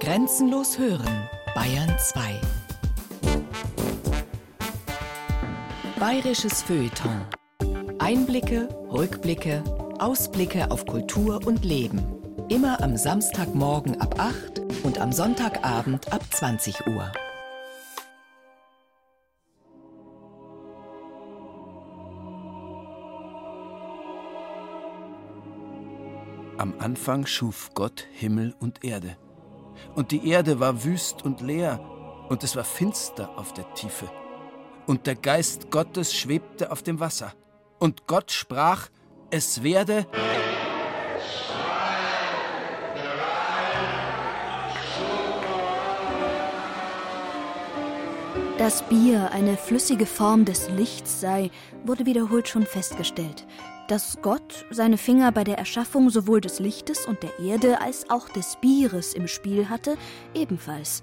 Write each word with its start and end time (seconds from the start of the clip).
Grenzenlos 0.00 0.78
hören, 0.78 1.28
Bayern 1.54 1.92
2. 1.98 2.40
Bayerisches 5.98 6.62
Feuilleton. 6.62 7.26
Einblicke, 7.98 8.68
Rückblicke, 8.92 9.64
Ausblicke 9.98 10.70
auf 10.70 10.86
Kultur 10.86 11.44
und 11.44 11.64
Leben. 11.64 12.00
Immer 12.48 12.80
am 12.82 12.96
Samstagmorgen 12.96 14.00
ab 14.00 14.14
8 14.18 14.60
und 14.84 15.00
am 15.00 15.10
Sonntagabend 15.10 16.12
ab 16.12 16.22
20 16.30 16.86
Uhr. 16.86 17.10
Am 26.58 26.74
Anfang 26.78 27.26
schuf 27.26 27.70
Gott 27.74 28.06
Himmel 28.12 28.54
und 28.60 28.84
Erde. 28.84 29.16
Und 29.94 30.10
die 30.10 30.28
Erde 30.28 30.60
war 30.60 30.84
wüst 30.84 31.24
und 31.24 31.40
leer, 31.40 31.80
und 32.28 32.44
es 32.44 32.56
war 32.56 32.64
finster 32.64 33.30
auf 33.36 33.52
der 33.52 33.72
Tiefe. 33.74 34.10
Und 34.86 35.06
der 35.06 35.16
Geist 35.16 35.70
Gottes 35.70 36.14
schwebte 36.14 36.70
auf 36.70 36.82
dem 36.82 37.00
Wasser. 37.00 37.32
Und 37.78 38.06
Gott 38.06 38.30
sprach, 38.30 38.88
es 39.30 39.62
werde. 39.62 40.06
Dass 48.58 48.82
Bier 48.82 49.30
eine 49.32 49.56
flüssige 49.56 50.06
Form 50.06 50.44
des 50.44 50.68
Lichts 50.70 51.20
sei, 51.20 51.50
wurde 51.84 52.06
wiederholt 52.06 52.48
schon 52.48 52.66
festgestellt. 52.66 53.46
Dass 53.88 54.18
Gott 54.20 54.66
seine 54.70 54.98
Finger 54.98 55.32
bei 55.32 55.44
der 55.44 55.56
Erschaffung 55.56 56.10
sowohl 56.10 56.42
des 56.42 56.60
Lichtes 56.60 57.06
und 57.06 57.22
der 57.22 57.38
Erde 57.38 57.80
als 57.80 58.10
auch 58.10 58.28
des 58.28 58.56
Bieres 58.60 59.14
im 59.14 59.26
Spiel 59.26 59.70
hatte, 59.70 59.96
ebenfalls. 60.34 61.02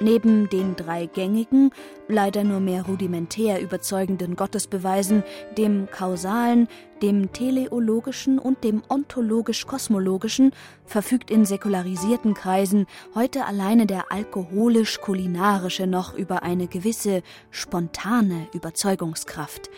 Neben 0.00 0.48
den 0.48 0.74
drei 0.74 1.04
gängigen, 1.04 1.70
leider 2.08 2.42
nur 2.42 2.60
mehr 2.60 2.86
rudimentär 2.86 3.60
überzeugenden 3.60 4.36
Gottesbeweisen, 4.36 5.22
dem 5.58 5.86
kausalen, 5.90 6.66
dem 7.02 7.30
teleologischen 7.30 8.38
und 8.38 8.64
dem 8.64 8.82
ontologisch-kosmologischen, 8.88 10.52
verfügt 10.86 11.30
in 11.30 11.44
säkularisierten 11.44 12.32
Kreisen 12.32 12.86
heute 13.14 13.44
alleine 13.44 13.86
der 13.86 14.10
alkoholisch-kulinarische 14.10 15.86
noch 15.86 16.14
über 16.14 16.42
eine 16.42 16.68
gewisse 16.68 17.22
spontane 17.50 18.48
Überzeugungskraft. 18.54 19.68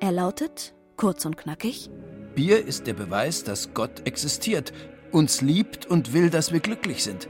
Er 0.00 0.12
lautet, 0.12 0.73
kurz 0.96 1.24
und 1.24 1.36
knackig, 1.36 1.90
Bier 2.34 2.64
ist 2.64 2.86
der 2.86 2.94
Beweis, 2.94 3.44
dass 3.44 3.74
Gott 3.74 4.06
existiert, 4.06 4.72
uns 5.12 5.40
liebt 5.40 5.86
und 5.86 6.12
will, 6.12 6.30
dass 6.30 6.52
wir 6.52 6.60
glücklich 6.60 7.04
sind. 7.04 7.28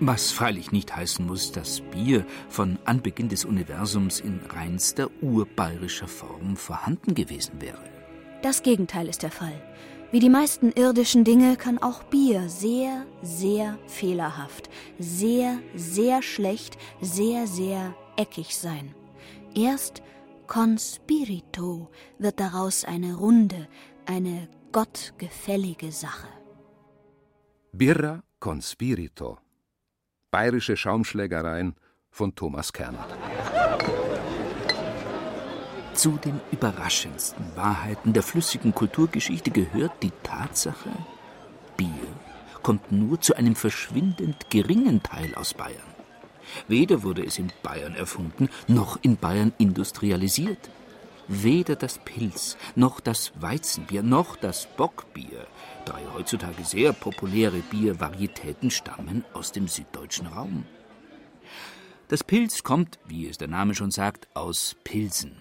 Was 0.00 0.32
freilich 0.32 0.72
nicht 0.72 0.94
heißen 0.94 1.24
muss, 1.24 1.52
dass 1.52 1.80
Bier 1.80 2.26
von 2.48 2.78
Anbeginn 2.84 3.28
des 3.28 3.44
Universums 3.44 4.20
in 4.20 4.40
reinster 4.48 5.08
urbayerischer 5.22 6.08
Form 6.08 6.56
vorhanden 6.56 7.14
gewesen 7.14 7.60
wäre. 7.60 7.82
Das 8.42 8.62
Gegenteil 8.62 9.08
ist 9.08 9.22
der 9.22 9.30
Fall. 9.30 9.54
Wie 10.12 10.20
die 10.20 10.28
meisten 10.28 10.70
irdischen 10.72 11.24
Dinge 11.24 11.56
kann 11.56 11.78
auch 11.78 12.02
Bier 12.04 12.48
sehr, 12.48 13.06
sehr 13.22 13.78
fehlerhaft, 13.86 14.68
sehr, 14.98 15.58
sehr 15.74 16.22
schlecht, 16.22 16.76
sehr, 17.00 17.46
sehr 17.46 17.94
eckig 18.16 18.56
sein. 18.56 18.94
Erst 19.54 20.02
con 20.46 20.78
spirito 20.78 21.90
wird 22.18 22.38
daraus 22.40 22.84
eine 22.84 23.14
runde, 23.14 23.68
eine 24.06 24.48
gottgefällige 24.72 25.92
Sache. 25.92 26.28
Birra 27.72 28.22
con 28.38 28.62
spirito 28.62 29.38
Bayerische 30.30 30.76
Schaumschlägereien 30.76 31.74
von 32.10 32.34
Thomas 32.34 32.72
Kerner. 32.72 33.06
Zu 35.94 36.18
den 36.18 36.40
überraschendsten 36.52 37.56
Wahrheiten 37.56 38.12
der 38.12 38.22
flüssigen 38.22 38.74
Kulturgeschichte 38.74 39.50
gehört 39.50 40.02
die 40.02 40.12
Tatsache, 40.22 40.90
Bier 41.76 42.08
kommt 42.62 42.92
nur 42.92 43.20
zu 43.20 43.34
einem 43.34 43.54
verschwindend 43.54 44.50
geringen 44.50 45.02
Teil 45.02 45.34
aus 45.34 45.54
Bayern. 45.54 45.95
Weder 46.68 47.02
wurde 47.02 47.24
es 47.24 47.38
in 47.38 47.52
Bayern 47.62 47.94
erfunden, 47.94 48.48
noch 48.66 48.98
in 49.02 49.16
Bayern 49.16 49.52
industrialisiert. 49.58 50.70
Weder 51.28 51.74
das 51.74 51.98
Pilz, 51.98 52.56
noch 52.76 53.00
das 53.00 53.32
Weizenbier, 53.40 54.02
noch 54.02 54.36
das 54.36 54.68
Bockbier, 54.76 55.46
drei 55.84 56.02
heutzutage 56.14 56.64
sehr 56.64 56.92
populäre 56.92 57.58
Biervarietäten, 57.70 58.70
stammen 58.70 59.24
aus 59.32 59.50
dem 59.50 59.66
süddeutschen 59.66 60.28
Raum. 60.28 60.64
Das 62.08 62.22
Pilz 62.22 62.62
kommt, 62.62 63.00
wie 63.06 63.26
es 63.26 63.38
der 63.38 63.48
Name 63.48 63.74
schon 63.74 63.90
sagt, 63.90 64.28
aus 64.34 64.76
Pilsen. 64.84 65.38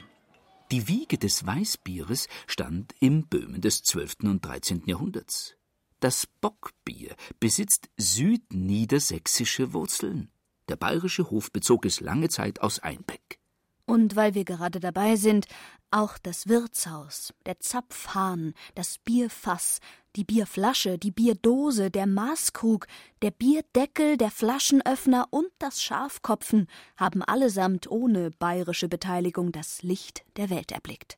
Die 0.72 0.88
Wiege 0.88 1.20
des 1.20 1.46
Weißbieres 1.46 2.28
stand 2.48 2.96
im 3.00 3.28
Böhmen 3.28 3.62
des 3.62 3.84
12. 3.84 4.16
und 4.24 4.44
13. 4.44 4.82
Jahrhunderts. 4.88 5.56
Das 6.00 6.28
Bockbier 6.42 7.16
besitzt 7.40 7.90
südniedersächsische 7.98 9.74
Wurzeln. 9.74 10.32
Der 10.70 10.76
bayerische 10.76 11.30
Hof 11.30 11.52
bezog 11.52 11.86
es 11.86 12.02
lange 12.02 12.30
Zeit 12.30 12.62
aus 12.62 12.80
Einbeck. 12.80 13.40
Und 13.86 14.16
weil 14.16 14.34
wir 14.34 14.46
gerade 14.46 14.80
dabei 14.80 15.16
sind, 15.16 15.46
auch 15.92 16.18
das 16.18 16.48
Wirtshaus, 16.48 17.34
der 17.46 17.60
Zapfhahn, 17.60 18.54
das 18.74 18.98
Bierfass, 18.98 19.80
die 20.16 20.24
Bierflasche, 20.24 20.98
die 20.98 21.12
Bierdose, 21.12 21.92
der 21.92 22.08
Maßkrug, 22.08 22.88
der 23.22 23.32
Bierdeckel, 23.32 24.18
der 24.18 24.32
Flaschenöffner 24.32 25.28
und 25.30 25.50
das 25.60 25.84
Schafkopfen 25.84 26.68
haben 26.98 27.22
allesamt 27.22 27.90
ohne 27.90 28.32
bayerische 28.32 28.88
Beteiligung 28.88 29.52
das 29.52 29.84
Licht 29.84 30.26
der 30.38 30.50
Welt 30.50 30.72
erblickt. 30.72 31.18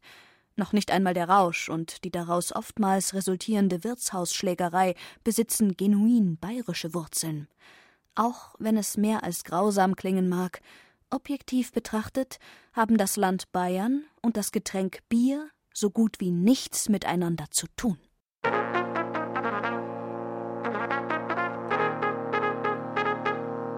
Noch 0.57 0.73
nicht 0.73 0.91
einmal 0.91 1.13
der 1.13 1.29
Rausch 1.29 1.69
und 1.69 2.03
die 2.03 2.11
daraus 2.11 2.51
oftmals 2.51 3.13
resultierende 3.13 3.83
Wirtshausschlägerei 3.83 4.95
besitzen 5.23 5.77
genuin 5.77 6.37
bayerische 6.37 6.93
Wurzeln. 6.93 7.47
Auch 8.17 8.55
wenn 8.57 8.77
es 8.77 8.97
mehr 8.97 9.23
als 9.23 9.43
grausam 9.43 9.95
klingen 9.95 10.27
mag, 10.27 10.59
Objektiv 11.09 11.71
betrachtet 11.71 12.39
haben 12.73 12.97
das 12.97 13.15
Land 13.15 13.51
Bayern 13.51 14.03
und 14.21 14.35
das 14.35 14.51
Getränk 14.51 14.99
Bier 15.07 15.49
so 15.73 15.89
gut 15.89 16.19
wie 16.19 16.31
nichts 16.31 16.89
miteinander 16.89 17.45
zu 17.51 17.67
tun. 17.77 17.97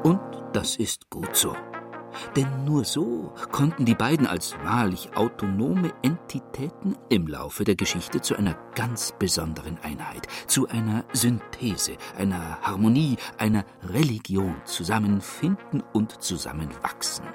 Und 0.03 0.43
das 0.53 0.77
ist 0.77 1.09
gut 1.09 1.35
so. 1.35 1.53
Denn 2.35 2.65
nur 2.65 2.85
so 2.85 3.33
konnten 3.51 3.85
die 3.85 3.95
beiden 3.95 4.27
als 4.27 4.55
wahrlich 4.63 5.15
autonome 5.15 5.91
Entitäten 6.01 6.97
im 7.09 7.27
Laufe 7.27 7.63
der 7.63 7.75
Geschichte 7.75 8.21
zu 8.21 8.35
einer 8.35 8.55
ganz 8.75 9.13
besonderen 9.17 9.77
Einheit, 9.83 10.27
zu 10.47 10.67
einer 10.67 11.05
Synthese, 11.13 11.97
einer 12.17 12.61
Harmonie, 12.61 13.17
einer 13.37 13.65
Religion 13.83 14.55
zusammenfinden 14.65 15.83
und 15.93 16.21
zusammenwachsen. 16.21 17.25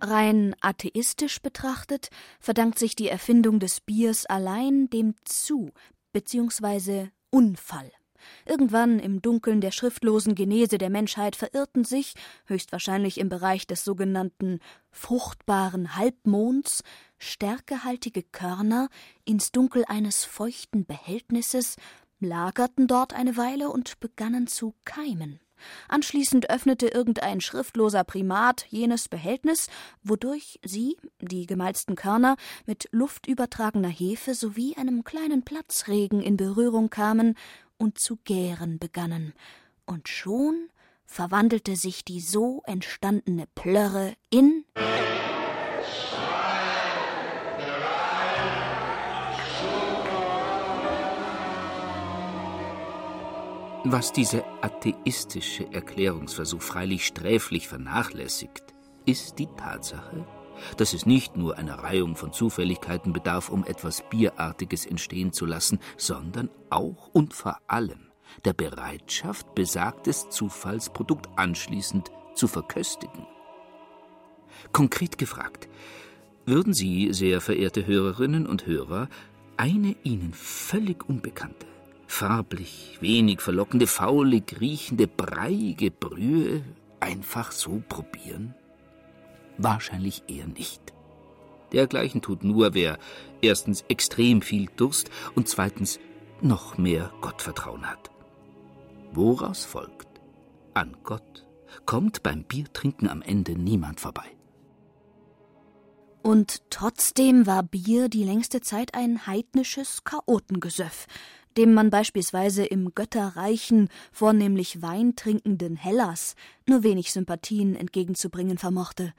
Rein 0.00 0.54
atheistisch 0.60 1.40
betrachtet 1.40 2.10
verdankt 2.38 2.78
sich 2.78 2.94
die 2.94 3.08
Erfindung 3.08 3.58
des 3.58 3.80
Biers 3.80 4.26
allein 4.26 4.88
dem 4.88 5.14
Zu- 5.24 5.72
bzw. 6.12 7.08
Unfall. 7.30 7.90
Irgendwann 8.44 8.98
im 8.98 9.22
Dunkeln 9.22 9.60
der 9.60 9.70
schriftlosen 9.70 10.34
Genese 10.34 10.78
der 10.78 10.90
Menschheit 10.90 11.36
verirrten 11.36 11.84
sich, 11.84 12.14
höchstwahrscheinlich 12.46 13.18
im 13.18 13.28
Bereich 13.28 13.66
des 13.66 13.84
sogenannten 13.84 14.60
fruchtbaren 14.90 15.96
Halbmonds, 15.96 16.82
stärkehaltige 17.18 18.22
Körner 18.22 18.88
ins 19.24 19.52
Dunkel 19.52 19.84
eines 19.86 20.24
feuchten 20.24 20.86
Behältnisses, 20.86 21.76
lagerten 22.20 22.86
dort 22.86 23.12
eine 23.12 23.36
Weile 23.36 23.68
und 23.68 24.00
begannen 24.00 24.46
zu 24.46 24.74
keimen. 24.84 25.40
Anschließend 25.88 26.50
öffnete 26.50 26.88
irgendein 26.88 27.40
schriftloser 27.40 28.04
Primat 28.04 28.66
jenes 28.68 29.08
Behältnis, 29.08 29.68
wodurch 30.02 30.60
sie, 30.64 30.96
die 31.20 31.46
gemalzten 31.46 31.96
Körner, 31.96 32.36
mit 32.66 32.88
luftübertragener 32.92 33.88
Hefe 33.88 34.34
sowie 34.34 34.76
einem 34.76 35.04
kleinen 35.04 35.44
Platzregen 35.44 36.20
in 36.20 36.36
Berührung 36.36 36.90
kamen 36.90 37.36
und 37.78 37.98
zu 37.98 38.16
gären 38.24 38.78
begannen, 38.78 39.32
und 39.84 40.08
schon 40.08 40.68
verwandelte 41.04 41.76
sich 41.76 42.04
die 42.04 42.20
so 42.20 42.62
entstandene 42.66 43.46
Plörre 43.54 44.14
in 44.30 44.64
Was 53.88 54.12
dieser 54.12 54.44
atheistische 54.62 55.72
Erklärungsversuch 55.72 56.60
freilich 56.60 57.06
sträflich 57.06 57.68
vernachlässigt, 57.68 58.74
ist 59.04 59.38
die 59.38 59.46
Tatsache, 59.56 60.26
dass 60.76 60.92
es 60.92 61.06
nicht 61.06 61.36
nur 61.36 61.56
einer 61.56 61.82
Reihung 61.82 62.16
von 62.16 62.32
Zufälligkeiten 62.32 63.12
bedarf, 63.12 63.48
um 63.48 63.64
etwas 63.64 64.02
Bierartiges 64.08 64.86
entstehen 64.86 65.32
zu 65.32 65.46
lassen, 65.46 65.78
sondern 65.96 66.50
auch 66.70 67.08
und 67.12 67.34
vor 67.34 67.58
allem 67.66 68.10
der 68.44 68.52
Bereitschaft, 68.52 69.54
besagtes 69.54 70.28
Zufallsprodukt 70.30 71.28
anschließend 71.36 72.10
zu 72.34 72.48
verköstigen. 72.48 73.26
Konkret 74.72 75.18
gefragt, 75.18 75.68
würden 76.44 76.74
Sie, 76.74 77.12
sehr 77.12 77.40
verehrte 77.40 77.86
Hörerinnen 77.86 78.46
und 78.46 78.66
Hörer, 78.66 79.08
eine 79.56 79.96
Ihnen 80.04 80.32
völlig 80.32 81.08
unbekannte, 81.08 81.66
farblich 82.06 82.98
wenig 83.00 83.40
verlockende, 83.40 83.86
faulig 83.86 84.60
riechende, 84.60 85.06
breiige 85.08 85.90
Brühe 85.90 86.62
einfach 87.00 87.52
so 87.52 87.82
probieren? 87.88 88.54
Wahrscheinlich 89.58 90.22
eher 90.28 90.46
nicht. 90.46 90.92
Dergleichen 91.72 92.22
tut 92.22 92.44
nur, 92.44 92.74
wer 92.74 92.98
erstens 93.42 93.84
extrem 93.88 94.42
viel 94.42 94.68
Durst 94.76 95.10
und 95.34 95.48
zweitens 95.48 95.98
noch 96.40 96.78
mehr 96.78 97.10
Gottvertrauen 97.20 97.88
hat. 97.88 98.10
Woraus 99.12 99.64
folgt? 99.64 100.08
An 100.74 100.96
Gott 101.02 101.46
kommt 101.84 102.22
beim 102.22 102.44
Biertrinken 102.44 103.08
am 103.08 103.22
Ende 103.22 103.52
niemand 103.52 104.00
vorbei. 104.00 104.36
Und 106.22 106.62
trotzdem 106.70 107.46
war 107.46 107.62
Bier 107.62 108.08
die 108.08 108.24
längste 108.24 108.60
Zeit 108.60 108.94
ein 108.94 109.26
heidnisches 109.26 110.02
Chaotengesöff, 110.04 111.06
dem 111.56 111.72
man 111.72 111.90
beispielsweise 111.90 112.64
im 112.66 112.94
götterreichen, 112.94 113.88
vornehmlich 114.12 114.82
weintrinkenden 114.82 115.76
Hellas 115.76 116.34
nur 116.66 116.82
wenig 116.82 117.12
Sympathien 117.12 117.76
entgegenzubringen 117.76 118.58
vermochte. 118.58 119.14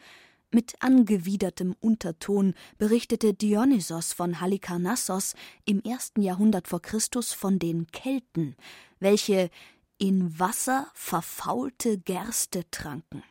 Mit 0.51 0.75
angewidertem 0.81 1.75
Unterton 1.81 2.53
berichtete 2.77 3.33
Dionysos 3.33 4.13
von 4.13 4.39
Halikarnassos 4.39 5.35
im 5.65 5.81
ersten 5.81 6.21
Jahrhundert 6.21 6.69
vor 6.69 6.81
Christus 6.81 7.33
von 7.33 7.59
den 7.59 7.87
Kelten, 7.87 8.55
welche 8.99 9.49
in 9.97 10.39
Wasser 10.39 10.87
verfaulte 10.93 11.97
Gerste 11.97 12.69
tranken. 12.71 13.23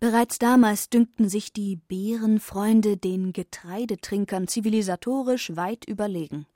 Bereits 0.00 0.38
damals 0.38 0.90
dünkten 0.90 1.30
sich 1.30 1.52
die 1.52 1.76
Bärenfreunde 1.76 2.98
den 2.98 3.32
Getreidetrinkern 3.32 4.46
zivilisatorisch 4.46 5.56
weit 5.56 5.86
überlegen. 5.86 6.46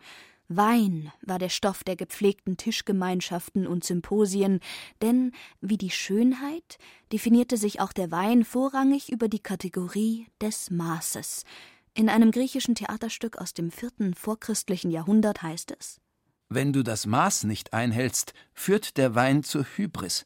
Wein 0.48 1.12
war 1.20 1.38
der 1.38 1.50
Stoff 1.50 1.84
der 1.84 1.94
gepflegten 1.94 2.56
Tischgemeinschaften 2.56 3.66
und 3.66 3.84
Symposien, 3.84 4.60
denn 5.02 5.32
wie 5.60 5.76
die 5.76 5.90
Schönheit 5.90 6.78
definierte 7.12 7.58
sich 7.58 7.80
auch 7.80 7.92
der 7.92 8.10
Wein 8.10 8.44
vorrangig 8.44 9.12
über 9.12 9.28
die 9.28 9.42
Kategorie 9.42 10.26
des 10.40 10.70
Maßes. 10.70 11.44
In 11.92 12.08
einem 12.08 12.30
griechischen 12.30 12.74
Theaterstück 12.74 13.36
aus 13.36 13.52
dem 13.52 13.70
vierten 13.70 14.14
vorchristlichen 14.14 14.90
Jahrhundert 14.90 15.42
heißt 15.42 15.74
es 15.78 16.00
Wenn 16.48 16.72
du 16.72 16.82
das 16.82 17.04
Maß 17.04 17.44
nicht 17.44 17.74
einhältst, 17.74 18.32
führt 18.54 18.96
der 18.96 19.14
Wein 19.14 19.42
zur 19.42 19.64
Hybris. 19.76 20.24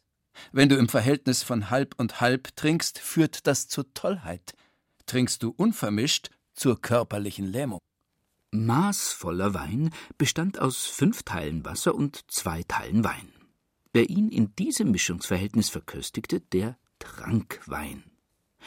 Wenn 0.51 0.69
du 0.69 0.77
im 0.77 0.87
Verhältnis 0.87 1.43
von 1.43 1.69
halb 1.69 1.95
und 1.99 2.21
halb 2.21 2.55
trinkst, 2.55 2.97
führt 2.97 3.45
das 3.45 3.67
zur 3.67 3.93
Tollheit. 3.93 4.53
Trinkst 5.05 5.43
du 5.43 5.53
unvermischt, 5.55 6.29
zur 6.53 6.79
körperlichen 6.79 7.47
Lähmung. 7.47 7.79
Maßvoller 8.53 9.55
Wein 9.55 9.89
bestand 10.19 10.59
aus 10.59 10.85
fünf 10.85 11.23
Teilen 11.23 11.65
Wasser 11.65 11.95
und 11.95 12.23
zwei 12.31 12.61
Teilen 12.63 13.03
Wein. 13.03 13.33
Wer 13.91 14.09
ihn 14.09 14.29
in 14.29 14.55
diesem 14.55 14.91
Mischungsverhältnis 14.91 15.69
verköstigte, 15.69 16.39
der 16.39 16.77
trank 16.99 17.61
Wein. 17.65 18.03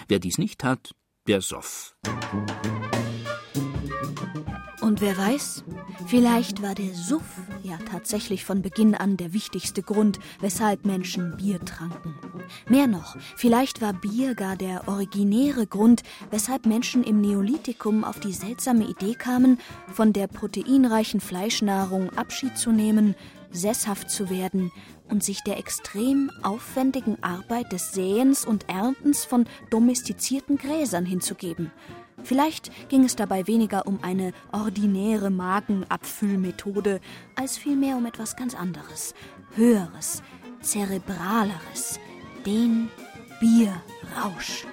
Wer 0.09 0.19
dies 0.19 0.39
nicht 0.39 0.61
tat, 0.61 0.95
der 1.29 1.41
soff. 1.41 1.97
Und 4.87 5.01
wer 5.01 5.19
weiß, 5.19 5.65
vielleicht 6.07 6.63
war 6.63 6.77
der 6.77 6.95
Suff 6.95 7.41
ja 7.65 7.77
tatsächlich 7.91 8.45
von 8.45 8.63
Beginn 8.63 8.95
an 8.95 9.17
der 9.17 9.33
wichtigste 9.33 9.83
Grund, 9.83 10.21
weshalb 10.39 10.87
Menschen 10.87 11.37
Bier 11.37 11.59
tranken. 11.65 12.15
Mehr 12.69 12.87
noch, 12.87 13.17
vielleicht 13.35 13.83
war 13.83 13.93
Bier 13.93 14.37
gar 14.37 14.55
der 14.55 14.87
originäre 14.87 15.67
Grund, 15.67 16.05
weshalb 16.31 16.67
Menschen 16.67 17.03
im 17.03 17.21
Neolithikum 17.21 18.05
auf 18.05 18.21
die 18.21 18.33
seltsame 18.33 18.85
Idee 18.85 19.15
kamen, 19.15 19.59
von 19.89 20.13
der 20.13 20.29
proteinreichen 20.29 21.19
Fleischnahrung 21.19 22.11
Abschied 22.11 22.57
zu 22.57 22.71
nehmen, 22.71 23.17
sesshaft 23.51 24.09
zu 24.09 24.31
werden 24.31 24.71
und 25.09 25.25
sich 25.25 25.43
der 25.43 25.59
extrem 25.59 26.31
aufwendigen 26.45 27.21
Arbeit 27.25 27.73
des 27.73 27.91
Säens 27.91 28.47
und 28.47 28.69
Erntens 28.69 29.25
von 29.25 29.47
domestizierten 29.69 30.59
Gräsern 30.59 31.07
hinzugeben– 31.07 31.73
Vielleicht 32.23 32.71
ging 32.89 33.05
es 33.05 33.17
dabei 33.17 33.47
weniger 33.47 33.87
um 33.87 33.99
eine 34.03 34.33
ordinäre 34.53 35.31
Magenabfüllmethode, 35.31 37.01
als 37.35 37.59
vielmehr 37.59 37.97
um 37.97 38.07
etwas 38.07 38.37
ganz 38.37 38.55
anderes, 38.55 39.15
höheres, 39.55 40.23
zerebraleres, 40.61 42.01
den 42.45 42.89
Bierrausch. 43.41 44.67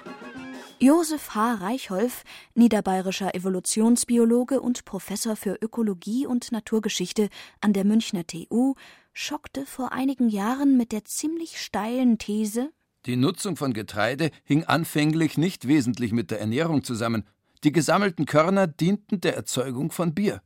Josef 0.80 1.34
H. 1.34 1.54
Reichholf, 1.54 2.24
niederbayerischer 2.54 3.34
Evolutionsbiologe 3.34 4.60
und 4.60 4.84
Professor 4.84 5.36
für 5.36 5.56
Ökologie 5.62 6.26
und 6.26 6.50
Naturgeschichte 6.50 7.28
an 7.60 7.72
der 7.72 7.84
Münchner 7.84 8.26
TU, 8.26 8.74
schockte 9.12 9.64
vor 9.66 9.92
einigen 9.92 10.28
Jahren 10.28 10.76
mit 10.76 10.92
der 10.92 11.04
ziemlich 11.04 11.60
steilen 11.60 12.18
These, 12.18 12.70
die 13.06 13.16
Nutzung 13.16 13.56
von 13.56 13.74
Getreide 13.74 14.30
hing 14.44 14.64
anfänglich 14.64 15.36
nicht 15.36 15.68
wesentlich 15.68 16.12
mit 16.12 16.30
der 16.30 16.40
Ernährung 16.40 16.84
zusammen, 16.84 17.24
die 17.64 17.72
gesammelten 17.72 18.26
Körner 18.26 18.66
dienten 18.66 19.20
der 19.20 19.34
Erzeugung 19.34 19.90
von 19.90 20.14
Bier. 20.14 20.42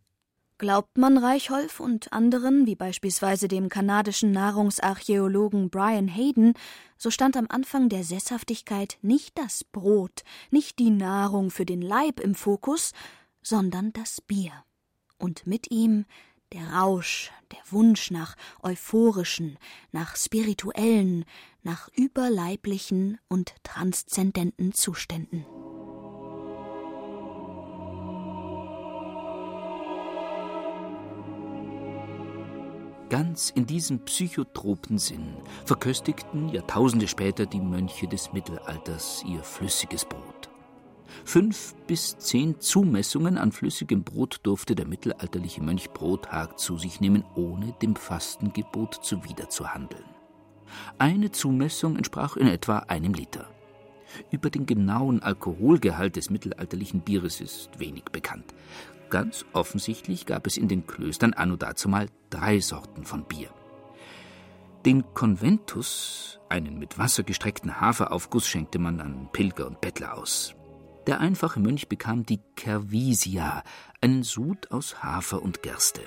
Glaubt 0.58 0.98
man 0.98 1.18
Reichholf 1.18 1.78
und 1.78 2.12
anderen, 2.12 2.66
wie 2.66 2.74
beispielsweise 2.74 3.46
dem 3.46 3.68
kanadischen 3.68 4.32
Nahrungsarchäologen 4.32 5.70
Brian 5.70 6.08
Hayden, 6.08 6.54
so 6.96 7.10
stand 7.10 7.36
am 7.36 7.46
Anfang 7.48 7.88
der 7.88 8.02
Sesshaftigkeit 8.02 8.98
nicht 9.00 9.38
das 9.38 9.62
Brot, 9.62 10.24
nicht 10.50 10.80
die 10.80 10.90
Nahrung 10.90 11.50
für 11.52 11.64
den 11.64 11.80
Leib 11.80 12.18
im 12.18 12.34
Fokus, 12.34 12.92
sondern 13.40 13.92
das 13.92 14.20
Bier. 14.20 14.52
Und 15.16 15.46
mit 15.46 15.70
ihm 15.70 16.06
der 16.52 16.72
Rausch, 16.72 17.30
der 17.52 17.60
Wunsch 17.70 18.10
nach 18.10 18.34
euphorischen, 18.62 19.58
nach 19.92 20.16
spirituellen, 20.16 21.24
nach 21.62 21.88
überleiblichen 21.94 23.18
und 23.28 23.54
transzendenten 23.62 24.72
Zuständen. 24.72 25.44
Ganz 33.10 33.50
in 33.54 33.64
diesem 33.64 34.00
psychotropen 34.00 34.98
Sinn 34.98 35.34
verköstigten 35.64 36.50
Jahrtausende 36.50 37.08
später 37.08 37.46
die 37.46 37.60
Mönche 37.60 38.06
des 38.06 38.34
Mittelalters 38.34 39.24
ihr 39.26 39.42
flüssiges 39.42 40.04
Brot. 40.04 40.50
Fünf 41.24 41.74
bis 41.86 42.18
zehn 42.18 42.60
Zumessungen 42.60 43.38
an 43.38 43.50
flüssigem 43.50 44.04
Brot 44.04 44.40
durfte 44.42 44.74
der 44.74 44.86
mittelalterliche 44.86 45.62
Mönch 45.62 45.90
pro 45.94 46.18
Tag 46.18 46.58
zu 46.58 46.76
sich 46.76 47.00
nehmen, 47.00 47.24
ohne 47.34 47.74
dem 47.80 47.96
Fastengebot 47.96 49.02
zuwiderzuhandeln. 49.02 50.04
Eine 50.98 51.32
Zumessung 51.32 51.96
entsprach 51.96 52.36
in 52.36 52.46
etwa 52.46 52.80
einem 52.80 53.14
Liter. 53.14 53.48
Über 54.30 54.50
den 54.50 54.66
genauen 54.66 55.22
Alkoholgehalt 55.22 56.16
des 56.16 56.28
mittelalterlichen 56.28 57.00
Bieres 57.00 57.40
ist 57.40 57.78
wenig 57.78 58.04
bekannt. 58.04 58.54
Ganz 59.10 59.46
offensichtlich 59.52 60.26
gab 60.26 60.46
es 60.46 60.56
in 60.56 60.68
den 60.68 60.86
Klöstern 60.86 61.32
anno 61.32 61.56
dazumal 61.56 62.08
drei 62.30 62.60
Sorten 62.60 63.04
von 63.04 63.24
Bier. 63.24 63.50
Den 64.84 65.14
Conventus, 65.14 66.40
einen 66.48 66.78
mit 66.78 66.98
Wasser 66.98 67.22
gestreckten 67.22 67.80
Haferaufguss, 67.80 68.46
schenkte 68.46 68.78
man 68.78 69.00
an 69.00 69.28
Pilger 69.32 69.66
und 69.66 69.80
Bettler 69.80 70.16
aus. 70.16 70.54
Der 71.06 71.20
einfache 71.20 71.58
Mönch 71.58 71.88
bekam 71.88 72.24
die 72.24 72.40
Cervisia, 72.58 73.62
einen 74.00 74.22
Sud 74.22 74.70
aus 74.70 75.02
Hafer 75.02 75.42
und 75.42 75.62
Gerste. 75.62 76.02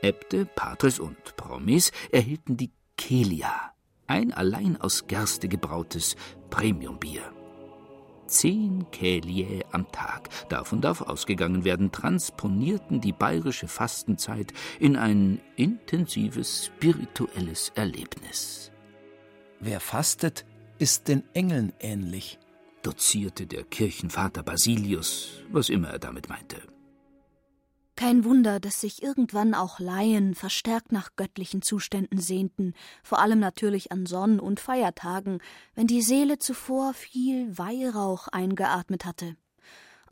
Äbte, 0.00 0.46
Patres 0.46 1.00
und 1.00 1.36
Promis 1.36 1.90
erhielten 2.12 2.56
die 2.56 2.70
Kelia, 2.96 3.72
ein 4.06 4.32
allein 4.32 4.80
aus 4.80 5.08
Gerste 5.08 5.48
gebrautes 5.48 6.14
Premiumbier 6.50 7.32
zehn 8.28 8.86
Kälie 8.90 9.64
am 9.72 9.90
Tag, 9.90 10.28
davon 10.48 10.80
darf 10.80 11.02
ausgegangen 11.02 11.64
werden, 11.64 11.90
transponierten 11.90 13.00
die 13.00 13.12
bayerische 13.12 13.68
Fastenzeit 13.68 14.52
in 14.78 14.96
ein 14.96 15.40
intensives 15.56 16.66
spirituelles 16.66 17.72
Erlebnis. 17.74 18.70
Wer 19.60 19.80
fastet, 19.80 20.44
ist 20.78 21.08
den 21.08 21.24
Engeln 21.34 21.72
ähnlich, 21.80 22.38
dozierte 22.82 23.46
der 23.46 23.64
Kirchenvater 23.64 24.42
Basilius, 24.42 25.42
was 25.50 25.68
immer 25.68 25.88
er 25.88 25.98
damit 25.98 26.28
meinte. 26.28 26.62
Kein 27.98 28.24
Wunder, 28.24 28.60
dass 28.60 28.80
sich 28.80 29.02
irgendwann 29.02 29.54
auch 29.54 29.80
Laien 29.80 30.36
verstärkt 30.36 30.92
nach 30.92 31.16
göttlichen 31.16 31.62
Zuständen 31.62 32.20
sehnten, 32.20 32.74
vor 33.02 33.18
allem 33.18 33.40
natürlich 33.40 33.90
an 33.90 34.06
Sonn- 34.06 34.38
und 34.38 34.60
Feiertagen, 34.60 35.40
wenn 35.74 35.88
die 35.88 36.00
Seele 36.00 36.38
zuvor 36.38 36.94
viel 36.94 37.58
Weihrauch 37.58 38.28
eingeatmet 38.28 39.04
hatte. 39.04 39.34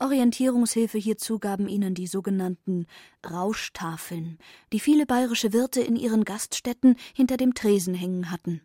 Orientierungshilfe 0.01 0.97
hierzu 0.97 1.39
gaben 1.39 1.69
ihnen 1.69 1.95
die 1.95 2.07
sogenannten 2.07 2.87
Rauschtafeln, 3.25 4.37
die 4.73 4.81
viele 4.81 5.05
bayerische 5.05 5.53
Wirte 5.53 5.79
in 5.79 5.95
ihren 5.95 6.25
Gaststätten 6.25 6.97
hinter 7.15 7.37
dem 7.37 7.53
Tresen 7.53 7.93
hängen 7.93 8.31
hatten. 8.31 8.59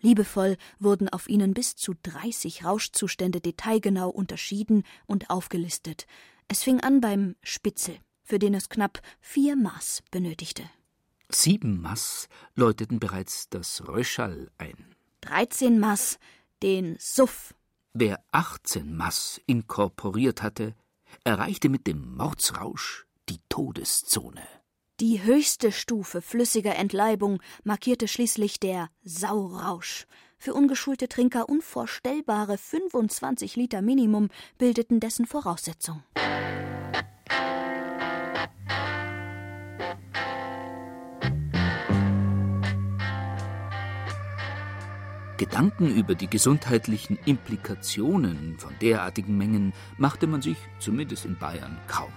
Liebevoll 0.00 0.56
wurden 0.80 1.08
auf 1.08 1.28
ihnen 1.28 1.54
bis 1.54 1.76
zu 1.76 1.94
30 2.02 2.64
Rauschzustände 2.64 3.40
detailgenau 3.40 4.10
unterschieden 4.10 4.82
und 5.06 5.30
aufgelistet. 5.30 6.08
Es 6.48 6.64
fing 6.64 6.80
an 6.80 7.00
beim 7.00 7.36
Spitzel, 7.44 7.96
für 8.26 8.38
den 8.38 8.54
es 8.54 8.68
knapp 8.68 9.00
vier 9.20 9.56
Maß 9.56 10.02
benötigte. 10.10 10.64
Sieben 11.30 11.80
Maß 11.80 12.28
läuteten 12.54 13.00
bereits 13.00 13.48
das 13.48 13.86
Röschall 13.88 14.50
ein. 14.58 14.94
13 15.22 15.78
Maß 15.78 16.18
den 16.62 16.96
Suff. 16.98 17.54
Wer 17.94 18.22
18 18.32 18.94
Maß 18.94 19.40
inkorporiert 19.46 20.42
hatte, 20.42 20.74
erreichte 21.24 21.68
mit 21.68 21.86
dem 21.86 22.16
Mordsrausch 22.16 23.06
die 23.28 23.40
Todeszone. 23.48 24.46
Die 25.00 25.22
höchste 25.22 25.72
Stufe 25.72 26.22
flüssiger 26.22 26.74
Entleibung 26.76 27.42
markierte 27.64 28.08
schließlich 28.08 28.60
der 28.60 28.88
Saurausch. 29.02 30.06
Für 30.38 30.54
ungeschulte 30.54 31.08
Trinker 31.08 31.48
unvorstellbare 31.48 32.56
25 32.56 33.56
Liter 33.56 33.82
Minimum 33.82 34.30
bildeten 34.58 35.00
dessen 35.00 35.26
Voraussetzung. 35.26 36.02
Gedanken 45.36 45.94
über 45.94 46.14
die 46.14 46.28
gesundheitlichen 46.28 47.18
Implikationen 47.26 48.58
von 48.58 48.72
derartigen 48.80 49.36
Mengen 49.36 49.72
machte 49.98 50.26
man 50.26 50.40
sich, 50.40 50.56
zumindest 50.78 51.26
in 51.26 51.36
Bayern, 51.36 51.76
kaum. 51.88 52.12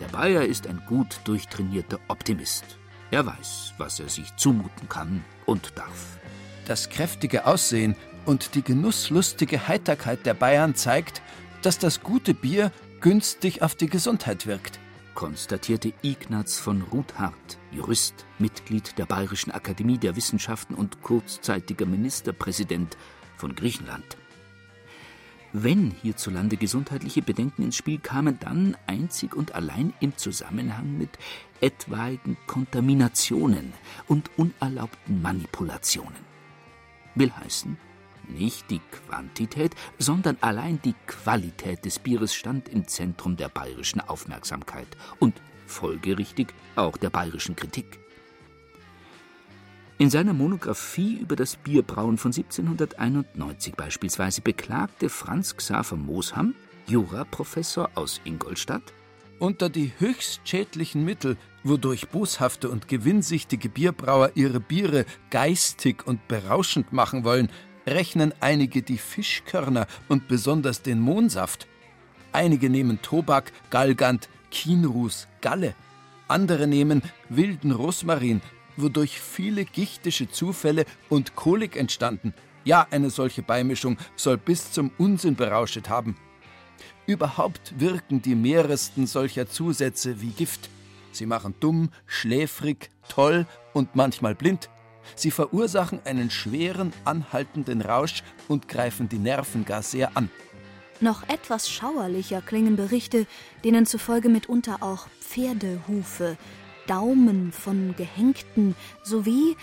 Der 0.00 0.06
Bayer 0.06 0.44
ist 0.44 0.66
ein 0.66 0.82
gut 0.86 1.20
durchtrainierter 1.24 1.98
Optimist. 2.08 2.78
Er 3.10 3.24
weiß, 3.24 3.74
was 3.78 4.00
er 4.00 4.08
sich 4.08 4.34
zumuten 4.36 4.88
kann 4.88 5.24
und 5.46 5.78
darf. 5.78 6.18
Das 6.66 6.90
kräftige 6.90 7.46
Aussehen 7.46 7.96
und 8.26 8.54
die 8.54 8.62
genusslustige 8.62 9.68
Heiterkeit 9.68 10.26
der 10.26 10.34
Bayern 10.34 10.74
zeigt, 10.74 11.22
dass 11.62 11.78
das 11.78 12.02
gute 12.02 12.34
Bier 12.34 12.72
günstig 13.00 13.62
auf 13.62 13.74
die 13.74 13.88
Gesundheit 13.88 14.46
wirkt 14.46 14.78
konstatierte 15.14 15.92
Ignaz 16.02 16.58
von 16.58 16.82
Ruthart, 16.82 17.58
Jurist, 17.70 18.26
Mitglied 18.38 18.98
der 18.98 19.06
Bayerischen 19.06 19.52
Akademie 19.52 19.98
der 19.98 20.16
Wissenschaften 20.16 20.74
und 20.74 21.02
kurzzeitiger 21.02 21.86
Ministerpräsident 21.86 22.96
von 23.36 23.54
Griechenland. 23.54 24.16
Wenn 25.52 25.92
hierzulande 26.02 26.56
gesundheitliche 26.56 27.22
Bedenken 27.22 27.62
ins 27.62 27.76
Spiel 27.76 28.00
kamen, 28.00 28.40
dann 28.40 28.76
einzig 28.88 29.36
und 29.36 29.54
allein 29.54 29.94
im 30.00 30.16
Zusammenhang 30.16 30.98
mit 30.98 31.10
etwaigen 31.60 32.36
Kontaminationen 32.48 33.72
und 34.08 34.30
unerlaubten 34.36 35.22
Manipulationen. 35.22 36.34
Will 37.14 37.30
heißen, 37.30 37.78
nicht 38.28 38.70
die 38.70 38.80
Quantität, 38.90 39.74
sondern 39.98 40.36
allein 40.40 40.80
die 40.82 40.94
Qualität 41.06 41.84
des 41.84 41.98
Bieres 41.98 42.34
stand 42.34 42.68
im 42.68 42.86
Zentrum 42.86 43.36
der 43.36 43.48
bayerischen 43.48 44.00
Aufmerksamkeit 44.00 44.88
und 45.18 45.40
folgerichtig 45.66 46.54
auch 46.76 46.96
der 46.96 47.10
bayerischen 47.10 47.56
Kritik. 47.56 47.98
In 49.96 50.10
seiner 50.10 50.32
Monographie 50.32 51.18
über 51.18 51.36
das 51.36 51.54
Bierbrauen 51.56 52.18
von 52.18 52.32
1791 52.32 53.76
beispielsweise 53.76 54.42
beklagte 54.42 55.08
Franz 55.08 55.56
Xaver 55.56 55.96
Moosham, 55.96 56.54
Juraprofessor 56.88 57.90
aus 57.94 58.20
Ingolstadt, 58.24 58.92
unter 59.38 59.68
die 59.68 59.92
höchst 59.98 60.40
schädlichen 60.48 61.04
Mittel, 61.04 61.36
wodurch 61.62 62.08
boshafte 62.08 62.70
und 62.70 62.88
gewinnsüchtige 62.88 63.68
Bierbrauer 63.68 64.32
ihre 64.34 64.60
Biere 64.60 65.06
geistig 65.30 66.06
und 66.06 66.26
berauschend 66.28 66.92
machen 66.92 67.24
wollen, 67.24 67.48
rechnen 67.86 68.32
einige 68.40 68.82
die 68.82 68.98
Fischkörner 68.98 69.86
und 70.08 70.28
besonders 70.28 70.82
den 70.82 71.00
Mohnsaft. 71.00 71.66
Einige 72.32 72.70
nehmen 72.70 73.00
Tobak, 73.02 73.52
Galgant, 73.70 74.28
Kienruß, 74.50 75.28
Galle. 75.40 75.74
Andere 76.26 76.66
nehmen 76.66 77.02
wilden 77.28 77.70
Rosmarin, 77.70 78.40
wodurch 78.76 79.20
viele 79.20 79.64
gichtische 79.64 80.30
Zufälle 80.30 80.84
und 81.08 81.36
Kolik 81.36 81.76
entstanden. 81.76 82.34
Ja, 82.64 82.86
eine 82.90 83.10
solche 83.10 83.42
Beimischung 83.42 83.98
soll 84.16 84.38
bis 84.38 84.72
zum 84.72 84.90
Unsinn 84.96 85.36
berauschet 85.36 85.88
haben. 85.88 86.16
Überhaupt 87.06 87.78
wirken 87.78 88.22
die 88.22 88.34
mehresten 88.34 89.06
solcher 89.06 89.48
Zusätze 89.48 90.22
wie 90.22 90.30
Gift. 90.30 90.70
Sie 91.12 91.26
machen 91.26 91.54
dumm, 91.60 91.90
schläfrig, 92.06 92.90
toll 93.08 93.46
und 93.74 93.94
manchmal 93.94 94.34
blind. 94.34 94.70
Sie 95.16 95.30
verursachen 95.30 96.00
einen 96.04 96.30
schweren, 96.30 96.92
anhaltenden 97.04 97.80
Rausch 97.80 98.22
und 98.48 98.68
greifen 98.68 99.08
die 99.08 99.18
Nerven 99.18 99.64
gar 99.64 99.82
sehr 99.82 100.16
an. 100.16 100.30
Noch 101.00 101.28
etwas 101.28 101.68
schauerlicher 101.68 102.40
klingen 102.40 102.76
Berichte, 102.76 103.26
denen 103.64 103.86
zufolge 103.86 104.28
mitunter 104.28 104.78
auch 104.82 105.08
Pferdehufe, 105.20 106.36
Daumen 106.86 107.52
von 107.52 107.94
Gehängten 107.96 108.74
sowie 109.02 109.56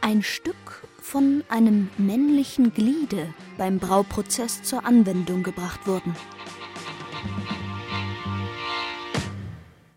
ein 0.00 0.22
Stück 0.22 0.88
von 1.00 1.42
einem 1.48 1.90
männlichen 1.98 2.72
Gliede 2.72 3.34
beim 3.56 3.78
Brauprozess 3.78 4.62
zur 4.62 4.84
Anwendung 4.84 5.42
gebracht 5.42 5.86
wurden. 5.86 6.14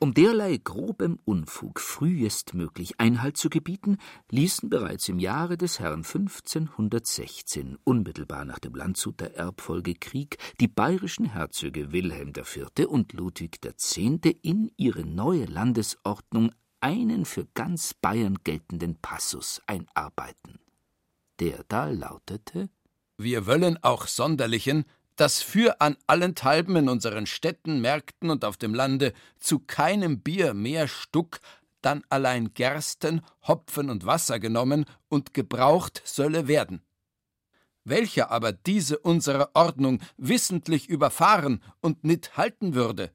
Um 0.03 0.15
derlei 0.15 0.57
grobem 0.57 1.19
Unfug 1.25 1.79
frühestmöglich 1.79 2.99
Einhalt 2.99 3.37
zu 3.37 3.51
gebieten, 3.51 3.99
ließen 4.31 4.67
bereits 4.67 5.07
im 5.09 5.19
Jahre 5.19 5.57
des 5.57 5.79
Herrn 5.79 6.03
1516, 6.03 7.77
unmittelbar 7.83 8.43
nach 8.43 8.57
dem 8.57 8.73
Landshuter 8.73 9.35
Erbfolgekrieg, 9.35 10.39
die 10.59 10.67
bayerischen 10.67 11.25
Herzöge 11.25 11.91
Wilhelm 11.91 12.33
IV. 12.35 12.87
und 12.87 13.13
Ludwig 13.13 13.63
X. 13.63 13.95
in 13.97 14.71
ihre 14.75 15.05
neue 15.05 15.45
Landesordnung 15.45 16.51
einen 16.79 17.23
für 17.23 17.45
ganz 17.53 17.93
Bayern 17.93 18.39
geltenden 18.43 18.95
Passus 19.03 19.61
einarbeiten. 19.67 20.57
Der 21.39 21.63
da 21.67 21.89
lautete 21.89 22.71
Wir 23.19 23.45
wollen 23.45 23.77
auch 23.83 24.07
sonderlichen 24.07 24.85
dass 25.15 25.41
für 25.41 25.81
an 25.81 25.97
allenthalben 26.07 26.75
in 26.75 26.89
unseren 26.89 27.25
Städten, 27.25 27.81
Märkten 27.81 28.29
und 28.29 28.45
auf 28.45 28.57
dem 28.57 28.73
Lande 28.73 29.13
zu 29.39 29.59
keinem 29.59 30.19
Bier 30.19 30.53
mehr 30.53 30.87
Stuck 30.87 31.39
dann 31.81 32.03
allein 32.09 32.53
Gersten, 32.53 33.21
Hopfen 33.47 33.89
und 33.89 34.05
Wasser 34.05 34.39
genommen 34.39 34.85
und 35.09 35.33
gebraucht 35.33 36.01
solle 36.05 36.47
werden. 36.47 36.81
Welcher 37.83 38.29
aber 38.29 38.51
diese 38.51 38.99
unsere 38.99 39.55
Ordnung 39.55 39.99
wissentlich 40.17 40.87
überfahren 40.87 41.63
und 41.81 42.03
nit 42.03 42.37
halten 42.37 42.75
würde, 42.75 43.11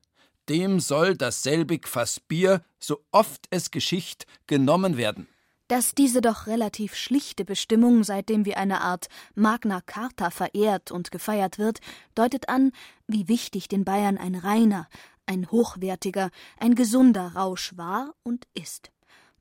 dem 0.49 0.81
soll 0.81 1.17
dasselbig 1.17 1.87
Fass 1.87 2.21
Bier, 2.21 2.65
so 2.79 3.05
oft 3.13 3.47
es 3.51 3.71
geschicht, 3.71 4.27
genommen 4.47 4.97
werden. 4.97 5.29
Dass 5.69 5.95
diese 5.95 6.21
doch 6.21 6.47
relativ 6.47 6.95
schlichte 6.95 7.45
Bestimmung 7.45 8.05
seitdem 8.05 8.45
wie 8.45 8.55
eine 8.55 8.83
Art 8.83 9.09
Magna 9.35 9.81
Carta 9.81 10.31
verehrt 10.31 10.93
und 10.93 11.11
gefeiert 11.11 11.59
wird, 11.59 11.81
deutet 12.15 12.49
an, 12.49 12.71
wie 13.09 13.27
wichtig 13.27 13.67
den 13.67 13.85
Bayern 13.85 14.17
ein 14.17 14.37
reiner, 14.37 14.89
ein 15.27 15.51
hochwertiger, 15.51 16.31
ein 16.59 16.77
gesunder 16.77 17.33
Rausch 17.35 17.77
war 17.77 18.15
und 18.23 18.47
ist. 18.55 18.93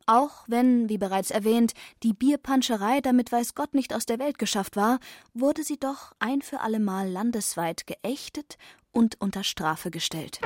Auch 0.07 0.45
wenn, 0.47 0.87
wie 0.89 0.97
bereits 0.97 1.31
erwähnt, 1.31 1.73
die 2.03 2.13
Bierpanscherei 2.13 3.01
damit 3.01 3.31
weiß 3.31 3.55
Gott 3.55 3.73
nicht 3.73 3.93
aus 3.93 4.05
der 4.05 4.19
Welt 4.19 4.37
geschafft 4.37 4.75
war, 4.75 4.99
wurde 5.33 5.63
sie 5.63 5.77
doch 5.77 6.13
ein 6.19 6.41
für 6.41 6.61
allemal 6.61 7.09
landesweit 7.09 7.87
geächtet 7.87 8.57
und 8.91 9.19
unter 9.19 9.43
Strafe 9.43 9.89
gestellt. 9.89 10.41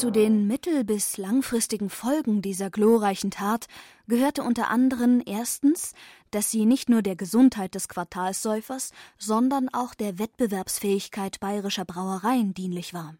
Zu 0.00 0.10
den 0.10 0.46
mittel- 0.46 0.84
bis 0.84 1.18
langfristigen 1.18 1.90
Folgen 1.90 2.40
dieser 2.40 2.70
glorreichen 2.70 3.30
Tat 3.30 3.66
gehörte 4.08 4.42
unter 4.42 4.70
anderem 4.70 5.22
erstens, 5.26 5.92
dass 6.30 6.50
sie 6.50 6.64
nicht 6.64 6.88
nur 6.88 7.02
der 7.02 7.16
Gesundheit 7.16 7.74
des 7.74 7.86
Quartalsäufers, 7.86 8.92
sondern 9.18 9.68
auch 9.68 9.92
der 9.92 10.18
Wettbewerbsfähigkeit 10.18 11.38
bayerischer 11.38 11.84
Brauereien 11.84 12.54
dienlich 12.54 12.94
war. 12.94 13.14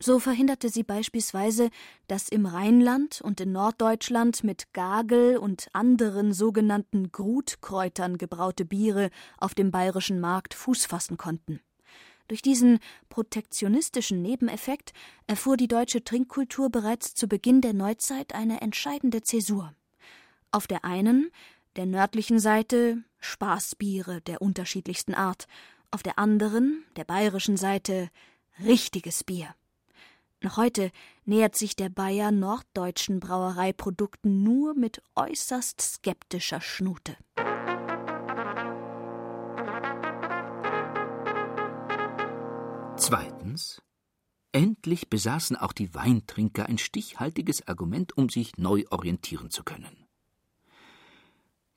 So 0.00 0.18
verhinderte 0.18 0.70
sie 0.70 0.82
beispielsweise, 0.82 1.68
dass 2.06 2.30
im 2.30 2.46
Rheinland 2.46 3.20
und 3.20 3.42
in 3.42 3.52
Norddeutschland 3.52 4.42
mit 4.44 4.72
Gagel 4.72 5.36
und 5.36 5.68
anderen 5.74 6.32
sogenannten 6.32 7.12
Grutkräutern 7.12 8.16
gebraute 8.16 8.64
Biere 8.64 9.10
auf 9.36 9.54
dem 9.54 9.70
bayerischen 9.70 10.20
Markt 10.20 10.54
Fuß 10.54 10.86
fassen 10.86 11.18
konnten. 11.18 11.60
Durch 12.28 12.42
diesen 12.42 12.78
protektionistischen 13.08 14.20
Nebeneffekt 14.20 14.92
erfuhr 15.26 15.56
die 15.56 15.66
deutsche 15.66 16.04
Trinkkultur 16.04 16.70
bereits 16.70 17.14
zu 17.14 17.26
Beginn 17.26 17.62
der 17.62 17.72
Neuzeit 17.72 18.34
eine 18.34 18.60
entscheidende 18.60 19.22
Zäsur. 19.22 19.74
Auf 20.52 20.66
der 20.66 20.84
einen, 20.84 21.30
der 21.76 21.86
nördlichen 21.86 22.38
Seite 22.38 23.02
Spaßbiere 23.18 24.20
der 24.20 24.42
unterschiedlichsten 24.42 25.14
Art, 25.14 25.46
auf 25.90 26.02
der 26.02 26.18
anderen, 26.18 26.84
der 26.96 27.04
bayerischen 27.04 27.56
Seite, 27.56 28.10
richtiges 28.62 29.24
Bier. 29.24 29.54
Noch 30.42 30.56
heute 30.56 30.92
nähert 31.24 31.56
sich 31.56 31.76
der 31.76 31.88
Bayer 31.88 32.30
norddeutschen 32.30 33.20
Brauereiprodukten 33.20 34.42
nur 34.42 34.74
mit 34.74 35.02
äußerst 35.16 35.80
skeptischer 35.80 36.60
Schnute. 36.60 37.16
Zweitens 43.58 43.82
Endlich 44.50 45.10
besaßen 45.10 45.56
auch 45.56 45.74
die 45.74 45.94
Weintrinker 45.94 46.66
ein 46.66 46.78
stichhaltiges 46.78 47.68
Argument, 47.68 48.16
um 48.16 48.30
sich 48.30 48.56
neu 48.56 48.84
orientieren 48.88 49.50
zu 49.50 49.62
können. 49.62 50.06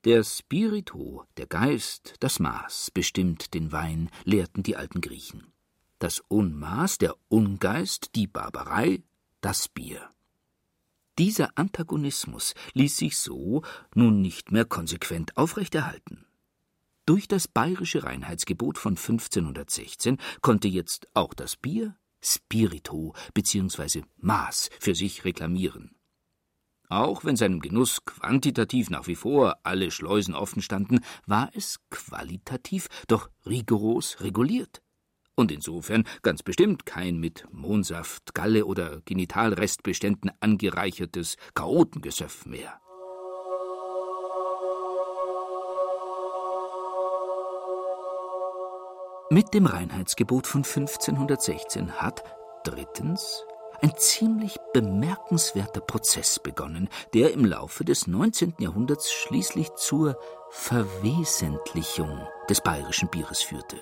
Der 0.05 0.23
Spirito, 0.23 1.25
der 1.35 1.47
Geist, 1.47 2.15
das 2.21 2.39
Maß 2.39 2.91
bestimmt 2.91 3.53
den 3.53 3.73
Wein, 3.73 4.09
lehrten 4.23 4.63
die 4.63 4.77
alten 4.77 5.01
Griechen. 5.01 5.51
Das 5.99 6.21
Unmaß, 6.29 6.97
der 6.97 7.15
Ungeist, 7.27 8.15
die 8.15 8.25
Barbarei, 8.25 9.03
das 9.41 9.67
Bier. 9.67 10.09
Dieser 11.19 11.57
Antagonismus 11.57 12.53
ließ 12.73 12.95
sich 12.95 13.17
so 13.17 13.63
nun 13.93 14.21
nicht 14.21 14.53
mehr 14.53 14.65
konsequent 14.65 15.35
aufrechterhalten. 15.35 16.25
Durch 17.05 17.27
das 17.27 17.47
bayerische 17.47 18.03
Reinheitsgebot 18.03 18.77
von 18.77 18.91
1516 18.91 20.17
konnte 20.41 20.67
jetzt 20.67 21.07
auch 21.13 21.33
das 21.33 21.57
Bier 21.57 21.95
Spirito 22.23 23.13
bzw. 23.33 24.03
Maß 24.17 24.69
für 24.79 24.93
sich 24.93 25.25
reklamieren. 25.25 25.95
Auch 26.89 27.23
wenn 27.23 27.37
seinem 27.37 27.61
Genuss 27.61 28.03
quantitativ 28.05 28.89
nach 28.89 29.07
wie 29.07 29.15
vor 29.15 29.57
alle 29.63 29.91
Schleusen 29.91 30.35
offen 30.35 30.61
standen, 30.61 30.99
war 31.25 31.49
es 31.53 31.79
qualitativ 31.89 32.87
doch 33.07 33.29
rigoros 33.45 34.17
reguliert. 34.19 34.81
Und 35.35 35.51
insofern 35.51 36.03
ganz 36.21 36.43
bestimmt 36.43 36.85
kein 36.85 37.17
mit 37.17 37.47
Mohnsaft, 37.51 38.35
Galle 38.35 38.65
oder 38.65 39.01
Genitalrestbeständen 39.05 40.31
angereichertes 40.41 41.37
Chaotengesöff 41.55 42.45
mehr. 42.45 42.79
Mit 49.33 49.53
dem 49.53 49.65
Reinheitsgebot 49.65 50.45
von 50.45 50.65
1516 50.65 51.93
hat 51.93 52.21
drittens 52.65 53.45
ein 53.81 53.93
ziemlich 53.95 54.57
bemerkenswerter 54.73 55.79
Prozess 55.79 56.37
begonnen, 56.37 56.89
der 57.13 57.31
im 57.31 57.45
Laufe 57.45 57.85
des 57.85 58.07
19. 58.07 58.55
Jahrhunderts 58.59 59.09
schließlich 59.09 59.73
zur 59.75 60.19
Verwesentlichung 60.49 62.27
des 62.49 62.59
bayerischen 62.59 63.07
Bieres 63.07 63.41
führte. 63.41 63.77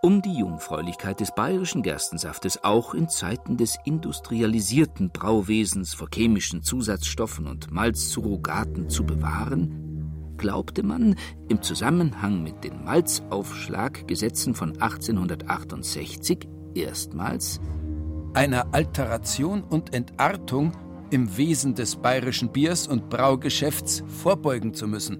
Um 0.00 0.22
die 0.22 0.38
Jungfräulichkeit 0.38 1.20
des 1.20 1.34
bayerischen 1.34 1.82
Gerstensaftes 1.82 2.64
auch 2.64 2.94
in 2.94 3.10
Zeiten 3.10 3.58
des 3.58 3.76
industrialisierten 3.84 5.10
Brauwesens 5.10 5.92
vor 5.92 6.08
chemischen 6.10 6.62
Zusatzstoffen 6.62 7.46
und 7.46 7.70
Malzsurrogaten 7.70 8.88
zu 8.88 9.04
bewahren, 9.04 10.01
glaubte 10.42 10.82
man 10.82 11.14
im 11.48 11.62
Zusammenhang 11.62 12.42
mit 12.42 12.64
den 12.64 12.84
Malzaufschlaggesetzen 12.84 14.56
von 14.56 14.72
1868 14.72 16.48
erstmals 16.74 17.60
einer 18.34 18.66
Alteration 18.74 19.62
und 19.62 19.94
Entartung 19.94 20.72
im 21.10 21.36
Wesen 21.36 21.76
des 21.76 21.94
bayerischen 21.94 22.50
Biers 22.50 22.88
und 22.88 23.08
Braugeschäfts 23.08 24.02
vorbeugen 24.08 24.74
zu 24.74 24.88
müssen. 24.88 25.18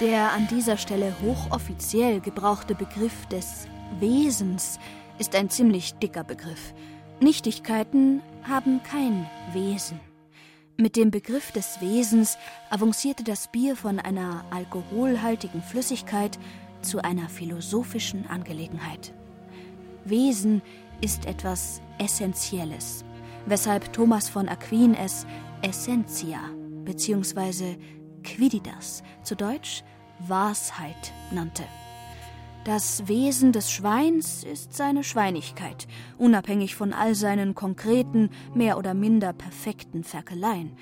Der 0.00 0.32
an 0.32 0.48
dieser 0.48 0.78
Stelle 0.78 1.14
hochoffiziell 1.20 2.20
gebrauchte 2.20 2.74
Begriff 2.74 3.26
des 3.26 3.66
Wesens 3.98 4.78
ist 5.18 5.34
ein 5.34 5.50
ziemlich 5.50 5.92
dicker 5.94 6.24
Begriff. 6.24 6.72
Nichtigkeiten 7.20 8.22
haben 8.44 8.82
kein 8.82 9.28
Wesen. 9.52 10.00
Mit 10.80 10.96
dem 10.96 11.10
Begriff 11.10 11.52
des 11.52 11.78
Wesens 11.82 12.38
avancierte 12.70 13.22
das 13.22 13.48
Bier 13.48 13.76
von 13.76 13.98
einer 13.98 14.46
alkoholhaltigen 14.48 15.60
Flüssigkeit 15.60 16.38
zu 16.80 17.04
einer 17.04 17.28
philosophischen 17.28 18.26
Angelegenheit. 18.26 19.12
Wesen 20.06 20.62
ist 21.02 21.26
etwas 21.26 21.82
Essentielles, 21.98 23.04
weshalb 23.44 23.92
Thomas 23.92 24.30
von 24.30 24.48
Aquin 24.48 24.94
es 24.94 25.26
Essentia 25.60 26.40
bzw. 26.86 27.76
Quiditas, 28.22 29.02
zu 29.22 29.36
Deutsch 29.36 29.84
Wahrheit, 30.28 31.12
nannte. 31.30 31.64
Das 32.64 33.08
Wesen 33.08 33.52
des 33.52 33.72
Schweins 33.72 34.44
ist 34.44 34.74
seine 34.74 35.02
Schweinigkeit, 35.02 35.88
unabhängig 36.18 36.76
von 36.76 36.92
all 36.92 37.14
seinen 37.14 37.54
konkreten, 37.54 38.28
mehr 38.54 38.76
oder 38.76 38.92
minder 38.92 39.32
perfekten 39.32 40.04
Ferkeleien. 40.04 40.76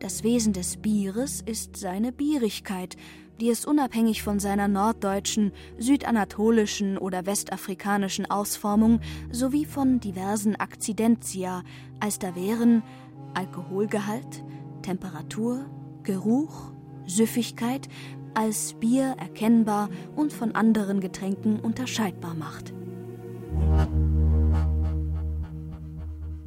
Das 0.00 0.24
Wesen 0.24 0.52
des 0.52 0.78
Bieres 0.78 1.40
ist 1.40 1.76
seine 1.76 2.10
Bierigkeit, 2.10 2.96
die 3.40 3.48
es 3.48 3.64
unabhängig 3.64 4.24
von 4.24 4.40
seiner 4.40 4.66
norddeutschen, 4.66 5.52
südanatolischen 5.78 6.98
oder 6.98 7.26
westafrikanischen 7.26 8.28
Ausformung 8.28 8.98
sowie 9.30 9.66
von 9.66 10.00
diversen 10.00 10.56
Akzidentia, 10.56 11.62
als 12.00 12.18
da 12.18 12.34
wären 12.34 12.82
Alkoholgehalt, 13.34 14.42
Temperatur, 14.82 15.64
Geruch, 16.02 16.72
Süffigkeit, 17.06 17.88
als 18.34 18.74
Bier 18.74 19.16
erkennbar 19.18 19.88
und 20.16 20.32
von 20.32 20.54
anderen 20.54 21.00
Getränken 21.00 21.60
unterscheidbar 21.60 22.34
macht. 22.34 22.72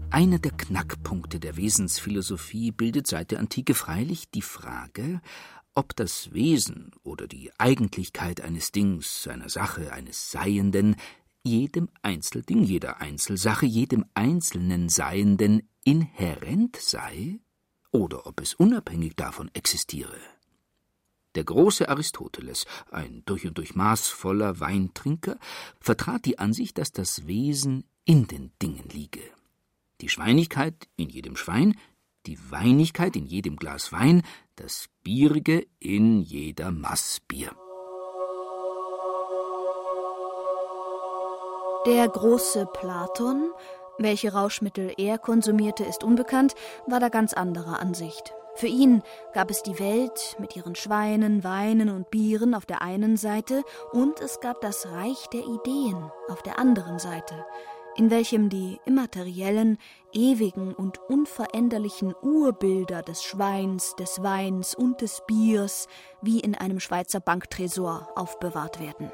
Einer 0.10 0.38
der 0.38 0.52
Knackpunkte 0.52 1.40
der 1.40 1.58
Wesensphilosophie 1.58 2.72
bildet 2.72 3.08
seit 3.08 3.32
der 3.32 3.40
Antike 3.40 3.74
freilich 3.74 4.30
die 4.30 4.44
Frage, 4.44 5.22
ob 5.74 5.96
das 5.96 6.34
Wesen 6.34 6.92
oder 7.04 7.28
die 7.28 7.52
Eigentlichkeit 7.58 8.42
eines 8.42 8.72
Dings, 8.72 9.28
einer 9.28 9.50
Sache, 9.50 9.92
eines 9.92 10.30
Seienden 10.30 10.96
jedem 11.44 11.90
Einzelding, 12.04 12.64
jeder 12.64 13.02
Einzelsache, 13.02 13.66
jedem 13.66 14.06
einzelnen 14.14 14.88
Seienden 14.88 15.68
inhärent 15.84 16.78
sei 16.78 17.40
oder 17.92 18.26
ob 18.28 18.40
es 18.40 18.54
unabhängig 18.54 19.16
davon 19.16 19.50
existiere. 19.54 20.18
Der 21.36 21.44
große 21.44 21.90
Aristoteles, 21.90 22.66
ein 22.92 23.24
durch 23.26 23.48
und 23.48 23.58
durch 23.58 23.76
maßvoller 23.76 24.60
Weintrinker, 24.60 25.38
vertrat 25.80 26.26
die 26.26 26.38
Ansicht, 26.38 26.78
dass 26.78 26.92
das 26.92 27.26
Wesen 27.26 27.86
in 28.06 28.28
den 28.28 28.52
Dingen 28.62 28.88
liege. 28.92 29.22
Die 30.02 30.10
Schweinigkeit 30.10 30.88
in 30.96 31.10
jedem 31.10 31.36
Schwein, 31.36 31.76
die 32.26 32.38
Weinigkeit 32.52 33.16
in 33.16 33.26
jedem 33.26 33.56
Glas 33.56 33.92
Wein, 33.92 34.22
das 34.56 34.90
Bierige 35.04 35.66
in 35.80 36.22
jeder 36.22 36.72
Maß 36.72 37.22
Bier. 37.28 37.52
Der 41.86 42.08
große 42.08 42.66
Platon, 42.74 43.50
welche 43.98 44.32
Rauschmittel 44.32 44.94
er 44.98 45.18
konsumierte, 45.18 45.84
ist 45.84 46.04
unbekannt, 46.04 46.56
war 46.88 47.00
da 47.00 47.10
ganz 47.10 47.34
anderer 47.34 47.80
Ansicht. 47.80 48.34
Für 48.56 48.68
ihn 48.68 49.02
gab 49.34 49.50
es 49.50 49.64
die 49.64 49.80
Welt 49.80 50.36
mit 50.38 50.56
ihren 50.56 50.76
Schweinen, 50.76 51.44
Weinen 51.44 51.90
und 51.90 52.12
Bieren 52.12 52.54
auf 52.54 52.66
der 52.66 52.82
einen 52.84 53.18
Seite 53.18 53.64
und 53.92 54.20
es 54.22 54.40
gab 54.42 54.62
das 54.62 54.88
Reich 54.92 55.28
der 55.34 55.42
Ideen 55.42 56.12
auf 56.30 56.44
der 56.44 56.60
anderen 56.60 57.00
Seite, 57.00 57.46
in 57.96 58.12
welchem 58.12 58.50
die 58.50 58.80
immateriellen, 58.86 59.80
ewigen 60.14 60.76
und 60.76 61.00
unveränderlichen 61.10 62.14
Urbilder 62.22 63.02
des 63.02 63.24
Schweins, 63.24 63.96
des 63.96 64.22
Weins 64.22 64.76
und 64.76 65.02
des 65.02 65.24
Biers 65.26 65.88
wie 66.22 66.40
in 66.40 66.54
einem 66.54 66.80
Schweizer 66.80 67.20
Banktresor 67.20 68.10
aufbewahrt 68.16 68.80
werden. 68.80 69.12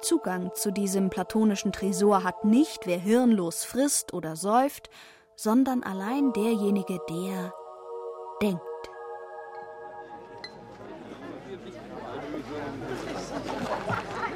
Zugang 0.00 0.50
zu 0.54 0.72
diesem 0.72 1.10
platonischen 1.10 1.72
Tresor 1.72 2.24
hat 2.24 2.44
nicht 2.44 2.86
wer 2.86 2.98
hirnlos 2.98 3.64
frisst 3.64 4.12
oder 4.12 4.34
säuft, 4.34 4.90
sondern 5.36 5.84
allein 5.84 6.32
derjenige, 6.32 6.98
der 7.08 7.52
denkt. 8.40 8.62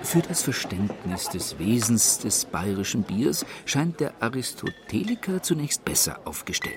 Für 0.02 0.20
das 0.20 0.42
Verständnis 0.42 1.28
des 1.28 1.58
Wesens 1.58 2.18
des 2.18 2.44
bayerischen 2.44 3.02
Biers 3.02 3.46
scheint 3.64 4.00
der 4.00 4.12
Aristoteliker 4.20 5.42
zunächst 5.42 5.84
besser 5.84 6.20
aufgestellt. 6.24 6.74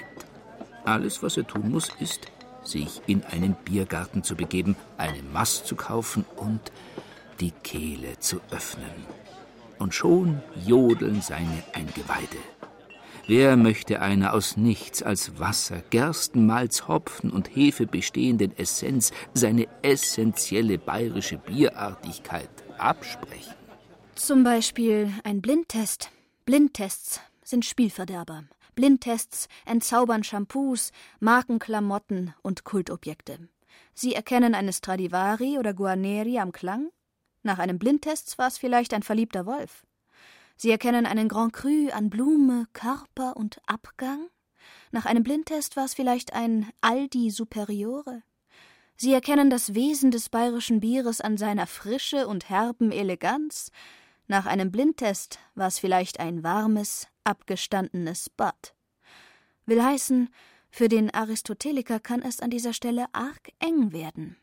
Alles, 0.86 1.22
was 1.24 1.36
er 1.36 1.46
tun 1.46 1.72
muss, 1.72 1.90
ist, 2.00 2.28
sich 2.64 3.02
in 3.08 3.24
einen 3.26 3.56
Biergarten 3.66 4.24
zu 4.24 4.36
begeben, 4.36 4.76
eine 4.98 5.22
Mast 5.24 5.66
zu 5.68 5.76
kaufen 5.76 6.26
und 6.38 6.72
die 7.40 7.52
Kehle 7.52 8.20
zu 8.20 8.40
öffnen. 8.52 9.06
Und 9.80 9.94
schon 9.94 10.42
jodeln 10.66 11.22
seine 11.22 11.64
Eingeweide. 11.74 12.38
Wer 13.28 13.58
möchte 13.58 14.02
einer 14.02 14.34
aus 14.34 14.56
nichts 14.56 15.02
als 15.02 15.40
Wasser, 15.40 15.82
Gersten, 15.90 16.46
Malz, 16.46 16.88
Hopfen 16.88 17.32
und 17.32 17.56
Hefe 17.56 17.88
bestehenden 17.88 18.56
Essenz 18.56 19.12
seine 19.34 19.68
essentielle 19.82 20.78
bayerische 20.78 21.38
Bierartigkeit 21.38 22.50
absprechen? 22.78 23.56
Zum 24.14 24.44
Beispiel 24.44 25.12
ein 25.24 25.42
Blindtest. 25.42 26.12
Blindtests 26.46 27.20
sind 27.44 27.66
Spielverderber. 27.66 28.44
Blindtests 28.76 29.48
entzaubern 29.66 30.24
Shampoos, 30.24 30.92
Markenklamotten 31.20 32.36
und 32.44 32.64
Kultobjekte. 32.64 33.40
Sie 33.96 34.14
erkennen 34.14 34.54
eine 34.54 34.72
Stradivari 34.72 35.58
oder 35.58 35.74
Guarneri 35.74 36.38
am 36.38 36.52
Klang? 36.52 36.90
Nach 37.42 37.58
einem 37.58 37.80
Blindtest 37.80 38.38
war 38.38 38.48
es 38.48 38.60
vielleicht 38.60 38.94
ein 38.94 39.04
verliebter 39.04 39.48
Wolf. 39.48 39.84
Sie 40.58 40.72
erkennen 40.72 41.06
einen 41.06 41.28
Grand 41.28 41.54
Cru 41.54 41.90
an 41.92 42.10
Blume, 42.10 42.66
Körper 42.74 43.36
und 43.36 43.62
Abgang? 43.66 44.30
Nach 44.92 45.06
einem 45.06 45.24
Blindtest 45.24 45.76
war 45.76 45.86
es 45.86 45.94
vielleicht 45.94 46.34
ein 46.34 46.72
Aldi 46.82 47.30
Superiore? 47.30 48.24
Sie 48.96 49.14
erkennen 49.14 49.50
das 49.50 49.74
Wesen 49.74 50.12
des 50.12 50.30
bayerischen 50.30 50.80
Bieres 50.80 51.20
an 51.20 51.38
seiner 51.38 51.68
Frische 51.68 52.28
und 52.28 52.50
herben 52.50 52.92
Eleganz? 52.92 53.72
Nach 54.28 54.46
einem 54.46 54.72
Blindtest 54.72 55.40
war 55.54 55.68
es 55.68 55.80
vielleicht 55.80 56.20
ein 56.22 56.44
warmes, 56.44 57.08
abgestandenes 57.26 58.30
Bad. 58.30 58.74
Will 59.66 59.84
heißen, 59.84 60.30
für 60.70 60.88
den 60.88 61.14
Aristoteliker 61.14 62.00
kann 62.00 62.22
es 62.22 62.40
an 62.40 62.50
dieser 62.50 62.74
Stelle 62.74 63.06
arg 63.14 63.50
eng 63.60 63.92
werden. 63.92 64.38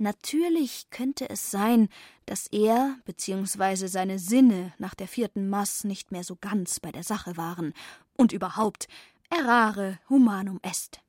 Natürlich 0.00 0.88
könnte 0.88 1.28
es 1.28 1.50
sein, 1.50 1.90
dass 2.24 2.46
er 2.46 2.96
bzw. 3.04 3.86
seine 3.86 4.18
Sinne 4.18 4.72
nach 4.78 4.94
der 4.94 5.06
vierten 5.06 5.50
Mass 5.50 5.84
nicht 5.84 6.10
mehr 6.10 6.24
so 6.24 6.36
ganz 6.36 6.80
bei 6.80 6.90
der 6.90 7.02
Sache 7.02 7.36
waren 7.36 7.74
und 8.16 8.32
überhaupt 8.32 8.88
errare 9.28 9.98
humanum 10.08 10.58
est. 10.62 11.02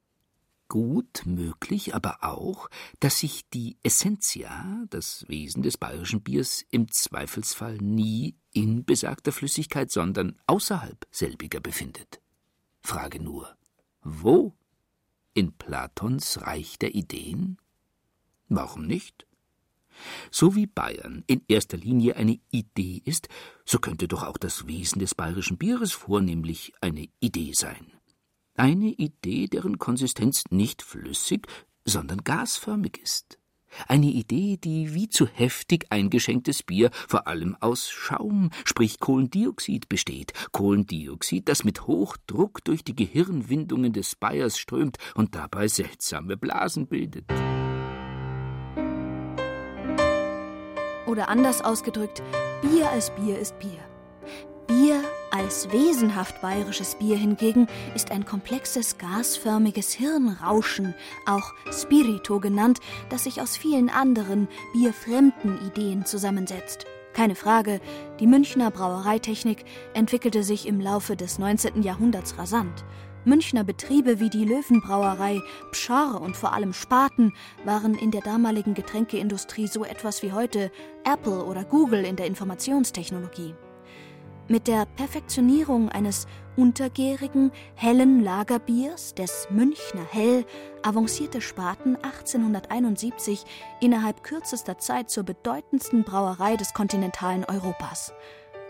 Gut 0.68 1.22
möglich 1.26 1.96
aber 1.96 2.18
auch, 2.22 2.70
dass 3.00 3.20
sich 3.20 3.48
die 3.52 3.78
Essentia, 3.82 4.84
das 4.90 5.26
Wesen 5.30 5.64
des 5.64 5.78
bayerischen 5.78 6.22
Biers, 6.22 6.66
im 6.70 6.92
Zweifelsfall 6.92 7.78
nie 7.78 8.36
in 8.52 8.84
besagter 8.84 9.32
Flüssigkeit, 9.32 9.90
sondern 9.90 10.38
außerhalb 10.48 11.08
selbiger 11.12 11.62
befindet. 11.62 12.22
Frage 12.82 13.24
nur, 13.24 13.56
wo? 14.04 14.54
In 15.34 15.54
Platons 15.54 16.42
Reich 16.42 16.78
der 16.78 16.94
Ideen? 16.94 17.58
Warum 18.54 18.86
nicht? 18.86 19.26
So 20.30 20.56
wie 20.56 20.68
Bayern 20.68 21.24
in 21.26 21.42
erster 21.48 21.78
Linie 21.78 22.18
eine 22.18 22.38
Idee 22.52 23.02
ist, 23.06 23.30
so 23.64 23.80
könnte 23.80 24.10
doch 24.10 24.24
auch 24.24 24.38
das 24.38 24.68
Wesen 24.68 25.00
des 25.00 25.16
bayerischen 25.16 25.58
Bieres 25.58 25.94
vornehmlich 25.94 26.74
eine 26.82 27.08
Idee 27.22 27.54
sein. 27.54 27.94
Eine 28.56 28.90
Idee, 28.90 29.48
deren 29.48 29.80
Konsistenz 29.80 30.44
nicht 30.50 30.82
flüssig, 30.82 31.48
sondern 31.86 32.26
gasförmig 32.26 32.98
ist. 33.02 33.38
Eine 33.88 34.08
Idee, 34.08 34.58
die 34.58 34.94
wie 34.94 35.08
zu 35.08 35.28
heftig 35.28 35.86
eingeschenktes 35.90 36.62
Bier 36.62 36.92
vor 37.08 37.28
allem 37.28 37.56
aus 37.62 37.90
Schaum, 37.90 38.50
sprich 38.66 39.00
Kohlendioxid, 39.00 39.88
besteht. 39.88 40.34
Kohlendioxid, 40.52 41.48
das 41.48 41.64
mit 41.64 41.88
Hochdruck 41.88 42.66
durch 42.66 42.84
die 42.84 42.98
Gehirnwindungen 42.98 43.94
des 43.94 44.18
Bayers 44.18 44.58
strömt 44.58 44.98
und 45.16 45.36
dabei 45.36 45.70
seltsame 45.70 46.36
Blasen 46.36 46.88
bildet. 46.88 47.32
Oder 51.12 51.28
anders 51.28 51.62
ausgedrückt, 51.62 52.24
Bier 52.62 52.90
als 52.90 53.10
Bier 53.10 53.38
ist 53.38 53.60
Bier. 53.60 53.80
Bier 54.66 55.04
als 55.30 55.70
wesenhaft 55.70 56.42
bayerisches 56.42 56.96
Bier 56.96 57.18
hingegen 57.18 57.68
ist 57.96 58.12
ein 58.12 58.24
komplexes 58.24 58.98
gasförmiges 58.98 59.92
Hirnrauschen, 59.92 60.96
auch 61.28 61.52
Spirito 61.70 62.40
genannt, 62.40 62.80
das 63.10 63.26
sich 63.26 63.42
aus 63.42 63.58
vielen 63.58 63.90
anderen 63.90 64.48
bierfremden 64.72 65.60
Ideen 65.68 66.06
zusammensetzt. 66.06 66.86
Keine 67.12 67.36
Frage, 67.36 67.82
die 68.22 68.28
Münchner 68.28 68.72
Brauereitechnik 68.72 69.66
entwickelte 69.94 70.44
sich 70.44 70.66
im 70.66 70.80
Laufe 70.80 71.18
des 71.18 71.40
19. 71.40 71.84
Jahrhunderts 71.84 72.38
rasant. 72.38 72.86
Münchner 73.24 73.64
Betriebe 73.64 74.20
wie 74.20 74.32
die 74.32 74.46
Löwenbrauerei, 74.46 75.42
Pschorr 75.72 76.20
und 76.22 76.36
vor 76.36 76.54
allem 76.54 76.74
Spaten 76.74 77.34
waren 77.64 77.94
in 77.94 78.10
der 78.10 78.22
damaligen 78.22 78.74
Getränkeindustrie 78.74 79.68
so 79.68 79.86
etwas 79.86 80.24
wie 80.24 80.32
heute 80.32 80.72
Apple 81.04 81.46
oder 81.46 81.64
Google 81.64 82.04
in 82.04 82.16
der 82.16 82.26
Informationstechnologie. 82.26 83.54
Mit 84.48 84.68
der 84.68 84.86
Perfektionierung 84.86 85.90
eines 85.90 86.26
untergärigen, 86.58 87.52
hellen 87.76 88.24
Lagerbiers, 88.24 89.14
des 89.14 89.48
Münchner 89.52 90.06
Hell, 90.10 90.44
avancierte 90.82 91.42
Spaten 91.42 91.96
1871 91.98 93.46
innerhalb 93.82 94.24
kürzester 94.24 94.80
Zeit 94.80 95.12
zur 95.12 95.24
bedeutendsten 95.24 96.04
Brauerei 96.04 96.58
des 96.58 96.74
kontinentalen 96.74 97.46
Europas. 97.46 98.14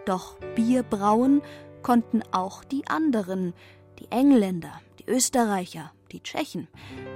Doch 0.05 0.35
Bier 0.55 0.83
brauen 0.83 1.41
konnten 1.81 2.21
auch 2.31 2.63
die 2.63 2.85
anderen, 2.87 3.53
die 4.01 4.11
Engländer, 4.11 4.81
die 4.99 5.09
Österreicher, 5.09 5.91
die 6.11 6.21
Tschechen. 6.21 6.67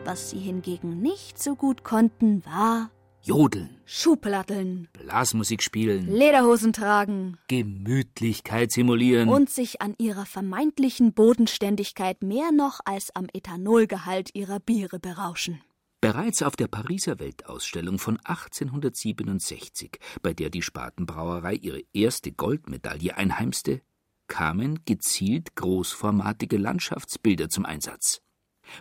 Was 0.03 0.29
sie 0.29 0.39
hingegen 0.39 1.01
nicht 1.01 1.41
so 1.41 1.55
gut 1.55 1.83
konnten, 1.83 2.45
war 2.45 2.91
Jodeln, 3.23 3.81
Schuhplatteln, 3.85 4.87
Blasmusik 4.93 5.63
spielen, 5.63 6.07
Lederhosen 6.07 6.73
tragen, 6.73 7.39
Gemütlichkeit 7.47 8.71
simulieren. 8.71 9.29
Und 9.29 9.49
sich 9.49 9.81
an 9.81 9.95
ihrer 9.97 10.27
vermeintlichen 10.27 11.13
Bodenständigkeit 11.13 12.21
mehr 12.21 12.51
noch 12.51 12.81
als 12.85 13.15
am 13.15 13.27
Ethanolgehalt 13.33 14.29
ihrer 14.35 14.59
Biere 14.59 14.99
berauschen. 14.99 15.61
Bereits 16.01 16.43
auf 16.43 16.55
der 16.55 16.67
Pariser 16.67 17.17
Weltausstellung 17.17 17.97
von 17.97 18.19
1867, 18.23 19.97
bei 20.21 20.33
der 20.33 20.51
die 20.51 20.61
Spatenbrauerei 20.61 21.55
ihre 21.55 21.81
erste 21.93 22.31
Goldmedaille 22.31 23.17
einheimste, 23.17 23.81
kamen 24.27 24.83
gezielt 24.85 25.55
großformatige 25.55 26.57
Landschaftsbilder 26.57 27.49
zum 27.49 27.65
Einsatz. 27.65 28.21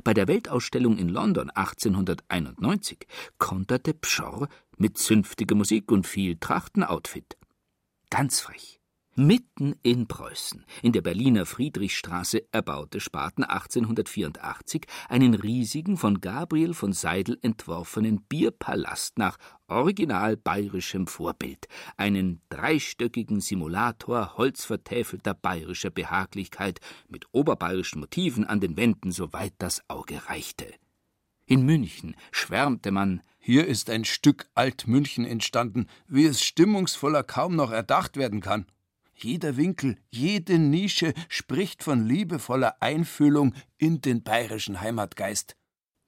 Bei 0.02 0.14
der 0.14 0.28
Weltausstellung 0.28 0.98
in 0.98 1.08
London 1.08 1.50
1891 1.50 3.06
konterte 3.38 3.94
Pschorr 3.94 4.48
mit 4.78 4.98
zünftiger 4.98 5.54
Musik 5.54 5.92
und 5.92 6.06
viel 6.06 6.36
Trachtenoutfit. 6.36 7.36
Ganz 8.10 8.40
frech. 8.40 8.80
Mitten 9.16 9.76
in 9.84 10.08
Preußen, 10.08 10.64
in 10.82 10.90
der 10.90 11.00
Berliner 11.00 11.46
Friedrichstraße, 11.46 12.48
erbaute 12.50 12.98
Spaten 12.98 13.44
1884 13.44 14.86
einen 15.08 15.34
riesigen, 15.34 15.96
von 15.96 16.20
Gabriel 16.20 16.74
von 16.74 16.92
Seidel 16.92 17.38
entworfenen 17.40 18.22
Bierpalast 18.22 19.16
nach 19.16 19.36
original 19.68 20.36
bayerischem 20.36 21.06
Vorbild, 21.06 21.68
einen 21.96 22.40
dreistöckigen 22.48 23.40
Simulator 23.40 24.36
holzvertäfelter 24.36 25.34
bayerischer 25.34 25.90
Behaglichkeit 25.90 26.80
mit 27.08 27.26
oberbayerischen 27.30 28.00
Motiven 28.00 28.44
an 28.44 28.58
den 28.58 28.76
Wänden, 28.76 29.12
soweit 29.12 29.52
das 29.58 29.88
Auge 29.88 30.28
reichte. 30.28 30.66
In 31.46 31.62
München 31.64 32.16
schwärmte 32.32 32.90
man 32.90 33.22
Hier 33.38 33.68
ist 33.68 33.90
ein 33.90 34.04
Stück 34.04 34.48
Altmünchen 34.56 35.24
entstanden, 35.24 35.86
wie 36.08 36.24
es 36.24 36.42
stimmungsvoller 36.42 37.22
kaum 37.22 37.54
noch 37.54 37.70
erdacht 37.70 38.16
werden 38.16 38.40
kann. 38.40 38.66
Jeder 39.14 39.56
Winkel, 39.56 39.96
jede 40.10 40.58
Nische 40.58 41.14
spricht 41.28 41.82
von 41.82 42.06
liebevoller 42.06 42.76
Einfühlung 42.80 43.54
in 43.78 44.00
den 44.00 44.22
bayerischen 44.22 44.80
Heimatgeist. 44.80 45.56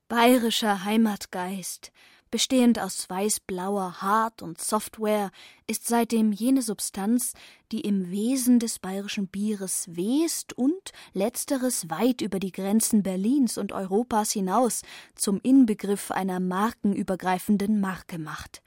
Bayerischer 0.08 0.84
Heimatgeist, 0.84 1.92
bestehend 2.30 2.78
aus 2.78 3.08
weiß-blauer 3.08 4.02
Hard- 4.02 4.42
und 4.42 4.60
Software, 4.60 5.30
ist 5.66 5.86
seitdem 5.86 6.32
jene 6.32 6.62
Substanz, 6.62 7.32
die 7.72 7.80
im 7.80 8.10
Wesen 8.10 8.58
des 8.58 8.78
bayerischen 8.78 9.28
Bieres 9.28 9.88
west 9.88 10.52
und 10.52 10.92
letzteres 11.12 11.90
weit 11.90 12.20
über 12.20 12.38
die 12.38 12.52
Grenzen 12.52 13.02
Berlins 13.02 13.58
und 13.58 13.72
Europas 13.72 14.32
hinaus 14.32 14.82
zum 15.14 15.40
Inbegriff 15.42 16.10
einer 16.10 16.40
markenübergreifenden 16.40 17.80
Marke 17.80 18.18
macht. 18.18 18.62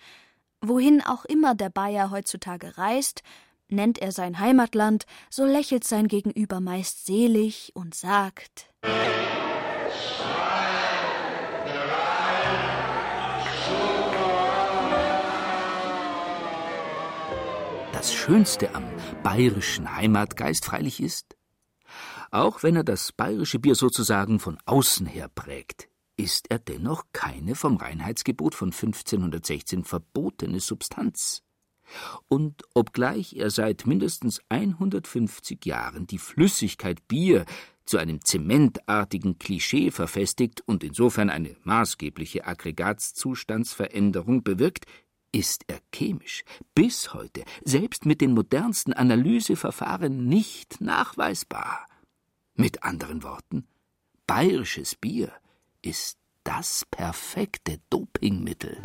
Wohin 0.62 1.02
auch 1.02 1.23
immer 1.23 1.56
der 1.56 1.69
Bayer 1.69 2.12
heutzutage 2.12 2.78
reist, 2.78 3.23
Nennt 3.72 4.00
er 4.00 4.12
sein 4.12 4.40
Heimatland, 4.40 5.06
so 5.30 5.46
lächelt 5.46 5.84
sein 5.84 6.08
Gegenüber 6.08 6.60
meist 6.60 7.06
selig 7.06 7.72
und 7.76 7.94
sagt 7.94 8.74
Das 17.94 18.14
Schönste 18.14 18.74
am 18.74 18.86
bayerischen 19.24 19.96
Heimatgeist 19.96 20.66
freilich 20.66 21.02
ist, 21.02 21.36
auch 22.32 22.64
wenn 22.64 22.76
er 22.76 22.84
das 22.84 23.12
bayerische 23.12 23.60
Bier 23.60 23.76
sozusagen 23.76 24.40
von 24.40 24.58
außen 24.66 25.06
her 25.06 25.28
prägt, 25.28 25.90
ist 26.16 26.50
er 26.50 26.60
dennoch 26.60 27.04
keine 27.12 27.56
vom 27.56 27.78
Reinheitsgebot 27.78 28.56
von 28.56 28.70
1516 28.70 29.84
verbotene 29.84 30.60
Substanz. 30.60 31.44
Und 32.28 32.63
obgleich 32.73 33.34
er 33.36 33.49
seit 33.49 33.88
mindestens 33.88 34.41
150 34.49 35.65
Jahren 35.65 36.08
die 36.08 36.17
Flüssigkeit 36.17 37.08
Bier 37.08 37.45
zu 37.86 37.97
einem 37.97 38.23
zementartigen 38.23 39.39
Klischee 39.39 39.89
verfestigt 39.89 40.62
und 40.67 40.84
insofern 40.84 41.30
eine 41.30 41.56
maßgebliche 41.63 42.45
Aggregatzustandsveränderung 42.45 44.43
bewirkt, 44.43 44.86
ist 45.32 45.63
er 45.67 45.80
chemisch 45.93 46.43
bis 46.75 47.13
heute, 47.13 47.43
selbst 47.63 48.06
mit 48.06 48.21
den 48.21 48.34
modernsten 48.34 48.93
Analyseverfahren, 48.93 50.28
nicht 50.28 50.82
nachweisbar. 50.82 51.88
Mit 52.56 52.84
anderen 52.84 53.23
Worten, 53.23 53.67
bayerisches 54.28 54.95
Bier 54.95 55.32
ist 55.82 56.19
das 56.43 56.86
perfekte 56.91 57.80
Dopingmittel. 57.89 58.78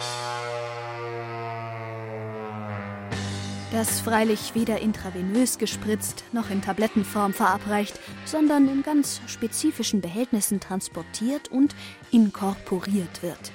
Das 3.74 4.00
freilich 4.00 4.54
weder 4.54 4.80
intravenös 4.80 5.58
gespritzt 5.58 6.22
noch 6.30 6.48
in 6.48 6.62
Tablettenform 6.62 7.32
verabreicht, 7.34 7.98
sondern 8.24 8.68
in 8.68 8.84
ganz 8.84 9.20
spezifischen 9.26 10.00
Behältnissen 10.00 10.60
transportiert 10.60 11.48
und 11.48 11.74
inkorporiert 12.12 13.24
wird. 13.24 13.50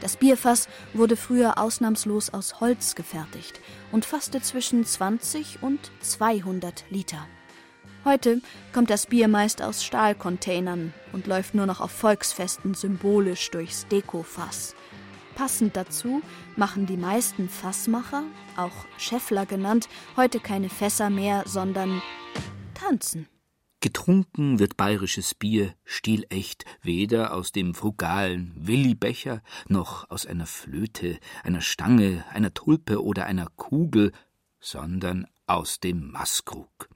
Das 0.00 0.18
Bierfass 0.18 0.68
wurde 0.94 1.16
früher 1.16 1.58
ausnahmslos 1.58 2.32
aus 2.32 2.60
Holz 2.60 2.94
gefertigt 2.94 3.60
und 3.90 4.04
fasste 4.04 4.40
zwischen 4.40 4.86
20 4.86 5.64
und 5.64 5.90
200 6.00 6.84
Liter. 6.90 7.26
Heute 8.04 8.42
kommt 8.72 8.88
das 8.88 9.06
Bier 9.06 9.26
meist 9.26 9.62
aus 9.62 9.82
Stahlcontainern 9.82 10.94
und 11.12 11.26
läuft 11.26 11.56
nur 11.56 11.66
noch 11.66 11.80
auf 11.80 11.90
Volksfesten 11.90 12.74
symbolisch 12.74 13.50
durchs 13.50 13.88
Dekofass. 13.88 14.76
Passend 15.36 15.76
dazu 15.76 16.22
machen 16.56 16.86
die 16.86 16.96
meisten 16.96 17.50
Fassmacher, 17.50 18.24
auch 18.56 18.86
Scheffler 18.96 19.44
genannt, 19.44 19.86
heute 20.16 20.40
keine 20.40 20.70
Fässer 20.70 21.10
mehr, 21.10 21.42
sondern 21.46 22.00
tanzen. 22.72 23.28
Getrunken 23.80 24.58
wird 24.58 24.78
bayerisches 24.78 25.34
Bier 25.34 25.74
stilecht, 25.84 26.64
weder 26.80 27.34
aus 27.34 27.52
dem 27.52 27.74
frugalen 27.74 28.54
Willibecher 28.56 29.42
noch 29.68 30.08
aus 30.08 30.24
einer 30.24 30.46
Flöte, 30.46 31.18
einer 31.44 31.60
Stange, 31.60 32.24
einer 32.30 32.54
Tulpe 32.54 33.04
oder 33.04 33.26
einer 33.26 33.48
Kugel, 33.56 34.12
sondern 34.58 35.26
aus 35.46 35.80
dem 35.80 36.12
Maßkrug. 36.12 36.88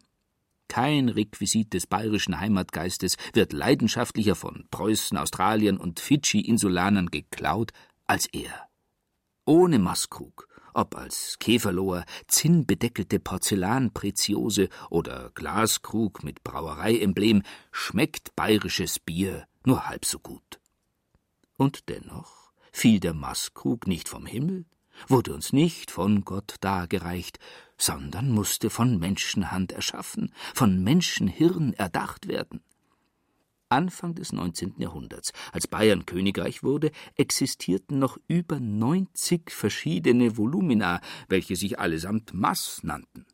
Kein 0.67 1.09
Requisit 1.09 1.75
des 1.75 1.87
bayerischen 1.87 2.41
Heimatgeistes 2.41 3.17
wird 3.35 3.53
leidenschaftlicher 3.53 4.37
von 4.37 4.67
Preußen, 4.71 5.19
Australiern 5.19 5.77
und 5.77 6.01
Fidschi-Insulanern 6.01 7.11
geklaut 7.11 7.73
als 8.11 8.27
er. 8.27 8.69
Ohne 9.45 9.79
Maßkrug 9.79 10.49
ob 10.73 10.97
als 10.97 11.37
Käferloher, 11.41 12.05
zinnbedeckelte 12.29 13.19
Porzellanpreziose 13.19 14.69
oder 14.89 15.31
Glaskrug 15.35 16.23
mit 16.23 16.45
Brauereiemblem, 16.45 17.43
schmeckt 17.73 18.37
bayerisches 18.37 19.01
Bier 19.01 19.47
nur 19.65 19.89
halb 19.89 20.05
so 20.05 20.21
gut. 20.21 20.61
Und 21.57 21.89
dennoch 21.89 22.53
fiel 22.73 23.01
der 23.01 23.15
Maßkrug 23.15 23.89
nicht 23.89 24.09
vom 24.09 24.27
Himmel, 24.27 24.65
wurde 25.09 25.35
uns 25.35 25.53
nicht 25.53 25.91
von 25.91 26.25
Gott 26.25 26.55
dargereicht, 26.61 27.39
sondern 27.77 28.31
musste 28.31 28.71
von 28.71 28.99
Menschenhand 28.99 29.73
erschaffen, 29.73 30.33
von 30.55 30.83
Menschenhirn 30.83 31.73
erdacht 31.73 32.29
werden. 32.29 32.63
Anfang 33.71 34.15
des 34.15 34.33
19. 34.33 34.75
Jahrhunderts, 34.79 35.33
als 35.53 35.67
Bayern 35.67 36.05
Königreich 36.05 36.63
wurde, 36.63 36.91
existierten 37.17 37.99
noch 37.99 38.19
über 38.29 38.61
90 38.61 39.51
verschiedene 39.51 40.37
Volumina, 40.37 41.01
welche 41.29 41.57
sich 41.57 41.79
allesamt 41.79 42.35
Mass 42.35 42.81
nannten. 42.83 43.27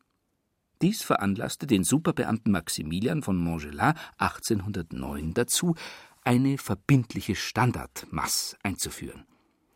Dies 0.81 1.01
veranlasste 1.01 1.65
den 1.65 1.83
Superbeamten 1.83 2.51
Maximilian 2.51 3.23
von 3.23 3.37
Montgelas 3.37 3.95
1809 4.17 5.33
dazu, 5.33 5.75
eine 6.23 6.57
verbindliche 6.57 7.35
Standardmass 7.35 8.57
einzuführen. 8.61 9.25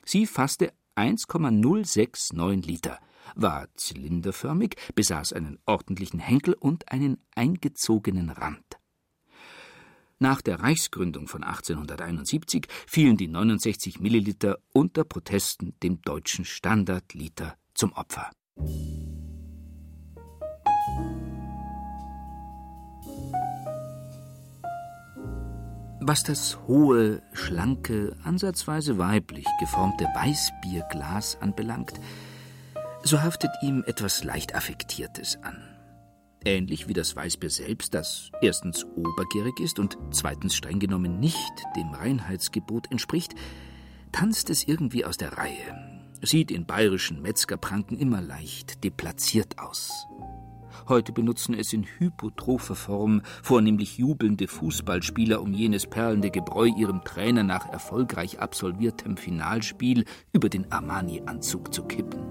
Sie 0.06 0.28
fasste 0.28 0.74
1,069 0.96 2.66
Liter, 2.68 3.00
war 3.36 3.68
zylinderförmig, 3.76 4.76
besaß 4.94 5.34
einen 5.34 5.58
ordentlichen 5.66 6.20
Henkel 6.20 6.54
und 6.54 6.92
einen 6.92 7.18
eingezogenen 7.34 8.30
Rand. 8.30 8.81
Nach 10.22 10.40
der 10.40 10.60
Reichsgründung 10.60 11.28
von 11.28 11.44
1871 11.44 12.68
fielen 12.86 13.18
die 13.18 13.28
69 13.28 14.00
Milliliter 14.00 14.60
unter 14.72 15.04
Protesten 15.04 15.74
dem 15.82 16.00
deutschen 16.04 16.46
Standardliter 16.46 17.56
zum 17.74 17.92
Opfer. 17.94 18.30
Was 26.02 26.22
das 26.22 26.60
hohe, 26.68 27.24
schlanke, 27.34 28.16
ansatzweise 28.24 29.00
weiblich 29.00 29.48
geformte 29.60 30.04
Weißbierglas 30.04 31.42
anbelangt, 31.42 32.00
so 33.02 33.24
haftet 33.24 33.50
ihm 33.64 33.84
etwas 33.88 34.24
leicht 34.24 34.54
Affektiertes 34.54 35.40
an 35.42 35.71
ähnlich 36.46 36.88
wie 36.88 36.94
das 36.94 37.16
Weißbier 37.16 37.50
selbst, 37.50 37.94
das 37.94 38.30
erstens 38.42 38.86
obergärig 38.96 39.60
ist 39.60 39.80
und 39.80 39.98
zweitens 40.12 40.56
streng 40.56 40.80
genommen 40.80 41.20
nicht 41.20 41.54
dem 41.76 41.90
Reinheitsgebot 41.90 42.92
entspricht, 42.92 43.34
tanzt 44.12 44.50
es 44.50 44.68
irgendwie 44.68 45.06
aus 45.06 45.18
der 45.18 45.38
Reihe, 45.38 46.10
sieht 46.22 46.52
in 46.52 46.66
bayerischen 46.66 47.22
Metzgerpranken 47.22 47.98
immer 47.98 48.22
leicht 48.22 48.84
deplatziert 48.84 49.60
aus. 49.60 50.08
Heute 50.88 51.12
benutzen 51.12 51.54
es 51.54 51.74
in 51.74 51.84
hypotropher 51.84 52.76
Form 52.76 53.22
vornehmlich 53.44 53.98
jubelnde 53.98 54.48
Fußballspieler, 54.48 55.42
um 55.42 55.54
jenes 55.54 55.86
perlende 55.86 56.32
Gebräu 56.32 56.66
ihrem 56.66 57.04
Trainer 57.04 57.44
nach 57.44 57.70
erfolgreich 57.70 58.40
absolviertem 58.40 59.16
Finalspiel 59.16 60.06
über 60.34 60.50
den 60.50 60.72
Armani-Anzug 60.72 61.74
zu 61.74 61.84
kippen. 61.84 62.22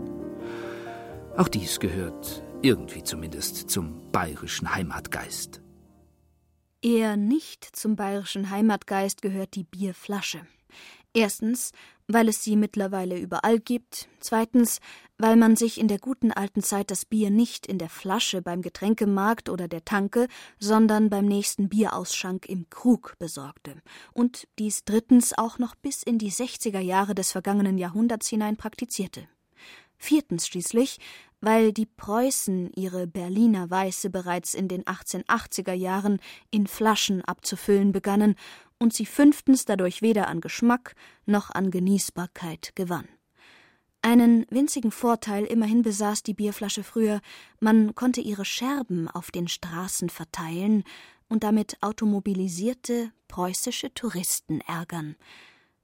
Auch 1.37 1.49
dies 1.49 1.79
gehört 1.79 2.43
irgendwie 2.63 3.03
zumindest 3.03 3.71
zum 3.71 4.11
bayerischen 4.13 4.75
Heimatgeist. 4.75 5.63
Eher 6.83 7.17
nicht 7.17 7.65
zum 7.65 7.97
bayerischen 7.97 8.51
Heimatgeist 8.51 9.23
gehört 9.23 9.55
die 9.55 9.65
Bierflasche. 9.65 10.47
Erstens, 11.13 11.73
weil 12.07 12.29
es 12.29 12.45
sie 12.45 12.57
mittlerweile 12.57 13.19
überall 13.19 13.59
gibt. 13.59 14.09
Zweitens, 14.21 14.81
weil 15.19 15.37
man 15.37 15.57
sich 15.57 15.81
in 15.81 15.89
der 15.89 15.99
guten 15.99 16.33
alten 16.33 16.63
Zeit 16.63 16.91
das 16.91 17.05
Bier 17.05 17.31
nicht 17.31 17.67
in 17.67 17.79
der 17.79 17.89
Flasche 17.89 18.43
beim 18.43 18.63
Getränkemarkt 18.63 19.49
oder 19.49 19.67
der 19.67 19.85
Tanke, 19.85 20.29
sondern 20.59 21.11
beim 21.11 21.27
nächsten 21.27 21.69
Bierausschank 21.69 22.47
im 22.47 22.69
Krug 22.71 23.17
besorgte. 23.19 23.75
Und 24.13 24.47
dies 24.59 24.85
drittens 24.85 25.37
auch 25.37 25.59
noch 25.59 25.75
bis 25.75 26.03
in 26.03 26.19
die 26.19 26.33
60er 26.33 26.81
Jahre 26.81 27.15
des 27.15 27.33
vergangenen 27.33 27.79
Jahrhunderts 27.79 28.29
hinein 28.29 28.57
praktizierte. 28.57 29.29
Viertens 30.03 30.47
schließlich, 30.47 30.99
weil 31.41 31.73
die 31.73 31.87
Preußen 31.87 32.73
ihre 32.75 33.07
Berliner 33.07 33.71
Weiße 33.71 34.11
bereits 34.11 34.55
in 34.55 34.69
den 34.69 34.85
1880er 34.85 35.73
Jahren 35.73 36.21
in 36.51 36.67
Flaschen 36.67 37.23
abzufüllen 37.23 37.93
begannen 37.93 38.37
und 38.79 38.93
sie 38.93 39.07
fünftens 39.07 39.65
dadurch 39.65 40.03
weder 40.03 40.29
an 40.29 40.41
Geschmack 40.41 40.95
noch 41.27 41.51
an 41.51 41.71
Genießbarkeit 41.71 42.73
gewann. 42.75 43.09
Einen 44.03 44.47
winzigen 44.49 44.91
Vorteil 44.91 45.45
immerhin 45.45 45.83
besaß 45.83 46.23
die 46.23 46.33
Bierflasche 46.33 46.83
früher, 46.83 47.21
man 47.61 47.95
konnte 47.95 48.23
ihre 48.23 48.47
Scherben 48.47 49.09
auf 49.09 49.31
den 49.31 49.47
Straßen 49.47 50.09
verteilen 50.09 50.85
und 51.29 51.45
damit 51.45 51.77
automobilisierte 51.83 53.13
preußische 53.29 53.93
Touristen 53.93 54.63
ärgern. 54.63 55.17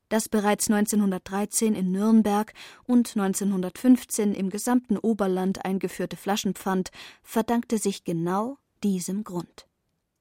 Das 0.09 0.29
bereits 0.29 0.71
1913 0.71 1.75
in 1.75 1.91
Nürnberg 1.91 2.53
und 2.85 3.17
1915 3.17 4.35
im 4.35 4.51
gesamten 4.51 4.97
Oberland 4.97 5.65
eingeführte 5.65 6.17
Flaschenpfand 6.17 6.91
verdankte 7.23 7.79
sich 7.79 8.05
genau 8.05 8.59
diesem 8.85 9.25
Grund. 9.25 9.67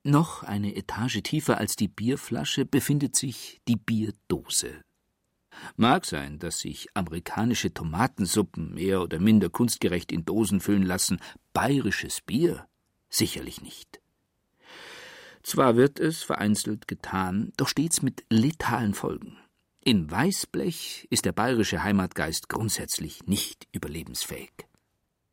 Noch 0.03 0.43
eine 0.43 0.75
Etage 0.75 1.21
tiefer 1.23 1.57
als 1.59 1.75
die 1.75 1.87
Bierflasche 1.87 2.65
befindet 2.65 3.15
sich 3.15 3.61
die 3.67 3.75
Bierdose. 3.75 4.81
Mag 5.77 6.05
sein, 6.05 6.39
dass 6.39 6.59
sich 6.59 6.87
amerikanische 6.95 7.73
Tomatensuppen 7.73 8.73
mehr 8.73 9.01
oder 9.01 9.19
minder 9.19 9.49
kunstgerecht 9.49 10.11
in 10.11 10.25
Dosen 10.25 10.61
füllen 10.61 10.83
lassen, 10.83 11.19
bayerisches 11.53 12.21
Bier 12.21 12.67
sicherlich 13.09 13.61
nicht. 13.61 14.01
Zwar 15.43 15.75
wird 15.75 15.99
es 15.99 16.23
vereinzelt 16.23 16.87
getan, 16.87 17.53
doch 17.55 17.67
stets 17.67 18.01
mit 18.01 18.25
letalen 18.29 18.93
Folgen. 18.93 19.37
In 19.87 20.09
Weißblech 20.09 21.05
ist 21.11 21.25
der 21.25 21.31
bayerische 21.31 21.83
Heimatgeist 21.83 22.49
grundsätzlich 22.49 23.27
nicht 23.27 23.67
überlebensfähig. 23.71 24.49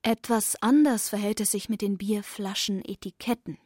Etwas 0.02 0.56
anders 0.60 1.08
verhält 1.08 1.40
es 1.40 1.52
sich 1.52 1.70
mit 1.70 1.80
den 1.80 1.96
Bierflaschen-Etiketten. 1.96 3.56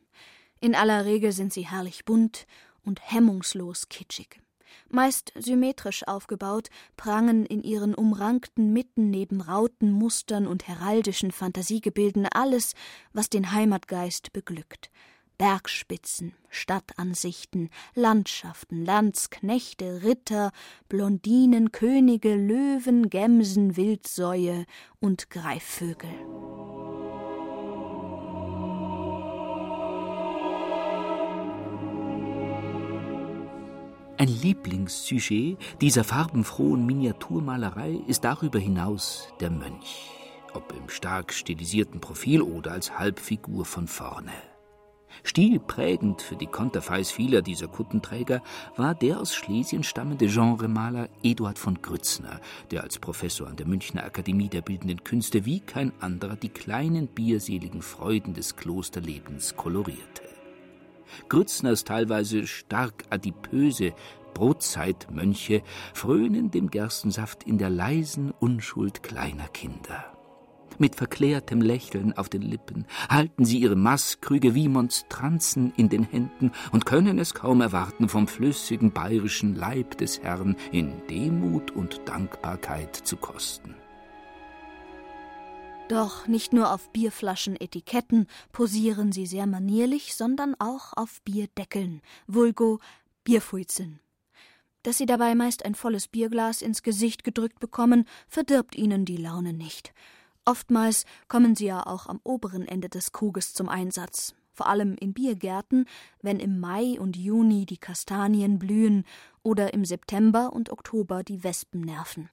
In 0.61 0.77
aller 0.77 1.05
Regel 1.05 1.33
sind 1.33 1.53
sie 1.53 1.66
herrlich 1.66 2.05
bunt 2.05 2.46
und 2.85 3.01
hemmungslos 3.03 3.88
kitschig. 3.88 4.40
Meist 4.88 5.33
symmetrisch 5.35 6.07
aufgebaut, 6.07 6.68
prangen 6.96 7.46
in 7.46 7.64
ihren 7.64 7.92
umrankten 7.92 8.72
Mitten 8.72 9.11
neben 9.11 9.40
Rauten, 9.40 9.90
Mustern 9.90 10.46
und 10.46 10.68
heraldischen 10.68 11.33
Fantasiegebilden 11.33 12.27
alles, 12.27 12.75
was 13.12 13.29
den 13.29 13.51
Heimatgeist 13.51 14.33
beglückt. 14.33 14.92
Bergspitzen, 15.38 16.35
Stadtansichten, 16.49 17.68
Landschaften, 17.94 18.85
Landsknechte, 18.85 20.03
Ritter, 20.03 20.51
Blondinen, 20.88 21.72
Könige, 21.72 22.35
Löwen, 22.35 23.11
Gämsen, 23.11 23.77
Wildsäue 23.77 24.64
und 25.01 25.29
Greifvögel. 25.31 26.11
Ein 34.18 34.29
Lieblingssujet 34.29 35.59
dieser 35.83 36.03
farbenfrohen 36.03 36.87
Miniaturmalerei 36.87 38.01
ist 38.07 38.25
darüber 38.25 38.59
hinaus 38.59 39.29
der 39.40 39.51
Mönch, 39.51 40.11
ob 40.55 40.72
im 40.72 40.88
stark 40.88 41.35
stilisierten 41.35 42.01
Profil 42.01 42.40
oder 42.40 42.72
als 42.72 42.99
Halbfigur 42.99 43.66
von 43.66 43.87
vorne. 43.87 44.33
Stilprägend 45.22 46.22
für 46.22 46.37
die 46.37 46.46
Konterfeis 46.46 47.11
vieler 47.11 47.42
dieser 47.42 47.68
Kuttenträger 47.68 48.42
war 48.76 48.94
der 48.94 49.20
aus 49.20 49.35
Schlesien 49.35 49.83
stammende 49.83 50.26
Genremaler 50.26 51.09
Eduard 51.22 51.59
von 51.59 51.81
Grützner, 51.83 52.40
der 52.70 52.83
als 52.83 52.98
Professor 52.98 53.48
an 53.48 53.57
der 53.57 53.66
Münchner 53.66 54.05
Akademie 54.05 54.48
der 54.48 54.62
Bildenden 54.62 55.05
Künste 55.05 55.44
wie 55.44 55.61
kein 55.61 55.92
anderer 56.00 56.37
die 56.37 56.48
kleinen 56.48 57.09
bierseligen 57.09 57.83
Freuden 57.83 58.35
des 58.35 58.57
Klosterlebens 58.57 59.57
kolorierte. 59.57 60.22
Grützners 61.29 61.85
teilweise 61.85 62.46
stark 62.46 63.05
adipöse 63.11 63.92
Brotzeitmönche 64.35 65.62
frönen 65.94 66.50
dem 66.50 66.70
Gerstensaft 66.70 67.44
in 67.44 67.59
der 67.59 67.70
leisen 67.70 68.33
Unschuld 68.33 69.02
kleiner 69.02 69.48
Kinder. 69.48 70.15
Mit 70.78 70.94
verklärtem 70.94 71.62
Lächeln 71.62 72.16
auf 72.16 72.28
den 72.28 72.42
Lippen 72.42 72.86
halten 73.08 73.44
sie 73.44 73.58
ihre 73.58 73.76
Maßkrüge 73.76 74.54
wie 74.54 74.68
Monstranzen 74.68 75.72
in 75.76 75.88
den 75.88 76.02
Händen 76.02 76.52
und 76.72 76.84
können 76.84 77.18
es 77.18 77.34
kaum 77.34 77.60
erwarten, 77.60 78.08
vom 78.08 78.28
flüssigen 78.28 78.92
bayerischen 78.92 79.54
Leib 79.54 79.96
des 79.98 80.22
Herrn 80.22 80.56
in 80.72 80.92
Demut 81.08 81.70
und 81.70 82.00
Dankbarkeit 82.06 82.94
zu 82.94 83.16
kosten. 83.16 83.74
Doch 85.88 86.26
nicht 86.26 86.52
nur 86.52 86.72
auf 86.72 86.90
Bierflaschen-Etiketten 86.92 88.26
posieren 88.50 89.12
sie 89.12 89.26
sehr 89.26 89.46
manierlich, 89.46 90.14
sondern 90.14 90.56
auch 90.58 90.92
auf 90.94 91.22
Bierdeckeln, 91.22 92.02
vulgo 92.26 92.80
Bierfuizen. 93.22 94.00
Dass 94.82 94.98
sie 94.98 95.06
dabei 95.06 95.34
meist 95.34 95.64
ein 95.64 95.74
volles 95.74 96.08
Bierglas 96.08 96.60
ins 96.60 96.82
Gesicht 96.82 97.24
gedrückt 97.24 97.60
bekommen, 97.60 98.04
verdirbt 98.28 98.74
ihnen 98.74 99.04
die 99.04 99.16
Laune 99.16 99.52
nicht. 99.52 99.94
Oftmals 100.48 101.04
kommen 101.26 101.56
sie 101.56 101.66
ja 101.66 101.85
auch 101.85 102.06
am 102.06 102.20
oberen 102.22 102.68
Ende 102.68 102.88
des 102.88 103.11
Kruges 103.11 103.52
zum 103.52 103.68
Einsatz, 103.68 104.35
vor 104.52 104.68
allem 104.68 104.94
in 104.94 105.12
Biergärten, 105.12 105.87
wenn 106.22 106.38
im 106.38 106.61
Mai 106.61 107.00
und 107.00 107.16
Juni 107.16 107.66
die 107.66 107.78
Kastanien 107.78 108.61
blühen 108.61 109.04
oder 109.42 109.74
im 109.74 109.85
September 109.85 110.52
und 110.52 110.70
Oktober 110.70 111.24
die 111.24 111.42
Wespen 111.42 111.80
nerven. 111.80 112.30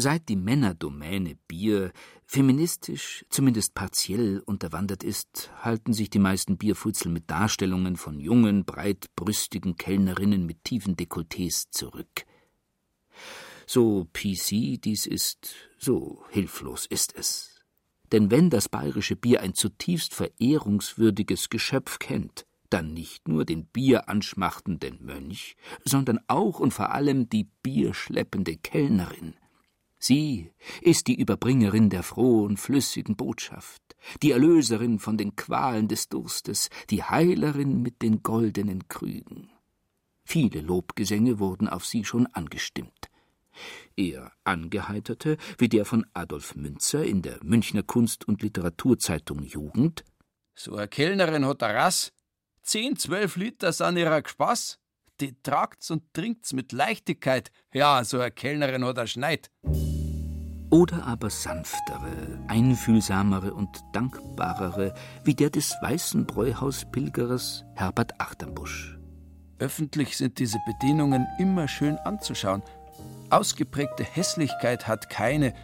Seit 0.00 0.28
die 0.28 0.36
Männerdomäne 0.36 1.36
Bier 1.48 1.90
feministisch, 2.24 3.24
zumindest 3.30 3.74
partiell 3.74 4.40
unterwandert 4.44 5.02
ist, 5.02 5.50
halten 5.60 5.92
sich 5.92 6.10
die 6.10 6.20
meisten 6.20 6.58
Bierfutzel 6.58 7.10
mit 7.10 7.30
Darstellungen 7.30 7.96
von 7.96 8.20
jungen, 8.20 8.64
breitbrüstigen 8.64 9.76
Kellnerinnen 9.76 10.46
mit 10.46 10.62
tiefen 10.64 10.96
Dekolletés 10.96 11.70
zurück. 11.70 12.27
So 13.68 14.06
PC 14.14 14.80
dies 14.82 15.06
ist, 15.06 15.54
so 15.78 16.24
hilflos 16.30 16.86
ist 16.86 17.14
es. 17.16 17.60
Denn 18.10 18.30
wenn 18.30 18.48
das 18.48 18.68
bayerische 18.68 19.14
Bier 19.14 19.42
ein 19.42 19.54
zutiefst 19.54 20.14
verehrungswürdiges 20.14 21.50
Geschöpf 21.50 21.98
kennt, 21.98 22.46
dann 22.70 22.94
nicht 22.94 23.28
nur 23.28 23.44
den 23.44 23.66
bieranschmachtenden 23.66 25.04
Mönch, 25.04 25.56
sondern 25.84 26.18
auch 26.28 26.58
und 26.60 26.72
vor 26.72 26.92
allem 26.92 27.28
die 27.28 27.48
bierschleppende 27.62 28.56
Kellnerin– 28.56 29.34
Sie 29.98 30.52
ist 30.80 31.08
die 31.08 31.20
Überbringerin 31.20 31.90
der 31.90 32.04
frohen, 32.04 32.56
flüssigen 32.56 33.16
Botschaft, 33.16 33.82
die 34.22 34.30
Erlöserin 34.30 35.00
von 35.00 35.16
den 35.16 35.34
Qualen 35.34 35.88
des 35.88 36.08
Durstes, 36.08 36.70
die 36.88 37.02
Heilerin 37.02 37.82
mit 37.82 38.00
den 38.02 38.22
goldenen 38.22 38.86
Krügen. 38.86 39.50
Viele 40.24 40.60
Lobgesänge 40.60 41.40
wurden 41.40 41.68
auf 41.68 41.84
sie 41.84 42.04
schon 42.04 42.26
angestimmt. 42.26 43.07
Eher 43.96 44.32
angeheiterte, 44.44 45.36
wie 45.58 45.68
der 45.68 45.84
von 45.84 46.06
Adolf 46.14 46.54
Münzer 46.54 47.04
in 47.04 47.22
der 47.22 47.38
Münchner 47.42 47.82
Kunst- 47.82 48.26
und 48.26 48.42
Literaturzeitung 48.42 49.42
Jugend. 49.42 50.04
So 50.54 50.76
eine 50.76 50.88
Kellnerin 50.88 51.46
hat 51.46 51.62
a 51.62 51.70
Rass. 51.70 52.12
Zehn, 52.62 52.96
zwölf 52.96 53.36
Liter 53.36 53.72
sind 53.72 53.96
ihrer 53.96 54.22
Spaß 54.26 54.78
die 55.20 55.40
tragt's 55.42 55.90
und 55.90 56.12
trinkt's 56.14 56.52
mit 56.52 56.72
Leichtigkeit. 56.72 57.50
Ja, 57.72 58.04
so 58.04 58.20
eine 58.20 58.30
Kellnerin 58.30 58.84
hat 58.84 58.98
er 58.98 59.06
Schneid. 59.06 59.50
Oder 60.70 61.06
aber 61.06 61.30
sanftere, 61.30 62.44
einfühlsamere 62.46 63.54
und 63.54 63.82
dankbarere, 63.92 64.94
wie 65.24 65.34
der 65.34 65.50
des 65.50 65.74
weißen 65.80 66.26
Bräuhauspilgerers 66.26 67.64
Herbert 67.74 68.20
Achternbusch. 68.20 68.98
Öffentlich 69.58 70.16
sind 70.16 70.38
diese 70.38 70.58
Bedienungen 70.66 71.26
immer 71.38 71.66
schön 71.66 71.96
anzuschauen. 71.98 72.62
Ausgeprägte 73.30 74.04
Hässlichkeit 74.04 74.86
hat 74.86 75.10
keine, 75.10 75.54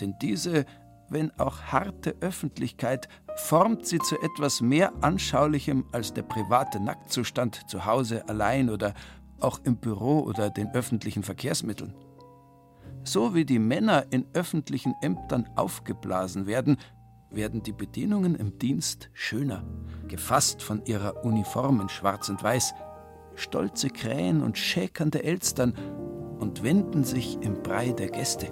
denn 0.00 0.14
diese 0.20 0.66
wenn 1.08 1.30
auch 1.38 1.62
harte 1.62 2.16
Öffentlichkeit, 2.20 3.08
formt 3.36 3.86
sie 3.86 3.98
zu 3.98 4.16
etwas 4.20 4.60
mehr 4.60 4.92
Anschaulichem 5.02 5.84
als 5.92 6.12
der 6.12 6.22
private 6.22 6.80
Nacktzustand 6.80 7.68
zu 7.68 7.84
Hause 7.84 8.28
allein 8.28 8.70
oder 8.70 8.94
auch 9.40 9.60
im 9.64 9.76
Büro 9.76 10.20
oder 10.20 10.50
den 10.50 10.70
öffentlichen 10.70 11.22
Verkehrsmitteln. 11.22 11.94
So 13.04 13.34
wie 13.34 13.44
die 13.44 13.58
Männer 13.58 14.06
in 14.10 14.26
öffentlichen 14.32 14.94
Ämtern 15.00 15.48
aufgeblasen 15.54 16.46
werden, 16.46 16.78
werden 17.30 17.62
die 17.62 17.72
Bedienungen 17.72 18.34
im 18.34 18.58
Dienst 18.58 19.10
schöner, 19.12 19.64
gefasst 20.08 20.62
von 20.62 20.84
ihrer 20.86 21.24
Uniform 21.24 21.80
in 21.80 21.88
Schwarz 21.88 22.28
und 22.28 22.42
Weiß, 22.42 22.74
stolze 23.34 23.90
Krähen 23.90 24.42
und 24.42 24.56
schäkernde 24.56 25.22
Elstern 25.22 25.74
und 26.38 26.62
wenden 26.62 27.04
sich 27.04 27.38
im 27.40 27.62
Brei 27.62 27.90
der 27.90 28.08
Gäste. 28.08 28.48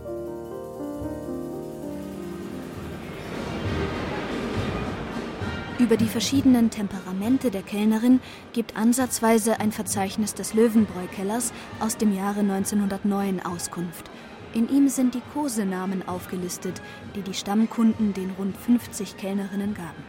Über 5.78 5.96
die 5.96 6.06
verschiedenen 6.06 6.70
Temperamente 6.70 7.50
der 7.50 7.62
Kellnerin 7.62 8.20
gibt 8.52 8.76
ansatzweise 8.76 9.58
ein 9.58 9.72
Verzeichnis 9.72 10.32
des 10.32 10.54
Löwenbräu-Kellers 10.54 11.52
aus 11.80 11.96
dem 11.96 12.14
Jahre 12.14 12.40
1909 12.40 13.44
Auskunft. 13.44 14.08
In 14.54 14.68
ihm 14.68 14.88
sind 14.88 15.14
die 15.16 15.22
Kosenamen 15.32 16.06
aufgelistet, 16.06 16.80
die 17.16 17.22
die 17.22 17.34
Stammkunden 17.34 18.14
den 18.14 18.30
rund 18.38 18.56
50 18.56 19.16
Kellnerinnen 19.16 19.74
gaben. 19.74 20.04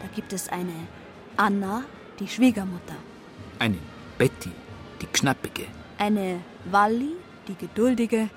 Da 0.00 0.08
gibt 0.14 0.32
es 0.32 0.48
eine 0.48 0.72
Anna, 1.36 1.84
die 2.18 2.26
Schwiegermutter. 2.26 2.96
Eine 3.58 3.78
Betty, 4.16 4.50
die 5.02 5.06
Knappige. 5.06 5.66
Eine 5.98 6.40
Walli, 6.64 7.16
die 7.48 7.54
Geduldige. 7.54 8.30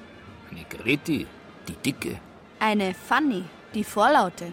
Eine 0.51 0.65
Greti, 0.69 1.27
die 1.67 1.75
Dicke. 1.75 2.19
Eine 2.59 2.93
Fanny, 2.93 3.43
die 3.73 3.83
Vorlaute. 3.83 4.51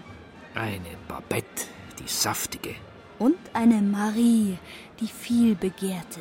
Eine 0.55 0.97
Babette, 1.09 1.67
die 1.99 2.09
saftige. 2.09 2.75
Und 3.19 3.39
eine 3.53 3.81
Marie, 3.81 4.59
die 5.01 5.07
viel 5.07 5.55
begehrte. 5.55 6.21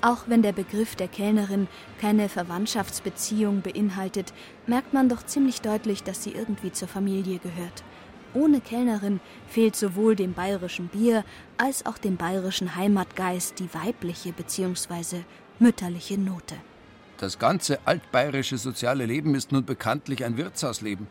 Auch 0.00 0.24
wenn 0.26 0.42
der 0.42 0.52
Begriff 0.52 0.96
der 0.96 1.06
Kellnerin 1.06 1.68
keine 2.00 2.28
Verwandtschaftsbeziehung 2.28 3.60
beinhaltet, 3.60 4.32
merkt 4.66 4.92
man 4.92 5.08
doch 5.08 5.24
ziemlich 5.24 5.60
deutlich, 5.60 6.02
dass 6.02 6.24
sie 6.24 6.32
irgendwie 6.32 6.72
zur 6.72 6.88
Familie 6.88 7.38
gehört. 7.38 7.84
Ohne 8.34 8.60
Kellnerin 8.60 9.20
fehlt 9.46 9.76
sowohl 9.76 10.16
dem 10.16 10.32
bayerischen 10.32 10.88
Bier 10.88 11.22
als 11.58 11.86
auch 11.86 11.98
dem 11.98 12.16
bayerischen 12.16 12.74
Heimatgeist 12.74 13.60
die 13.60 13.72
weibliche 13.74 14.32
bzw. 14.32 15.18
mütterliche 15.62 16.18
Note. 16.18 16.56
Das 17.18 17.38
ganze 17.38 17.78
altbayerische 17.86 18.58
soziale 18.58 19.06
Leben 19.06 19.34
ist 19.34 19.52
nun 19.52 19.64
bekanntlich 19.64 20.24
ein 20.24 20.36
Wirtshausleben. 20.36 21.06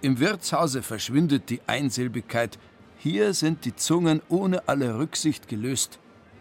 Im 0.00 0.18
Wirtshause 0.18 0.82
verschwindet 0.82 1.48
die 1.48 1.60
Einsilbigkeit, 1.68 2.58
hier 2.98 3.32
sind 3.32 3.64
die 3.64 3.74
Zungen 3.74 4.20
ohne 4.28 4.68
alle 4.68 4.98
Rücksicht 4.98 5.48
gelöst. 5.48 5.98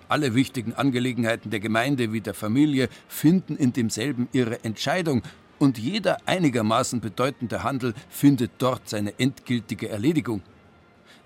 Alle 0.10 0.36
wichtigen 0.36 0.74
Angelegenheiten 0.74 1.52
der 1.52 1.60
Gemeinde 1.60 2.12
wie 2.12 2.22
der 2.22 2.34
Familie 2.34 2.90
finden 3.08 3.56
in 3.56 3.74
demselben 3.74 4.28
ihre 4.34 4.64
Entscheidung 4.64 5.22
und 5.60 5.78
jeder 5.78 6.18
einigermaßen 6.26 7.00
bedeutende 7.00 7.64
Handel 7.64 7.94
findet 8.10 8.52
dort 8.58 8.90
seine 8.90 9.18
endgültige 9.20 9.90
Erledigung. 9.90 10.42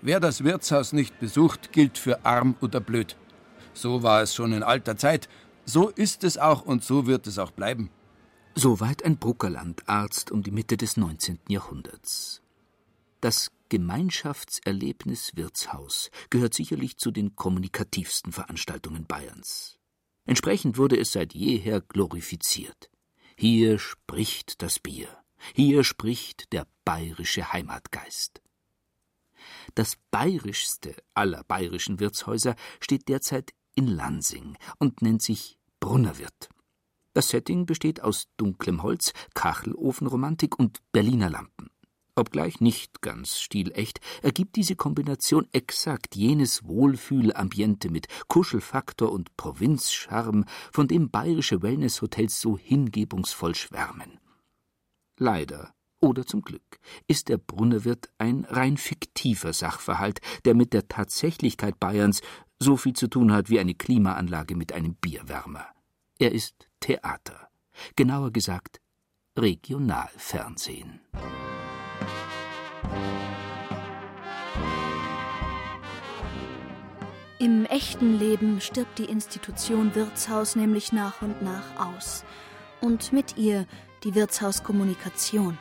Wer 0.02 0.20
das 0.20 0.44
Wirtshaus 0.44 0.92
nicht 0.92 1.18
besucht, 1.18 1.72
gilt 1.72 1.96
für 1.96 2.24
arm 2.24 2.54
oder 2.60 2.80
blöd. 2.80 3.16
So 3.72 4.02
war 4.02 4.22
es 4.22 4.34
schon 4.34 4.52
in 4.52 4.62
alter 4.62 4.96
Zeit, 4.96 5.28
So 5.68 5.88
ist 5.88 6.22
es 6.22 6.38
auch 6.38 6.62
und 6.62 6.84
so 6.84 7.08
wird 7.08 7.26
es 7.26 7.40
auch 7.40 7.50
bleiben. 7.50 7.90
Soweit 8.54 9.04
ein 9.04 9.18
Bruckerlandarzt 9.18 10.30
um 10.30 10.44
die 10.44 10.52
Mitte 10.52 10.76
des 10.76 10.96
19. 10.96 11.40
Jahrhunderts. 11.48 12.40
Das 13.20 13.50
Gemeinschaftserlebnis 13.68 15.34
Wirtshaus 15.34 16.12
gehört 16.30 16.54
sicherlich 16.54 16.98
zu 16.98 17.10
den 17.10 17.34
kommunikativsten 17.34 18.32
Veranstaltungen 18.32 19.06
Bayerns. 19.06 19.80
Entsprechend 20.24 20.78
wurde 20.78 20.96
es 20.98 21.10
seit 21.10 21.34
jeher 21.34 21.80
glorifiziert. 21.80 22.88
Hier 23.36 23.80
spricht 23.80 24.62
das 24.62 24.78
Bier, 24.78 25.08
hier 25.52 25.82
spricht 25.82 26.52
der 26.52 26.68
bayerische 26.84 27.52
Heimatgeist. 27.52 28.40
Das 29.74 29.96
bayerischste 30.12 30.94
aller 31.12 31.42
bayerischen 31.44 31.98
Wirtshäuser 31.98 32.54
steht 32.80 33.08
derzeit 33.08 33.52
in 33.76 33.86
Lansing 33.86 34.56
und 34.78 35.02
nennt 35.02 35.22
sich 35.22 35.58
Brunnerwirt. 35.78 36.48
Das 37.12 37.28
Setting 37.28 37.64
besteht 37.64 38.02
aus 38.02 38.26
dunklem 38.36 38.82
Holz, 38.82 39.12
Kachelofenromantik 39.34 40.58
und 40.58 40.80
Berliner 40.90 41.30
Lampen. 41.30 41.70
Obgleich 42.18 42.60
nicht 42.60 43.02
ganz 43.02 43.38
stilecht, 43.38 44.00
ergibt 44.22 44.56
diese 44.56 44.74
Kombination 44.74 45.46
exakt 45.52 46.16
jenes 46.16 46.64
Wohlfühlambiente 46.66 47.90
mit 47.90 48.08
Kuschelfaktor 48.26 49.12
und 49.12 49.36
Provinzcharme, 49.36 50.46
von 50.72 50.88
dem 50.88 51.10
bayerische 51.10 51.62
Wellnesshotels 51.62 52.40
so 52.40 52.56
hingebungsvoll 52.56 53.54
schwärmen. 53.54 54.18
Leider 55.18 55.75
oder 56.00 56.26
zum 56.26 56.42
Glück 56.42 56.78
ist 57.06 57.28
der 57.28 57.38
Brunnerwirt 57.38 58.10
ein 58.18 58.44
rein 58.48 58.76
fiktiver 58.76 59.52
Sachverhalt, 59.52 60.20
der 60.44 60.54
mit 60.54 60.72
der 60.72 60.88
Tatsächlichkeit 60.88 61.80
Bayerns 61.80 62.20
so 62.58 62.76
viel 62.76 62.94
zu 62.94 63.08
tun 63.08 63.32
hat 63.32 63.50
wie 63.50 63.58
eine 63.58 63.74
Klimaanlage 63.74 64.56
mit 64.56 64.72
einem 64.72 64.94
Bierwärmer. 64.94 65.66
Er 66.18 66.32
ist 66.32 66.68
Theater, 66.80 67.48
genauer 67.96 68.30
gesagt 68.30 68.80
Regionalfernsehen. 69.36 71.00
Im 77.38 77.66
echten 77.66 78.18
Leben 78.18 78.62
stirbt 78.62 78.98
die 78.98 79.04
Institution 79.04 79.94
Wirtshaus 79.94 80.56
nämlich 80.56 80.92
nach 80.92 81.20
und 81.20 81.42
nach 81.42 81.76
aus. 81.78 82.24
Und 82.80 83.12
mit 83.12 83.36
ihr 83.36 83.66
die 84.04 84.14
Wirtshauskommunikation. 84.14 85.58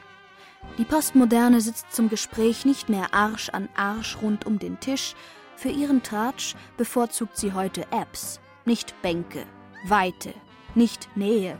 Die 0.78 0.84
Postmoderne 0.84 1.62
sitzt 1.62 1.94
zum 1.94 2.10
Gespräch 2.10 2.66
nicht 2.66 2.90
mehr 2.90 3.14
Arsch 3.14 3.50
an 3.50 3.70
Arsch 3.76 4.18
rund 4.22 4.46
um 4.46 4.60
den 4.60 4.80
Tisch. 4.80 5.16
Für 5.56 5.70
ihren 5.70 6.04
Tratsch 6.04 6.56
bevorzugt 6.78 7.38
sie 7.38 7.54
heute 7.54 7.84
Apps, 7.92 8.42
nicht 8.66 9.02
Bänke, 9.02 9.46
Weite, 9.88 10.34
nicht 10.76 11.08
Nähe. 11.16 11.58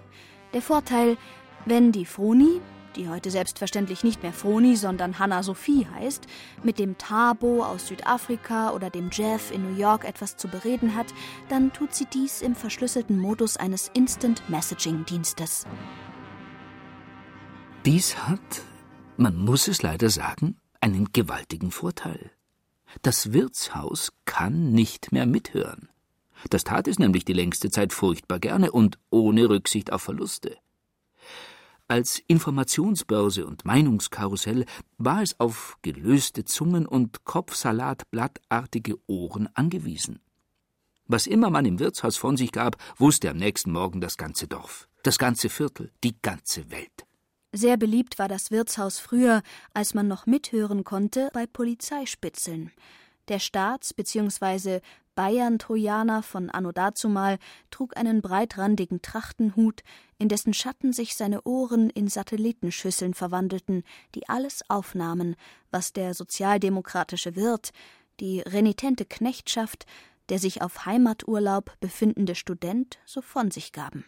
Der 0.54 0.62
Vorteil, 0.62 1.18
wenn 1.66 1.92
die 1.92 2.06
Froni, 2.06 2.60
die 2.96 3.10
heute 3.10 3.32
selbstverständlich 3.32 4.04
nicht 4.04 4.24
mehr 4.24 4.34
Froni, 4.34 4.76
sondern 4.76 5.20
Hanna 5.20 5.44
Sophie 5.44 5.88
heißt, 5.96 6.28
mit 6.64 6.80
dem 6.80 6.98
Tabo 6.98 7.64
aus 7.64 7.88
Südafrika 7.88 8.72
oder 8.72 8.90
dem 8.90 9.10
Jeff 9.12 9.52
in 9.52 9.64
New 9.64 9.78
York 9.78 10.06
etwas 10.06 10.38
zu 10.38 10.48
bereden 10.48 10.96
hat, 10.96 11.08
dann 11.50 11.74
tut 11.74 11.94
sie 11.94 12.06
dies 12.06 12.42
im 12.42 12.56
verschlüsselten 12.56 13.20
Modus 13.20 13.58
eines 13.58 13.90
Instant 13.94 14.50
Messaging 14.50 15.06
Dienstes. 15.06 15.66
Dies 17.86 18.18
hat, 18.18 18.40
man 19.18 19.38
muss 19.38 19.68
es 19.68 19.82
leider 19.82 20.10
sagen, 20.10 20.58
einen 20.82 21.12
gewaltigen 21.12 21.72
Vorteil. 21.72 22.32
Das 23.02 23.34
Wirtshaus 23.34 24.14
kann 24.26 24.72
nicht 24.72 25.12
mehr 25.12 25.26
mithören. 25.26 25.90
Das 26.50 26.64
tat 26.64 26.88
es 26.88 27.00
nämlich 27.00 27.26
die 27.26 27.34
längste 27.34 27.70
Zeit 27.72 27.94
furchtbar 27.94 28.40
gerne 28.40 28.72
und 28.72 29.00
ohne 29.10 29.50
Rücksicht 29.50 29.92
auf 29.92 30.04
Verluste. 30.04 30.58
Als 31.88 32.20
Informationsbörse 32.28 33.46
und 33.46 33.64
Meinungskarussell 33.64 34.66
war 34.98 35.22
es 35.22 35.40
auf 35.40 35.78
gelöste 35.82 36.44
Zungen 36.44 36.86
und 36.86 37.26
Kopfsalatblattartige 37.26 38.96
Ohren 39.08 39.50
angewiesen. 39.54 40.20
Was 41.08 41.28
immer 41.28 41.52
man 41.52 41.66
im 41.66 41.80
Wirtshaus 41.80 42.18
von 42.18 42.38
sich 42.38 42.52
gab, 42.52 42.78
wusste 42.98 43.30
am 43.30 43.38
nächsten 43.38 43.72
Morgen 43.72 44.02
das 44.02 44.18
ganze 44.18 44.48
Dorf, 44.48 44.90
das 45.04 45.20
ganze 45.20 45.50
Viertel, 45.50 45.92
die 46.04 46.20
ganze 46.20 46.72
Welt. 46.72 47.06
Sehr 47.58 47.78
beliebt 47.78 48.20
war 48.20 48.28
das 48.28 48.52
Wirtshaus 48.52 49.00
früher, 49.00 49.42
als 49.74 49.94
man 49.94 50.10
noch 50.10 50.26
mithören 50.26 50.84
konnte, 50.84 51.30
bei 51.32 51.48
Polizeispitzeln. 51.48 52.70
Der 53.30 53.40
Staats- 53.40 53.94
bzw. 53.94 54.82
Bayern-Trojaner 55.16 56.22
von 56.22 56.50
anno 56.50 56.74
dazumal 56.74 57.38
trug 57.72 57.96
einen 57.96 58.22
breitrandigen 58.22 59.02
Trachtenhut, 59.02 59.84
in 60.18 60.28
dessen 60.28 60.54
Schatten 60.54 60.92
sich 60.92 61.16
seine 61.16 61.44
Ohren 61.44 61.90
in 61.90 62.10
Satellitenschüsseln 62.10 63.14
verwandelten, 63.14 63.84
die 64.16 64.28
alles 64.28 64.70
aufnahmen, 64.70 65.38
was 65.72 65.94
der 65.94 66.14
sozialdemokratische 66.14 67.38
Wirt, 67.38 67.72
die 68.20 68.42
renitente 68.42 69.06
Knechtschaft, 69.06 69.86
der 70.28 70.40
sich 70.40 70.62
auf 70.62 70.86
Heimaturlaub 70.86 71.72
befindende 71.80 72.36
Student 72.36 73.00
so 73.06 73.22
von 73.22 73.50
sich 73.50 73.72
gaben 73.72 74.04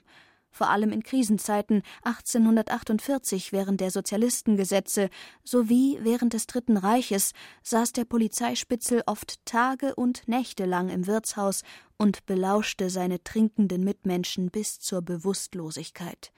vor 0.58 0.70
allem 0.70 0.92
in 0.92 1.04
Krisenzeiten 1.04 1.84
1848 2.02 3.54
während 3.54 3.80
der 3.80 3.92
Sozialistengesetze 3.92 5.10
sowie 5.44 6.00
während 6.02 6.34
des 6.34 6.48
Dritten 6.48 6.78
Reiches 6.78 7.34
saß 7.62 7.94
der 7.94 8.06
Polizeispitzel 8.06 9.04
oft 9.06 9.46
Tage 9.46 9.94
und 9.96 10.28
Nächte 10.28 10.66
lang 10.66 10.90
im 10.90 11.06
Wirtshaus 11.06 11.62
und 11.98 12.26
belauschte 12.26 12.90
seine 12.90 13.24
trinkenden 13.24 13.84
Mitmenschen 13.84 14.50
bis 14.50 14.80
zur 14.80 15.04
Bewusstlosigkeit. 15.04 16.32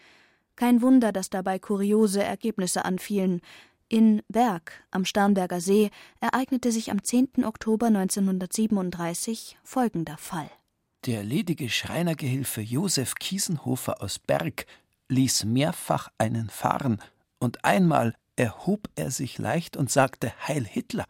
Kein 0.57 0.81
Wunder, 0.81 1.13
dass 1.13 1.29
dabei 1.29 1.57
kuriose 1.57 2.21
Ergebnisse 2.21 2.83
anfielen. 2.83 3.39
In 3.87 4.21
Berg 4.27 4.83
am 4.91 5.05
Starnberger 5.05 5.61
See 5.61 5.89
ereignete 6.19 6.73
sich 6.73 6.91
am 6.91 7.01
10. 7.01 7.45
Oktober 7.45 7.87
1937 7.87 9.57
folgender 9.63 10.17
Fall. 10.17 10.51
Der 11.05 11.23
ledige 11.23 11.69
Schreinergehilfe 11.69 12.59
Josef 12.59 13.15
Kiesenhofer 13.15 14.01
aus 14.03 14.19
Berg 14.19 14.65
ließ 15.07 15.45
mehrfach 15.45 16.09
einen 16.17 16.49
fahren, 16.49 17.01
und 17.39 17.63
einmal 17.63 18.15
erhob 18.35 18.89
er 18.95 19.09
sich 19.09 19.37
leicht 19.37 19.77
und 19.77 19.89
sagte 19.89 20.33
Heil 20.45 20.65
Hitler. 20.65 21.05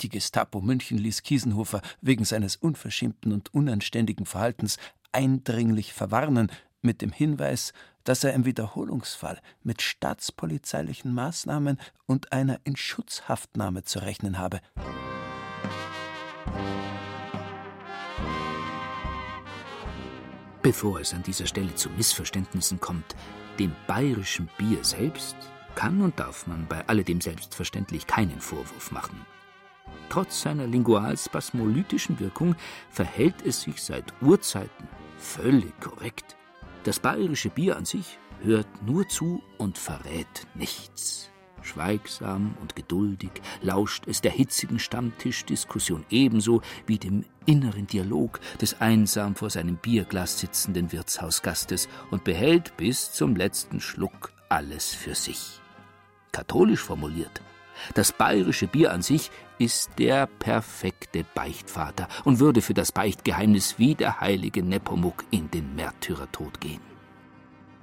Die 0.00 0.08
Gestapo 0.08 0.60
München 0.60 0.98
ließ 0.98 1.22
Kiesenhofer 1.22 1.80
wegen 2.00 2.24
seines 2.24 2.56
unverschämten 2.56 3.32
und 3.32 3.54
unanständigen 3.54 4.26
Verhaltens 4.26 4.78
eindringlich 5.12 5.92
verwarnen, 5.92 6.50
mit 6.82 7.00
dem 7.00 7.12
Hinweis, 7.12 7.72
dass 8.02 8.24
er 8.24 8.34
im 8.34 8.44
Wiederholungsfall 8.44 9.40
mit 9.62 9.80
staatspolizeilichen 9.80 11.14
Maßnahmen 11.14 11.78
und 12.06 12.32
einer 12.32 12.60
Inschutzhaftnahme 12.64 13.84
zu 13.84 14.00
rechnen 14.00 14.38
habe. 14.38 14.60
Bevor 20.64 20.98
es 20.98 21.12
an 21.12 21.22
dieser 21.22 21.44
Stelle 21.44 21.74
zu 21.74 21.90
Missverständnissen 21.90 22.80
kommt, 22.80 23.14
dem 23.58 23.76
bayerischen 23.86 24.48
Bier 24.56 24.82
selbst 24.82 25.36
kann 25.74 26.00
und 26.00 26.18
darf 26.18 26.46
man 26.46 26.66
bei 26.66 26.88
alledem 26.88 27.20
selbstverständlich 27.20 28.06
keinen 28.06 28.40
Vorwurf 28.40 28.90
machen. 28.90 29.26
Trotz 30.08 30.40
seiner 30.40 30.66
lingualspasmolytischen 30.66 32.18
Wirkung 32.18 32.56
verhält 32.88 33.44
es 33.44 33.60
sich 33.60 33.82
seit 33.82 34.14
Urzeiten 34.22 34.88
völlig 35.18 35.78
korrekt. 35.80 36.34
Das 36.84 36.98
bayerische 36.98 37.50
Bier 37.50 37.76
an 37.76 37.84
sich 37.84 38.18
hört 38.42 38.66
nur 38.86 39.06
zu 39.06 39.42
und 39.58 39.76
verrät 39.76 40.46
nichts. 40.54 41.28
Schweigsam 41.60 42.56
und 42.62 42.74
geduldig 42.74 43.32
lauscht 43.60 44.04
es 44.06 44.22
der 44.22 44.32
hitzigen 44.32 44.78
Stammtischdiskussion 44.78 46.06
ebenso 46.08 46.62
wie 46.86 46.98
dem 46.98 47.26
inneren 47.46 47.86
Dialog 47.86 48.40
des 48.60 48.80
einsam 48.80 49.34
vor 49.34 49.50
seinem 49.50 49.76
Bierglas 49.76 50.38
sitzenden 50.38 50.92
Wirtshausgastes 50.92 51.88
und 52.10 52.24
behält 52.24 52.76
bis 52.76 53.12
zum 53.12 53.36
letzten 53.36 53.80
Schluck 53.80 54.32
alles 54.48 54.94
für 54.94 55.14
sich. 55.14 55.60
Katholisch 56.32 56.80
formuliert, 56.80 57.40
das 57.94 58.12
bayerische 58.12 58.66
Bier 58.66 58.92
an 58.92 59.02
sich 59.02 59.30
ist 59.58 59.90
der 59.98 60.26
perfekte 60.26 61.24
Beichtvater 61.34 62.08
und 62.24 62.40
würde 62.40 62.62
für 62.62 62.74
das 62.74 62.92
Beichtgeheimnis 62.92 63.78
wie 63.78 63.94
der 63.94 64.20
heilige 64.20 64.62
Nepomuk 64.62 65.24
in 65.30 65.50
den 65.50 65.74
Märtyrertod 65.74 66.60
gehen. 66.60 66.80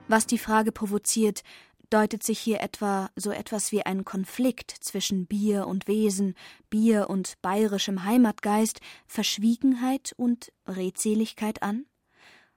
Was 0.07 0.27
die 0.27 0.37
Frage 0.37 0.71
provoziert, 0.71 1.43
Deutet 1.91 2.23
sich 2.23 2.39
hier 2.39 2.61
etwa 2.61 3.11
so 3.17 3.31
etwas 3.31 3.73
wie 3.73 3.85
ein 3.85 4.05
Konflikt 4.05 4.71
zwischen 4.71 5.27
Bier 5.27 5.67
und 5.67 5.89
Wesen, 5.89 6.35
Bier 6.69 7.09
und 7.09 7.35
bayerischem 7.41 8.05
Heimatgeist, 8.05 8.79
Verschwiegenheit 9.07 10.13
und 10.15 10.53
Redseligkeit 10.65 11.61
an? 11.61 11.85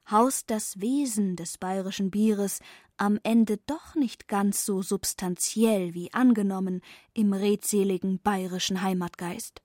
Haust 0.09 0.51
das 0.51 0.81
Wesen 0.81 1.35
des 1.35 1.59
bayerischen 1.59 2.13
Bieres 2.13 2.61
am 2.97 3.19
Ende 3.25 3.59
doch 3.67 3.97
nicht 3.97 4.29
ganz 4.29 4.65
so 4.65 4.83
substanziell 4.83 5.95
wie 5.95 6.13
angenommen 6.15 6.81
im 7.13 7.33
redseligen 7.33 8.21
bayerischen 8.21 8.83
Heimatgeist? 8.83 9.63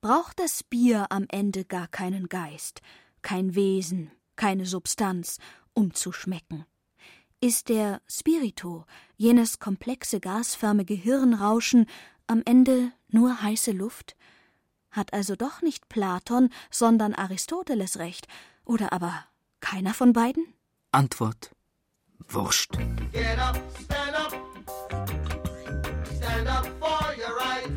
Braucht 0.00 0.38
das 0.38 0.62
Bier 0.62 1.06
am 1.10 1.26
Ende 1.30 1.64
gar 1.64 1.88
keinen 1.88 2.28
Geist, 2.28 2.80
kein 3.22 3.56
Wesen, 3.56 4.12
keine 4.36 4.66
Substanz, 4.66 5.38
um 5.74 5.94
zu 5.94 6.12
schmecken. 6.12 6.64
Ist 7.42 7.70
der 7.70 8.02
Spirito, 8.06 8.84
jenes 9.16 9.58
komplexe 9.58 10.20
gasförmige 10.20 10.92
Hirnrauschen, 10.92 11.86
am 12.26 12.42
Ende 12.44 12.92
nur 13.08 13.40
heiße 13.40 13.72
Luft? 13.72 14.14
Hat 14.90 15.14
also 15.14 15.36
doch 15.36 15.62
nicht 15.62 15.88
Platon, 15.88 16.50
sondern 16.70 17.14
Aristoteles 17.14 17.98
recht, 17.98 18.28
oder 18.66 18.92
aber 18.92 19.24
keiner 19.60 19.94
von 19.94 20.12
beiden? 20.12 20.52
Antwort 20.92 21.56
Wurscht. 22.28 22.76
Get 23.10 23.38
up, 23.38 23.58
stand 23.84 24.14
up. 24.14 24.34
Stand 26.18 26.46
up 26.46 26.66
for 26.78 27.14
your 27.16 27.34
right. 27.38 27.72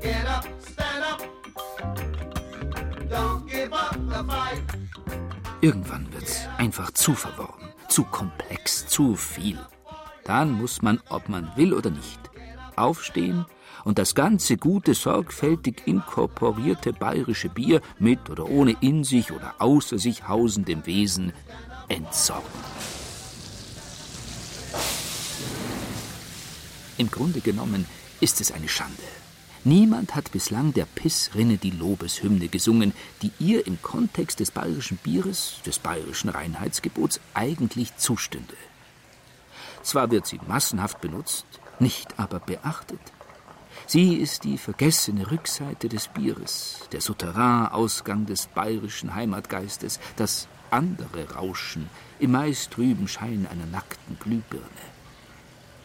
Get 0.00 0.26
up, 0.26 0.48
stand 0.62 1.04
up. 1.04 1.20
Don't 3.10 3.46
give 3.46 3.70
up 3.70 3.94
the 4.08 4.24
fight. 4.24 4.62
Irgendwann 5.60 6.10
wird's 6.12 6.46
einfach 6.56 6.92
zu 6.92 7.14
verworren, 7.14 7.57
zu 7.98 8.04
komplex, 8.04 8.86
zu 8.86 9.16
viel. 9.16 9.58
Dann 10.22 10.52
muss 10.52 10.82
man, 10.82 11.00
ob 11.08 11.28
man 11.28 11.50
will 11.56 11.74
oder 11.74 11.90
nicht, 11.90 12.20
aufstehen 12.76 13.44
und 13.84 13.98
das 13.98 14.14
ganze 14.14 14.56
gute, 14.56 14.94
sorgfältig 14.94 15.82
inkorporierte 15.86 16.92
bayerische 16.92 17.48
Bier 17.48 17.80
mit 17.98 18.30
oder 18.30 18.48
ohne 18.48 18.76
in 18.82 19.02
sich 19.02 19.32
oder 19.32 19.56
außer 19.58 19.98
sich 19.98 20.28
hausendem 20.28 20.86
Wesen 20.86 21.32
entsorgen. 21.88 22.46
Im 26.98 27.10
Grunde 27.10 27.40
genommen 27.40 27.84
ist 28.20 28.40
es 28.40 28.52
eine 28.52 28.68
Schande. 28.68 29.02
Niemand 29.68 30.14
hat 30.14 30.32
bislang 30.32 30.72
der 30.72 30.86
Pissrinne 30.86 31.58
die 31.58 31.72
Lobeshymne 31.72 32.48
gesungen, 32.48 32.94
die 33.20 33.32
ihr 33.38 33.66
im 33.66 33.82
Kontext 33.82 34.40
des 34.40 34.50
bayerischen 34.50 34.96
Bieres, 34.96 35.60
des 35.66 35.78
bayerischen 35.78 36.30
Reinheitsgebots 36.30 37.20
eigentlich 37.34 37.94
zustünde. 37.98 38.56
Zwar 39.82 40.10
wird 40.10 40.26
sie 40.26 40.40
massenhaft 40.48 41.02
benutzt, 41.02 41.44
nicht 41.80 42.18
aber 42.18 42.40
beachtet. 42.40 42.98
Sie 43.86 44.14
ist 44.14 44.44
die 44.44 44.56
vergessene 44.56 45.30
Rückseite 45.30 45.90
des 45.90 46.08
Bieres, 46.08 46.88
der 46.92 47.02
Souterrain-Ausgang 47.02 48.24
des 48.24 48.46
bayerischen 48.46 49.14
Heimatgeistes, 49.14 50.00
das 50.16 50.48
andere 50.70 51.34
Rauschen 51.34 51.90
im 52.18 52.30
meist 52.30 52.70
trüben 52.70 53.06
Schein 53.06 53.46
einer 53.50 53.66
nackten 53.66 54.18
Glühbirne. 54.18 54.64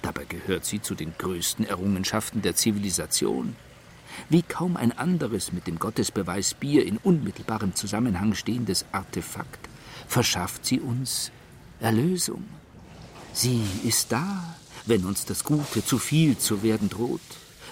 Dabei 0.02 0.24
gehört 0.24 0.64
sie 0.64 0.82
zu 0.82 0.96
den 0.96 1.14
größten 1.18 1.68
Errungenschaften 1.68 2.42
der 2.42 2.56
Zivilisation. 2.56 3.58
Wie 4.30 4.42
kaum 4.42 4.78
ein 4.78 4.98
anderes 4.98 5.52
mit 5.52 5.68
dem 5.68 5.80
Gottesbeweis 5.80 6.54
Bier 6.54 6.86
in 6.86 6.98
unmittelbarem 6.98 7.76
Zusammenhang 7.76 8.34
stehendes 8.36 8.86
Artefakt 8.92 9.70
verschafft 10.08 10.66
sie 10.66 10.80
uns 10.80 11.32
Erlösung. 11.80 12.46
Sie 13.34 13.64
ist 13.84 14.12
da, 14.12 14.56
wenn 14.86 15.06
uns 15.06 15.26
das 15.26 15.44
Gute 15.44 15.84
zu 15.84 15.98
viel 15.98 16.38
zu 16.38 16.62
werden 16.62 16.90
droht, 16.90 17.22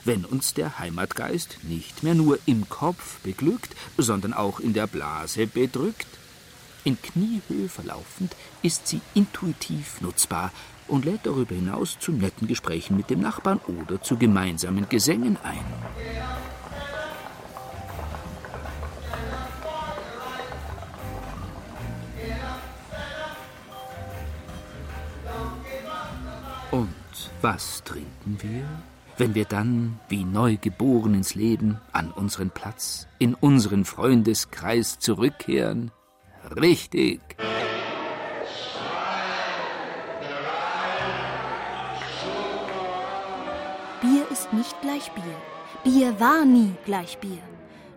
wenn 0.06 0.26
uns 0.26 0.54
der 0.54 0.80
Heimatgeist 0.80 1.60
nicht 1.64 2.04
mehr 2.04 2.16
nur 2.16 2.40
im 2.46 2.68
Kopf 2.68 3.20
beglückt, 3.20 3.76
sondern 3.98 4.34
auch 4.34 4.60
in 4.60 4.74
der 4.74 4.88
Blase 4.88 5.46
bedrückt. 5.48 6.08
In 6.84 7.00
Kniehöhe 7.00 7.70
verlaufend 7.70 8.36
ist 8.64 8.88
sie 8.88 9.02
intuitiv 9.14 10.02
nutzbar 10.02 10.52
und 10.92 11.06
lädt 11.06 11.22
darüber 11.26 11.56
hinaus 11.56 11.98
zu 12.00 12.12
netten 12.12 12.48
Gesprächen 12.48 12.98
mit 12.98 13.10
dem 13.10 13.22
Nachbarn 13.22 13.62
oder 13.66 14.02
zu 14.02 14.18
gemeinsamen 14.18 14.90
Gesängen 14.90 15.38
ein. 15.42 15.64
Und 26.72 26.90
was 27.42 27.84
trinken 27.84 28.38
wir, 28.42 28.64
wenn 29.18 29.34
wir 29.34 29.46
dann, 29.46 30.00
wie 30.10 30.26
neugeboren 30.26 31.14
ins 31.14 31.36
Leben, 31.36 31.80
an 31.94 32.12
unseren 32.12 32.50
Platz, 32.50 33.08
in 33.18 33.34
unseren 33.34 33.86
Freundeskreis 33.86 35.00
zurückkehren? 35.00 35.92
Richtig! 36.56 37.22
Nicht 44.62 44.80
gleich 44.82 45.12
Bier. 45.14 45.42
Bier 45.84 46.20
war 46.20 46.46
nie 46.46 46.76
gleich 46.86 47.18
Bier. 47.18 47.42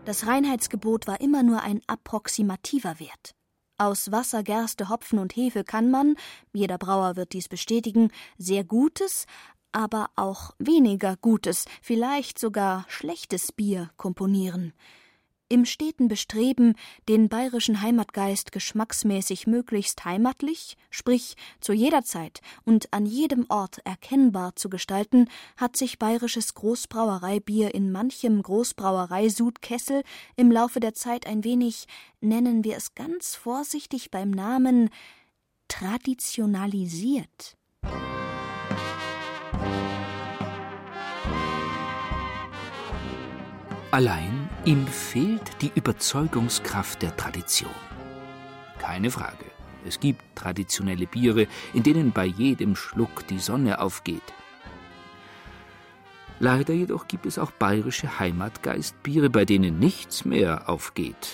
Das 0.06 0.26
Reinheitsgebot 0.26 1.06
war 1.06 1.20
immer 1.20 1.42
nur 1.42 1.60
ein 1.60 1.82
approximativer 1.86 2.98
Wert. 2.98 3.34
Aus 3.76 4.10
Wasser, 4.10 4.42
Gerste, 4.42 4.88
Hopfen 4.88 5.18
und 5.18 5.36
Hefe 5.36 5.62
kann 5.62 5.90
man, 5.90 6.16
jeder 6.54 6.78
Brauer 6.78 7.16
wird 7.16 7.34
dies 7.34 7.50
bestätigen, 7.50 8.10
sehr 8.38 8.64
gutes, 8.64 9.26
aber 9.72 10.08
auch 10.16 10.52
weniger 10.58 11.16
gutes, 11.18 11.66
vielleicht 11.82 12.38
sogar 12.38 12.86
schlechtes 12.88 13.52
Bier 13.52 13.90
komponieren. 13.98 14.72
Im 15.50 15.66
steten 15.66 16.08
Bestreben, 16.08 16.74
den 17.06 17.28
bayerischen 17.28 17.82
Heimatgeist 17.82 18.50
geschmacksmäßig 18.50 19.46
möglichst 19.46 20.02
heimatlich, 20.06 20.78
sprich 20.88 21.36
zu 21.60 21.74
jeder 21.74 22.02
Zeit 22.02 22.40
und 22.64 22.90
an 22.94 23.04
jedem 23.04 23.44
Ort 23.50 23.78
erkennbar 23.84 24.56
zu 24.56 24.70
gestalten, 24.70 25.28
hat 25.58 25.76
sich 25.76 25.98
bayerisches 25.98 26.54
Großbrauereibier 26.54 27.74
in 27.74 27.92
manchem 27.92 28.42
Großbrauereisudkessel 28.42 30.02
im 30.36 30.50
Laufe 30.50 30.80
der 30.80 30.94
Zeit 30.94 31.26
ein 31.26 31.44
wenig, 31.44 31.88
nennen 32.22 32.64
wir 32.64 32.78
es 32.78 32.94
ganz 32.94 33.36
vorsichtig 33.36 34.10
beim 34.10 34.30
Namen, 34.30 34.88
traditionalisiert. 35.68 37.58
Allein 43.90 44.43
ihm 44.64 44.86
fehlt 44.86 45.60
die 45.60 45.72
Überzeugungskraft 45.74 47.02
der 47.02 47.16
Tradition. 47.16 47.70
Keine 48.78 49.10
Frage. 49.10 49.44
Es 49.86 50.00
gibt 50.00 50.22
traditionelle 50.34 51.06
Biere, 51.06 51.46
in 51.74 51.82
denen 51.82 52.12
bei 52.12 52.24
jedem 52.24 52.74
Schluck 52.74 53.26
die 53.26 53.38
Sonne 53.38 53.80
aufgeht. 53.80 54.22
Leider 56.40 56.72
jedoch 56.72 57.06
gibt 57.06 57.26
es 57.26 57.38
auch 57.38 57.50
bayerische 57.50 58.18
Heimatgeistbiere, 58.18 59.28
bei 59.28 59.44
denen 59.44 59.78
nichts 59.78 60.24
mehr 60.24 60.68
aufgeht. 60.68 61.28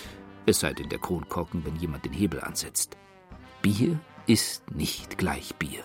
Es 0.45 0.59
sei 0.59 0.73
denn 0.73 0.89
der 0.89 0.99
Kronkorken, 0.99 1.65
wenn 1.65 1.77
jemand 1.77 2.05
den 2.05 2.13
Hebel 2.13 2.41
ansetzt. 2.41 2.97
Bier 3.61 3.99
ist 4.27 4.69
nicht 4.71 5.17
gleich 5.17 5.55
Bier. 5.55 5.83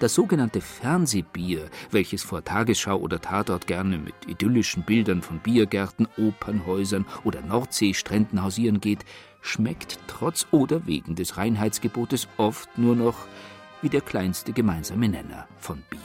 Das 0.00 0.14
sogenannte 0.14 0.62
Fernsehbier, 0.62 1.68
welches 1.90 2.22
vor 2.22 2.42
Tagesschau 2.42 2.96
oder 2.96 3.20
Tatort 3.20 3.66
gerne 3.66 3.98
mit 3.98 4.14
idyllischen 4.26 4.82
Bildern 4.82 5.20
von 5.20 5.40
Biergärten, 5.40 6.08
Opernhäusern 6.16 7.04
oder 7.22 7.42
Nordseestränden 7.42 8.42
hausieren 8.42 8.80
geht, 8.80 9.04
schmeckt 9.42 9.98
trotz 10.06 10.46
oder 10.52 10.86
wegen 10.86 11.16
des 11.16 11.36
Reinheitsgebotes 11.36 12.28
oft 12.38 12.78
nur 12.78 12.96
noch 12.96 13.26
wie 13.82 13.90
der 13.90 14.00
kleinste 14.00 14.54
gemeinsame 14.54 15.06
Nenner 15.06 15.46
von 15.58 15.82
Bier. 15.90 16.00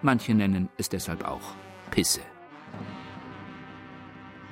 Manche 0.00 0.32
nennen 0.32 0.68
es 0.78 0.88
deshalb 0.88 1.24
auch 1.24 1.54
Pisse. 1.90 2.20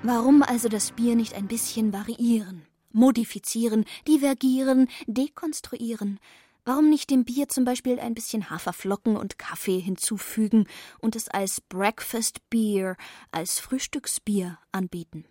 Warum 0.03 0.43
also 0.43 0.69
das 0.69 0.91
Bier 0.91 1.15
nicht 1.15 1.35
ein 1.35 1.47
bisschen 1.47 1.93
variieren, 1.93 2.63
modifizieren, 2.91 3.85
divergieren, 4.09 4.89
dekonstruieren? 5.07 6.19
Warum 6.65 6.91
nicht 6.91 7.11
dem 7.11 7.25
Bier 7.25 7.49
zum 7.49 7.65
Beispiel 7.65 7.99
ein 7.99 8.15
bisschen 8.15 8.51
Haferflocken 8.51 9.17
und 9.17 9.39
Kaffee 9.39 9.79
hinzufügen 9.79 10.67
und 10.99 11.17
es 11.17 11.29
als 11.29 11.61
Breakfast 11.61 12.49
Beer, 12.51 12.97
als 13.33 13.59
Frühstücksbier 13.61 14.59
anbieten? 14.73 15.25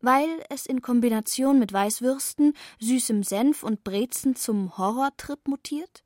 Weil 0.00 0.28
es 0.50 0.66
in 0.66 0.82
Kombination 0.82 1.58
mit 1.58 1.72
Weißwürsten, 1.72 2.52
süßem 2.78 3.22
Senf 3.22 3.62
und 3.62 3.82
Brezen 3.82 4.36
zum 4.36 4.76
Horrortrip 4.78 5.48
mutiert? 5.48 6.04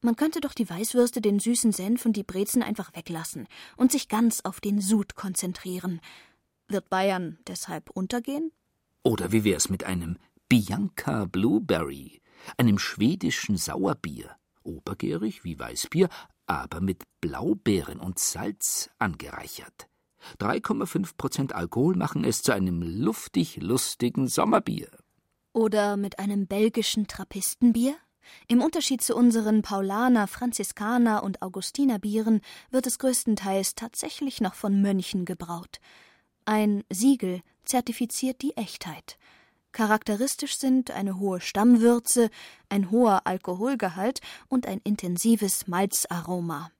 Man 0.00 0.16
könnte 0.16 0.40
doch 0.40 0.54
die 0.54 0.68
Weißwürste, 0.68 1.20
den 1.20 1.38
süßen 1.38 1.72
Senf 1.72 2.06
und 2.06 2.16
die 2.16 2.22
Brezen 2.22 2.62
einfach 2.62 2.94
weglassen 2.94 3.48
und 3.76 3.92
sich 3.92 4.08
ganz 4.08 4.40
auf 4.42 4.60
den 4.60 4.80
Sud 4.80 5.16
konzentrieren. 5.16 6.00
Wird 6.68 6.88
Bayern 6.88 7.38
deshalb 7.46 7.90
untergehen? 7.90 8.52
Oder 9.02 9.32
wie 9.32 9.44
wär's 9.44 9.68
mit 9.68 9.84
einem 9.84 10.16
Bianca 10.48 11.24
Blueberry? 11.26 12.20
Einem 12.56 12.78
schwedischen 12.78 13.56
Sauerbier, 13.56 14.36
obergärig 14.62 15.44
wie 15.44 15.58
Weißbier, 15.58 16.08
aber 16.46 16.80
mit 16.80 17.04
Blaubeeren 17.20 18.00
und 18.00 18.18
Salz 18.18 18.90
angereichert. 18.98 19.88
3,5 20.40 21.16
Prozent 21.16 21.54
Alkohol 21.54 21.96
machen 21.96 22.24
es 22.24 22.42
zu 22.42 22.52
einem 22.52 22.82
luftig 22.82 23.58
lustigen 23.60 24.28
Sommerbier. 24.28 24.90
Oder 25.52 25.96
mit 25.96 26.18
einem 26.18 26.46
belgischen 26.46 27.06
Trappistenbier? 27.06 27.94
Im 28.48 28.60
Unterschied 28.60 29.02
zu 29.02 29.14
unseren 29.14 29.62
Paulaner, 29.62 30.26
Franziskaner 30.26 31.22
und 31.22 31.42
Augustinerbieren 31.42 32.40
wird 32.70 32.86
es 32.86 32.98
größtenteils 32.98 33.76
tatsächlich 33.76 34.40
noch 34.40 34.54
von 34.54 34.82
Mönchen 34.82 35.24
gebraut. 35.24 35.78
Ein 36.44 36.82
Siegel 36.90 37.40
zertifiziert 37.64 38.42
die 38.42 38.56
Echtheit. 38.56 39.18
Charakteristisch 39.76 40.56
sind 40.56 40.90
eine 40.90 41.18
hohe 41.18 41.38
Stammwürze, 41.38 42.30
ein 42.70 42.90
hoher 42.90 43.26
Alkoholgehalt 43.26 44.22
und 44.48 44.66
ein 44.66 44.80
intensives 44.84 45.66
Malzaroma. 45.66 46.70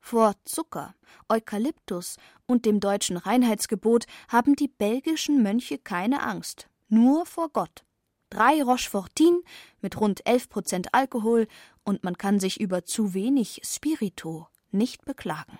Vor 0.00 0.32
Zucker, 0.46 0.94
Eukalyptus 1.28 2.16
und 2.46 2.64
dem 2.64 2.80
deutschen 2.80 3.18
Reinheitsgebot 3.18 4.06
haben 4.28 4.56
die 4.56 4.68
belgischen 4.68 5.42
Mönche 5.42 5.76
keine 5.76 6.22
Angst, 6.22 6.70
nur 6.88 7.26
vor 7.26 7.50
Gott. 7.50 7.84
Drei 8.30 8.62
Rochefortin 8.62 9.42
mit 9.82 10.00
rund 10.00 10.26
11 10.26 10.48
Prozent 10.48 10.94
Alkohol 10.94 11.48
und 11.84 12.04
man 12.04 12.16
kann 12.16 12.40
sich 12.40 12.58
über 12.58 12.86
zu 12.86 13.12
wenig 13.12 13.60
Spirito 13.64 14.48
nicht 14.70 15.04
beklagen. 15.04 15.58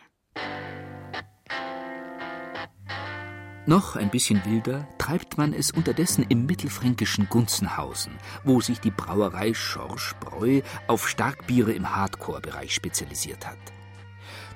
Noch 3.68 3.96
ein 3.96 4.10
bisschen 4.10 4.44
wilder 4.44 4.86
treibt 4.96 5.38
man 5.38 5.52
es 5.52 5.72
unterdessen 5.72 6.24
im 6.28 6.46
mittelfränkischen 6.46 7.28
Gunzenhausen, 7.28 8.12
wo 8.44 8.60
sich 8.60 8.78
die 8.78 8.92
Brauerei 8.92 9.54
Schorsch 9.54 10.14
Bräu 10.20 10.60
auf 10.86 11.08
Starkbiere 11.08 11.72
im 11.72 11.96
Hardcore-Bereich 11.96 12.72
spezialisiert 12.72 13.44
hat. 13.44 13.58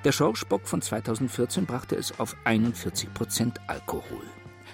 Der 0.05 0.13
Schorschbock 0.13 0.65
von 0.65 0.81
2014 0.81 1.65
brachte 1.65 1.97
es 1.97 2.17
auf 2.21 2.37
41 2.45 3.13
Prozent 3.13 3.59
Alkohol. 3.67 4.23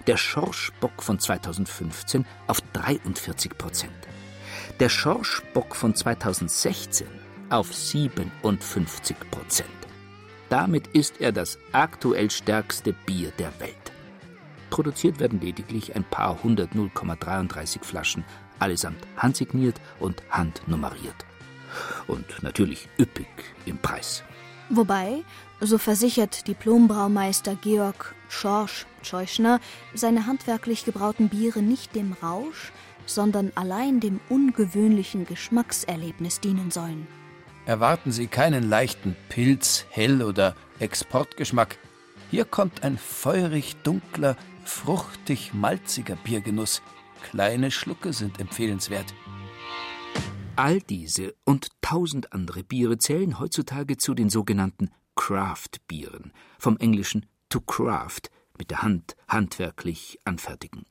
Der 0.05 0.17
Schorschbock 0.17 1.01
von 1.01 1.17
2015 1.17 2.23
auf 2.45 2.61
43 2.73 3.57
Prozent. 3.57 4.07
Der 4.79 4.89
Schorschbock 4.89 5.75
von 5.75 5.95
2016 5.95 7.07
auf 7.49 7.73
57 7.73 9.17
Prozent. 9.31 9.69
Damit 10.49 10.87
ist 10.89 11.19
er 11.21 11.31
das 11.31 11.57
aktuell 11.71 12.29
stärkste 12.29 12.93
Bier 12.93 13.31
der 13.39 13.51
Welt. 13.59 13.76
Produziert 14.69 15.19
werden 15.19 15.39
lediglich 15.39 15.95
ein 15.95 16.03
paar 16.03 16.43
hundert 16.43 16.73
0,33 16.73 17.83
Flaschen, 17.83 18.23
allesamt 18.59 18.99
handsigniert 19.15 19.79
und 19.99 20.21
handnummeriert. 20.29 21.25
Und 22.07 22.25
natürlich 22.41 22.87
üppig 22.99 23.27
im 23.65 23.77
Preis. 23.77 24.23
Wobei, 24.69 25.23
so 25.61 25.77
versichert 25.77 26.47
Diplombraumeister 26.47 27.55
Georg 27.55 28.13
Schorsch 28.29 28.85
Scheuschner, 29.01 29.59
seine 29.93 30.25
handwerklich 30.25 30.83
gebrauten 30.83 31.29
Biere 31.29 31.61
nicht 31.61 31.95
dem 31.95 32.15
Rausch, 32.21 32.71
sondern 33.05 33.51
allein 33.55 33.99
dem 34.01 34.19
ungewöhnlichen 34.27 35.25
Geschmackserlebnis 35.25 36.41
dienen 36.41 36.71
sollen. 36.71 37.07
Erwarten 37.65 38.11
Sie 38.11 38.27
keinen 38.27 38.69
leichten 38.69 39.15
Pilz-, 39.29 39.85
Hell- 39.89 40.23
oder 40.23 40.55
Exportgeschmack. 40.79 41.77
Hier 42.29 42.45
kommt 42.45 42.83
ein 42.83 42.97
feurig 42.97 43.77
dunkler, 43.83 44.35
fruchtig 44.67 45.53
malziger 45.53 46.15
Biergenuss. 46.15 46.81
Kleine 47.23 47.71
Schlucke 47.71 48.13
sind 48.13 48.39
empfehlenswert. 48.39 49.13
All 50.55 50.81
diese 50.81 51.35
und 51.45 51.69
tausend 51.81 52.33
andere 52.33 52.63
Biere 52.63 52.97
zählen 52.97 53.39
heutzutage 53.39 53.97
zu 53.97 54.13
den 54.13 54.29
sogenannten 54.29 54.91
Craft-Bieren, 55.15 56.33
vom 56.59 56.77
Englischen 56.77 57.25
to 57.49 57.61
craft, 57.61 58.29
mit 58.57 58.71
der 58.71 58.81
Hand 58.81 59.15
handwerklich 59.27 60.19
anfertigen. 60.25 60.85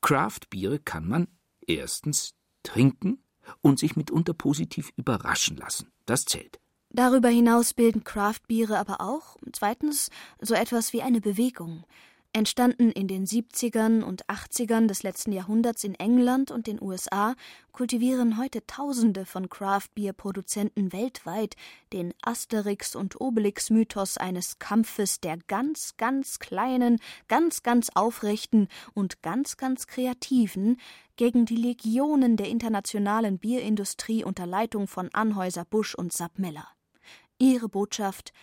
Craft-Biere 0.00 0.78
kann 0.78 1.08
man 1.08 1.28
erstens 1.66 2.34
trinken 2.62 3.18
und 3.62 3.78
sich 3.78 3.96
mitunter 3.96 4.34
positiv 4.34 4.90
überraschen 4.96 5.56
lassen. 5.56 5.90
Das 6.04 6.24
zählt. 6.24 6.60
Darüber 6.90 7.28
hinaus 7.28 7.74
bilden 7.74 8.04
Craft-Biere 8.04 8.78
aber 8.78 9.00
auch, 9.00 9.36
zweitens, 9.52 10.10
so 10.40 10.54
etwas 10.54 10.92
wie 10.92 11.02
eine 11.02 11.20
Bewegung. 11.20 11.84
Entstanden 12.36 12.90
in 12.90 13.08
den 13.08 13.24
70ern 13.24 14.02
und 14.02 14.26
80ern 14.26 14.88
des 14.88 15.02
letzten 15.02 15.32
Jahrhunderts 15.32 15.84
in 15.84 15.94
England 15.94 16.50
und 16.50 16.66
den 16.66 16.82
USA, 16.82 17.34
kultivieren 17.72 18.36
heute 18.36 18.66
Tausende 18.66 19.24
von 19.24 19.48
Craft-Bier-Produzenten 19.48 20.92
weltweit 20.92 21.56
den 21.94 22.12
Asterix- 22.22 22.94
und 22.94 23.18
Obelix-Mythos 23.18 24.18
eines 24.18 24.58
Kampfes 24.58 25.18
der 25.22 25.38
ganz, 25.46 25.96
ganz 25.96 26.38
kleinen, 26.38 27.00
ganz, 27.26 27.62
ganz 27.62 27.88
aufrechten 27.94 28.68
und 28.92 29.22
ganz, 29.22 29.56
ganz 29.56 29.86
kreativen 29.86 30.78
gegen 31.16 31.46
die 31.46 31.56
Legionen 31.56 32.36
der 32.36 32.48
internationalen 32.48 33.38
Bierindustrie 33.38 34.24
unter 34.24 34.44
Leitung 34.44 34.88
von 34.88 35.08
Anhäuser 35.14 35.64
Busch 35.64 35.94
und 35.94 36.12
Sapp 36.12 36.38
Miller. 36.38 36.68
Ihre 37.38 37.70
Botschaft 37.70 38.34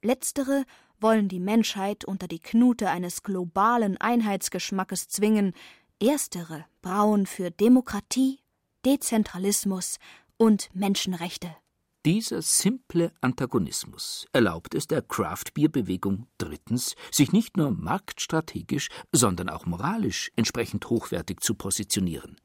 Letztere 0.00 0.64
wollen 1.04 1.28
die 1.28 1.38
Menschheit 1.38 2.06
unter 2.06 2.26
die 2.26 2.38
Knute 2.38 2.88
eines 2.88 3.22
globalen 3.22 3.98
Einheitsgeschmackes 3.98 5.06
zwingen, 5.06 5.52
erstere 6.00 6.64
brauen 6.80 7.26
für 7.26 7.50
Demokratie, 7.50 8.40
Dezentralismus 8.86 9.98
und 10.38 10.70
Menschenrechte. 10.72 11.54
Dieser 12.06 12.40
simple 12.40 13.12
Antagonismus 13.20 14.26
erlaubt 14.32 14.74
es 14.74 14.86
der 14.86 15.02
Craft-Bier-Bewegung 15.02 16.26
drittens, 16.38 16.94
sich 17.10 17.32
nicht 17.32 17.58
nur 17.58 17.70
marktstrategisch, 17.70 18.88
sondern 19.12 19.50
auch 19.50 19.66
moralisch 19.66 20.32
entsprechend 20.36 20.88
hochwertig 20.88 21.40
zu 21.40 21.54
positionieren 21.54 22.36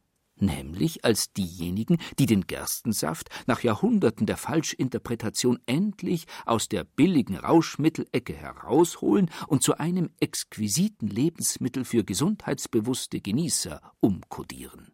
nämlich 0.42 1.06
als 1.06 1.34
diejenigen, 1.34 1.98
die 2.18 2.26
den 2.26 2.48
Gerstensaft 2.48 3.30
nach 3.48 3.62
Jahrhunderten 3.62 4.26
der 4.26 4.38
Falschinterpretation 4.38 5.60
endlich 5.66 6.26
aus 6.46 6.68
der 6.68 6.84
billigen 6.84 7.38
Rauschmittelecke 7.38 8.34
herausholen 8.34 9.30
und 9.48 9.64
zu 9.64 9.78
einem 9.78 10.10
exquisiten 10.20 11.08
Lebensmittel 11.08 11.86
für 11.86 12.04
gesundheitsbewusste 12.04 13.22
Genießer 13.22 13.82
umkodieren. 14.00 14.92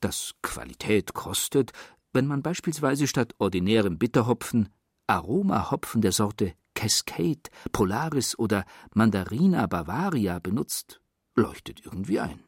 Das 0.00 0.34
Qualität 0.42 1.14
kostet, 1.14 1.72
wenn 2.12 2.26
man 2.26 2.42
beispielsweise 2.42 3.06
statt 3.06 3.34
ordinärem 3.38 3.98
Bitterhopfen 3.98 4.68
Aromahopfen 5.06 6.02
der 6.02 6.12
Sorte 6.12 6.54
Cascade, 6.74 7.50
Polaris 7.72 8.38
oder 8.38 8.64
Mandarina 8.94 9.66
Bavaria 9.66 10.38
benutzt, 10.38 11.00
leuchtet 11.34 11.84
irgendwie 11.84 12.20
ein. 12.20 12.38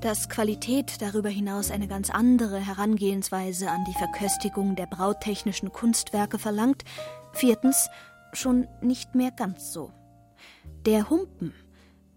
Dass 0.00 0.28
Qualität 0.28 1.02
darüber 1.02 1.28
hinaus 1.28 1.72
eine 1.72 1.88
ganz 1.88 2.08
andere 2.08 2.60
Herangehensweise 2.60 3.68
an 3.68 3.84
die 3.84 3.98
Verköstigung 3.98 4.76
der 4.76 4.86
brautechnischen 4.86 5.72
Kunstwerke 5.72 6.38
verlangt, 6.38 6.84
viertens 7.32 7.90
schon 8.32 8.68
nicht 8.80 9.16
mehr 9.16 9.32
ganz 9.32 9.72
so. 9.72 9.90
Der 10.86 11.10
Humpen, 11.10 11.52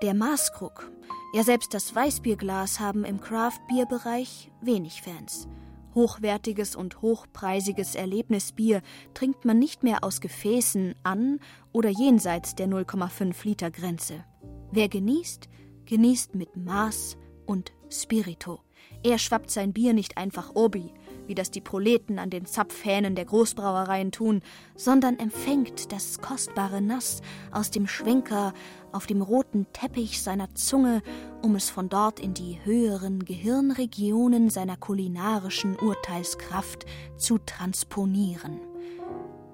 der 0.04 0.14
Maßkrug, 0.14 0.92
ja 1.34 1.44
selbst 1.44 1.74
das 1.74 1.96
Weißbierglas 1.96 2.80
haben 2.80 3.04
im 3.04 3.20
Craft-Bier-Bereich 3.20 4.52
wenig 4.62 5.02
Fans. 5.02 5.48
Hochwertiges 5.96 6.76
und 6.76 7.02
hochpreisiges 7.02 7.96
Erlebnisbier 7.96 8.82
trinkt 9.14 9.44
man 9.44 9.60
nicht 9.60 9.84
mehr 9.84 10.04
aus 10.04 10.22
Gefäßen 10.22 10.96
an 11.04 11.40
oder 11.74 11.90
jenseits 11.90 12.56
der 12.56 12.68
0,5 12.68 13.36
Liter 13.44 13.72
Grenze. 13.72 14.24
Wer 14.72 14.90
genießt, 14.90 15.50
genießt 15.86 16.36
mit 16.36 16.56
Maß 16.56 17.18
und 17.46 17.72
Spirito. 17.90 18.62
Er 19.04 19.18
schwappt 19.18 19.50
sein 19.50 19.74
Bier 19.74 19.94
nicht 19.94 20.18
einfach 20.18 20.56
obi, 20.56 20.94
wie 21.28 21.36
das 21.36 21.52
die 21.52 21.62
Proleten 21.62 22.20
an 22.20 22.30
den 22.30 22.46
Zapfhähnen 22.46 23.16
der 23.16 23.26
Großbrauereien 23.26 24.12
tun, 24.12 24.42
sondern 24.76 25.18
empfängt 25.18 25.92
das 25.92 26.20
kostbare 26.22 26.82
Nass 26.82 27.22
aus 27.52 27.72
dem 27.72 27.88
Schwenker 27.88 28.54
auf 28.92 29.08
dem 29.08 29.22
roten 29.22 29.66
Teppich 29.74 30.22
seiner 30.22 30.54
Zunge, 30.56 31.02
um 31.42 31.56
es 31.56 31.70
von 31.70 31.90
dort 31.90 32.20
in 32.20 32.34
die 32.34 32.60
höheren 32.64 33.26
Gehirnregionen 33.26 34.50
seiner 34.50 34.78
kulinarischen 34.78 35.78
Urteilskraft 35.78 36.86
zu 37.18 37.38
transponieren. 37.40 38.60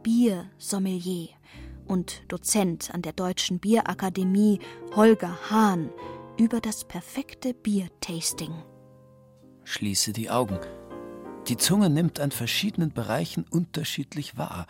Biersommelier 0.03 1.36
und 1.87 2.23
Dozent 2.27 2.93
an 2.93 3.01
der 3.01 3.13
Deutschen 3.13 3.59
Bierakademie 3.59 4.59
Holger 4.95 5.49
Hahn 5.49 5.89
über 6.37 6.61
das 6.61 6.85
perfekte 6.85 7.53
Biertasting. 7.53 8.53
Schließe 9.63 10.13
die 10.13 10.29
Augen. 10.29 10.59
Die 11.47 11.57
Zunge 11.57 11.89
nimmt 11.89 12.19
an 12.19 12.31
verschiedenen 12.31 12.91
Bereichen 12.91 13.45
unterschiedlich 13.49 14.37
wahr. 14.37 14.67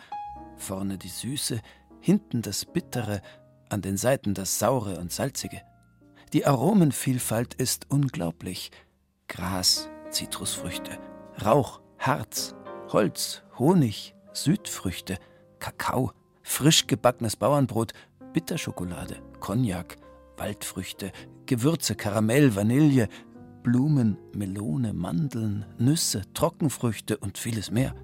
Vorne 0.56 0.98
die 0.98 1.08
Süße, 1.08 1.60
hinten 2.00 2.42
das 2.42 2.64
Bittere, 2.64 3.20
an 3.68 3.82
den 3.82 3.96
Seiten 3.96 4.34
das 4.34 4.58
Saure 4.58 4.98
und 4.98 5.12
Salzige. 5.12 5.62
Die 6.32 6.46
Aromenvielfalt 6.46 7.54
ist 7.54 7.86
unglaublich. 7.90 8.70
Gras, 9.28 9.88
Zitrusfrüchte, 10.10 10.98
Rauch, 11.44 11.80
Harz, 11.98 12.54
Holz, 12.88 13.42
Honig, 13.58 14.14
Südfrüchte, 14.32 15.18
Kakao, 15.58 16.12
frisch 16.48 16.86
gebackenes 16.86 17.36
Bauernbrot, 17.36 17.92
Bitterschokolade, 18.32 19.16
Cognac, 19.38 19.96
Waldfrüchte, 20.36 21.12
Gewürze, 21.46 21.94
Karamell, 21.94 22.56
Vanille, 22.56 23.08
Blumen, 23.62 24.16
Melone, 24.32 24.92
Mandeln, 24.94 25.66
Nüsse, 25.78 26.22
Trockenfrüchte 26.34 27.18
und 27.18 27.38
vieles 27.38 27.70
mehr. 27.70 27.94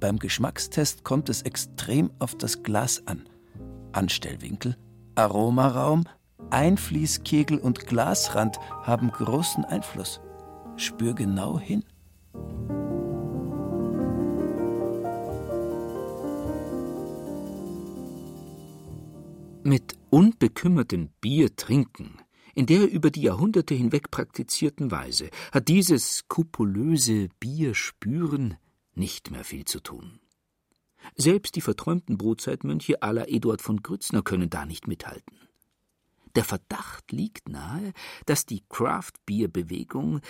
Beim 0.00 0.18
Geschmackstest 0.18 1.04
kommt 1.04 1.28
es 1.28 1.42
extrem 1.42 2.10
auf 2.18 2.34
das 2.34 2.62
Glas 2.62 3.06
an. 3.06 3.28
Anstellwinkel, 3.92 4.76
Aromaraum, 5.14 6.04
Einfließkegel 6.50 7.58
und 7.58 7.86
Glasrand 7.86 8.58
haben 8.82 9.10
großen 9.10 9.64
Einfluss. 9.64 10.20
Spür 10.76 11.14
genau 11.14 11.58
hin. 11.60 11.84
Mit 19.64 19.94
unbekümmertem 20.10 21.10
Bier 21.20 21.54
trinken, 21.54 22.18
in 22.56 22.66
der 22.66 22.90
über 22.90 23.12
die 23.12 23.22
Jahrhunderte 23.22 23.74
hinweg 23.74 24.10
praktizierten 24.10 24.90
Weise, 24.90 25.30
hat 25.52 25.68
dieses 25.68 26.16
skrupulöse 26.16 27.28
Bierspüren 27.38 28.56
nicht 28.94 29.30
mehr 29.30 29.44
viel 29.44 29.64
zu 29.64 29.78
tun. 29.78 30.18
Selbst 31.14 31.54
die 31.54 31.60
verträumten 31.60 32.18
Brotzeitmönche 32.18 33.02
aller 33.02 33.28
Eduard 33.28 33.62
von 33.62 33.82
Grützner 33.84 34.22
können 34.22 34.50
da 34.50 34.66
nicht 34.66 34.88
mithalten. 34.88 35.38
Der 36.34 36.44
Verdacht 36.44 37.12
liegt 37.12 37.48
nahe, 37.48 37.92
dass 38.26 38.46
die 38.46 38.64
Craft-Bier-Bewegung 38.68 40.22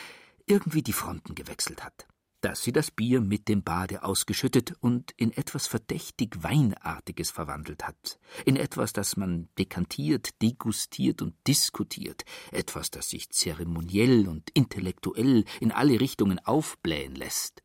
irgendwie 0.44 0.82
die 0.82 0.92
Fronten 0.92 1.34
gewechselt 1.34 1.82
hat, 1.82 2.06
dass 2.42 2.62
sie 2.62 2.72
das 2.72 2.90
Bier 2.90 3.20
mit 3.20 3.48
dem 3.48 3.62
Bade 3.62 4.02
ausgeschüttet 4.02 4.74
und 4.80 5.12
in 5.16 5.32
etwas 5.32 5.68
verdächtig 5.68 6.42
Weinartiges 6.42 7.30
verwandelt 7.30 7.86
hat, 7.86 8.18
in 8.44 8.56
etwas, 8.56 8.92
das 8.92 9.16
man 9.16 9.48
dekantiert, 9.58 10.42
degustiert 10.42 11.22
und 11.22 11.34
diskutiert, 11.46 12.24
etwas, 12.50 12.90
das 12.90 13.08
sich 13.08 13.30
zeremoniell 13.30 14.28
und 14.28 14.50
intellektuell 14.50 15.44
in 15.60 15.72
alle 15.72 16.00
Richtungen 16.00 16.38
aufblähen 16.40 17.14
lässt. 17.14 17.62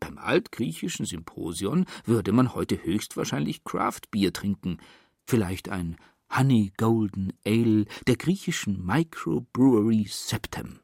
Beim 0.00 0.18
altgriechischen 0.18 1.06
Symposion 1.06 1.86
würde 2.04 2.32
man 2.32 2.54
heute 2.54 2.82
höchstwahrscheinlich 2.82 3.62
Craft-Bier 3.62 4.32
trinken, 4.32 4.78
vielleicht 5.24 5.68
ein 5.68 5.96
Honey 6.28 6.72
Golden 6.76 7.32
Ale 7.46 7.84
der 8.08 8.16
griechischen 8.16 8.84
Microbrewery 8.84 10.06
Septem. 10.10 10.80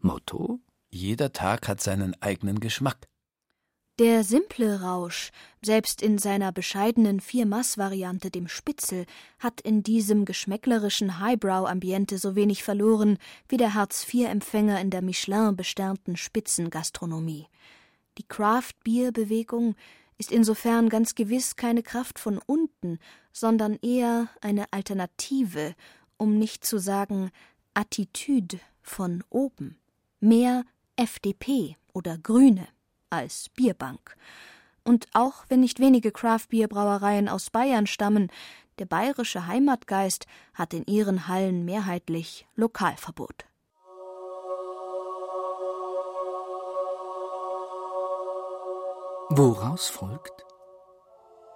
Motto? 0.00 0.60
Jeder 0.90 1.32
Tag 1.32 1.68
hat 1.68 1.80
seinen 1.80 2.20
eigenen 2.20 2.60
Geschmack. 2.60 3.08
Der 4.00 4.24
simple 4.24 4.80
Rausch, 4.80 5.30
selbst 5.62 6.00
in 6.00 6.16
seiner 6.16 6.52
bescheidenen 6.52 7.20
Vier-Mass-Variante, 7.20 8.30
dem 8.30 8.48
Spitzel, 8.48 9.04
hat 9.38 9.60
in 9.60 9.82
diesem 9.82 10.24
geschmäcklerischen 10.24 11.20
Highbrow-Ambiente 11.20 12.16
so 12.16 12.34
wenig 12.34 12.64
verloren 12.64 13.18
wie 13.48 13.58
der 13.58 13.74
Hartz-IV-Empfänger 13.74 14.80
in 14.80 14.88
der 14.88 15.02
Michelin-besternten 15.02 16.16
Spitzengastronomie. 16.16 17.46
Die 18.16 18.26
Craft-Bier-Bewegung 18.26 19.76
ist 20.16 20.32
insofern 20.32 20.88
ganz 20.88 21.14
gewiss 21.14 21.56
keine 21.56 21.82
Kraft 21.82 22.18
von 22.18 22.38
unten, 22.46 22.98
sondern 23.32 23.78
eher 23.82 24.28
eine 24.40 24.72
Alternative, 24.72 25.74
um 26.16 26.38
nicht 26.38 26.64
zu 26.64 26.78
sagen 26.78 27.30
Attitüde 27.74 28.60
von 28.82 29.22
oben. 29.28 29.78
Mehr 30.20 30.64
FDP 31.00 31.76
oder 31.94 32.18
Grüne 32.18 32.68
als 33.08 33.48
Bierbank. 33.48 34.16
Und 34.84 35.08
auch 35.14 35.44
wenn 35.48 35.60
nicht 35.60 35.80
wenige 35.80 36.12
Craft-Bier-Brauereien 36.12 37.28
aus 37.28 37.48
Bayern 37.48 37.86
stammen, 37.86 38.30
der 38.78 38.84
bayerische 38.84 39.46
Heimatgeist 39.46 40.26
hat 40.52 40.74
in 40.74 40.84
ihren 40.84 41.26
Hallen 41.26 41.64
mehrheitlich 41.64 42.46
Lokalverbot. 42.54 43.46
Woraus 49.30 49.88
folgt? 49.88 50.44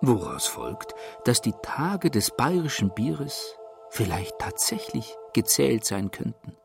Woraus 0.01 0.47
folgt, 0.47 0.95
dass 1.25 1.43
die 1.43 1.55
Tage 1.63 2.11
des 2.11 2.31
bayerischen 2.31 2.95
Bieres 2.95 3.57
vielleicht 3.91 4.39
tatsächlich 4.39 5.17
gezählt 5.35 5.85
sein 5.85 6.11
könnten. 6.11 6.57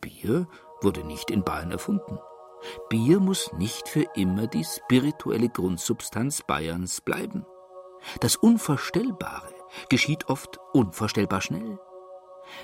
Bier 0.00 0.48
wurde 0.82 1.04
nicht 1.04 1.30
in 1.30 1.44
Bayern 1.44 1.70
erfunden. 1.70 2.18
Bier 2.88 3.20
muss 3.20 3.52
nicht 3.52 3.88
für 3.88 4.04
immer 4.14 4.46
die 4.46 4.64
spirituelle 4.64 5.48
Grundsubstanz 5.48 6.42
Bayerns 6.42 7.00
bleiben. 7.00 7.44
Das 8.20 8.36
Unvorstellbare 8.36 9.54
geschieht 9.88 10.28
oft 10.28 10.58
unvorstellbar 10.72 11.40
schnell. 11.40 11.78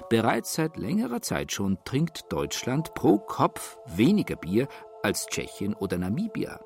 Bereits 0.08 0.54
seit 0.54 0.76
längerer 0.76 1.22
Zeit 1.22 1.52
schon 1.52 1.78
trinkt 1.84 2.32
Deutschland 2.32 2.94
pro 2.94 3.18
Kopf 3.18 3.78
weniger 3.86 4.36
Bier 4.36 4.68
als 5.02 5.26
Tschechien 5.26 5.74
oder 5.74 5.98
Namibia. 5.98 6.60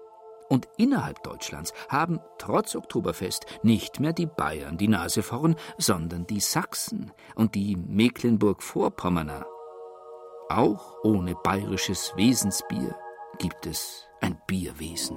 Und 0.48 0.68
innerhalb 0.76 1.22
Deutschlands 1.24 1.72
haben 1.88 2.20
trotz 2.38 2.76
Oktoberfest 2.76 3.46
nicht 3.62 3.98
mehr 3.98 4.12
die 4.12 4.26
Bayern 4.26 4.76
die 4.76 4.88
Nase 4.88 5.22
vorn, 5.22 5.56
sondern 5.78 6.26
die 6.26 6.40
Sachsen 6.40 7.12
und 7.34 7.54
die 7.54 7.76
Mecklenburg-Vorpommerner. 7.76 9.46
Auch 10.48 11.02
ohne 11.02 11.34
bayerisches 11.34 12.12
Wesensbier 12.16 12.94
gibt 13.38 13.66
es 13.66 14.06
ein 14.20 14.40
Bierwesen. 14.46 15.16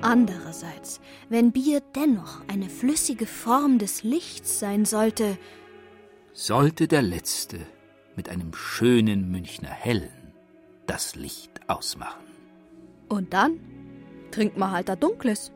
Andererseits, 0.00 1.00
wenn 1.28 1.52
Bier 1.52 1.82
dennoch 1.94 2.40
eine 2.48 2.70
flüssige 2.70 3.26
Form 3.26 3.78
des 3.78 4.04
Lichts 4.04 4.58
sein 4.58 4.84
sollte, 4.84 5.36
sollte 6.32 6.88
der 6.88 7.02
Letzte 7.02 7.58
mit 8.14 8.28
einem 8.28 8.54
schönen 8.54 9.30
Münchner 9.30 9.68
Hellen 9.68 10.32
das 10.86 11.14
Licht 11.14 11.68
ausmachen. 11.68 12.24
Und 13.08 13.34
dann 13.34 13.60
trinkt 14.30 14.56
man 14.56 14.70
halt 14.70 14.88
ein 14.88 15.00
dunkles. 15.00 15.52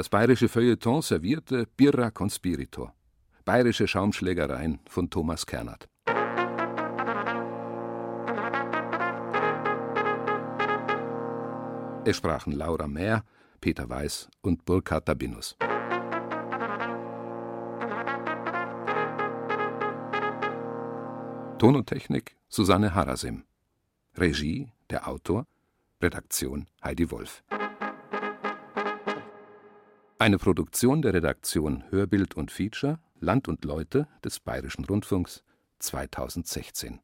Das 0.00 0.08
bayerische 0.08 0.48
Feuilleton 0.48 1.02
servierte 1.02 1.66
Birra 1.76 2.10
Conspiritor. 2.10 2.94
Bayerische 3.44 3.86
Schaumschlägereien 3.86 4.80
von 4.86 5.10
Thomas 5.10 5.44
Kernert. 5.44 5.90
Es 12.06 12.16
sprachen 12.16 12.54
Laura 12.54 12.86
Mehr, 12.88 13.26
Peter 13.60 13.90
Weiß 13.90 14.30
und 14.40 14.64
Burkhard 14.64 15.06
Dabinus. 15.06 15.58
Ton 21.58 21.76
und 21.76 21.84
Technik 21.84 22.36
Susanne 22.48 22.94
Harasim. 22.94 23.44
Regie 24.16 24.72
der 24.88 25.06
Autor. 25.06 25.46
Redaktion 26.00 26.68
Heidi 26.82 27.10
Wolf. 27.10 27.42
Eine 30.20 30.36
Produktion 30.36 31.00
der 31.00 31.14
Redaktion 31.14 31.82
Hörbild 31.88 32.34
und 32.34 32.50
Feature 32.50 32.98
Land 33.20 33.48
und 33.48 33.64
Leute 33.64 34.06
des 34.22 34.38
Bayerischen 34.38 34.84
Rundfunks 34.84 35.44
2016. 35.78 37.00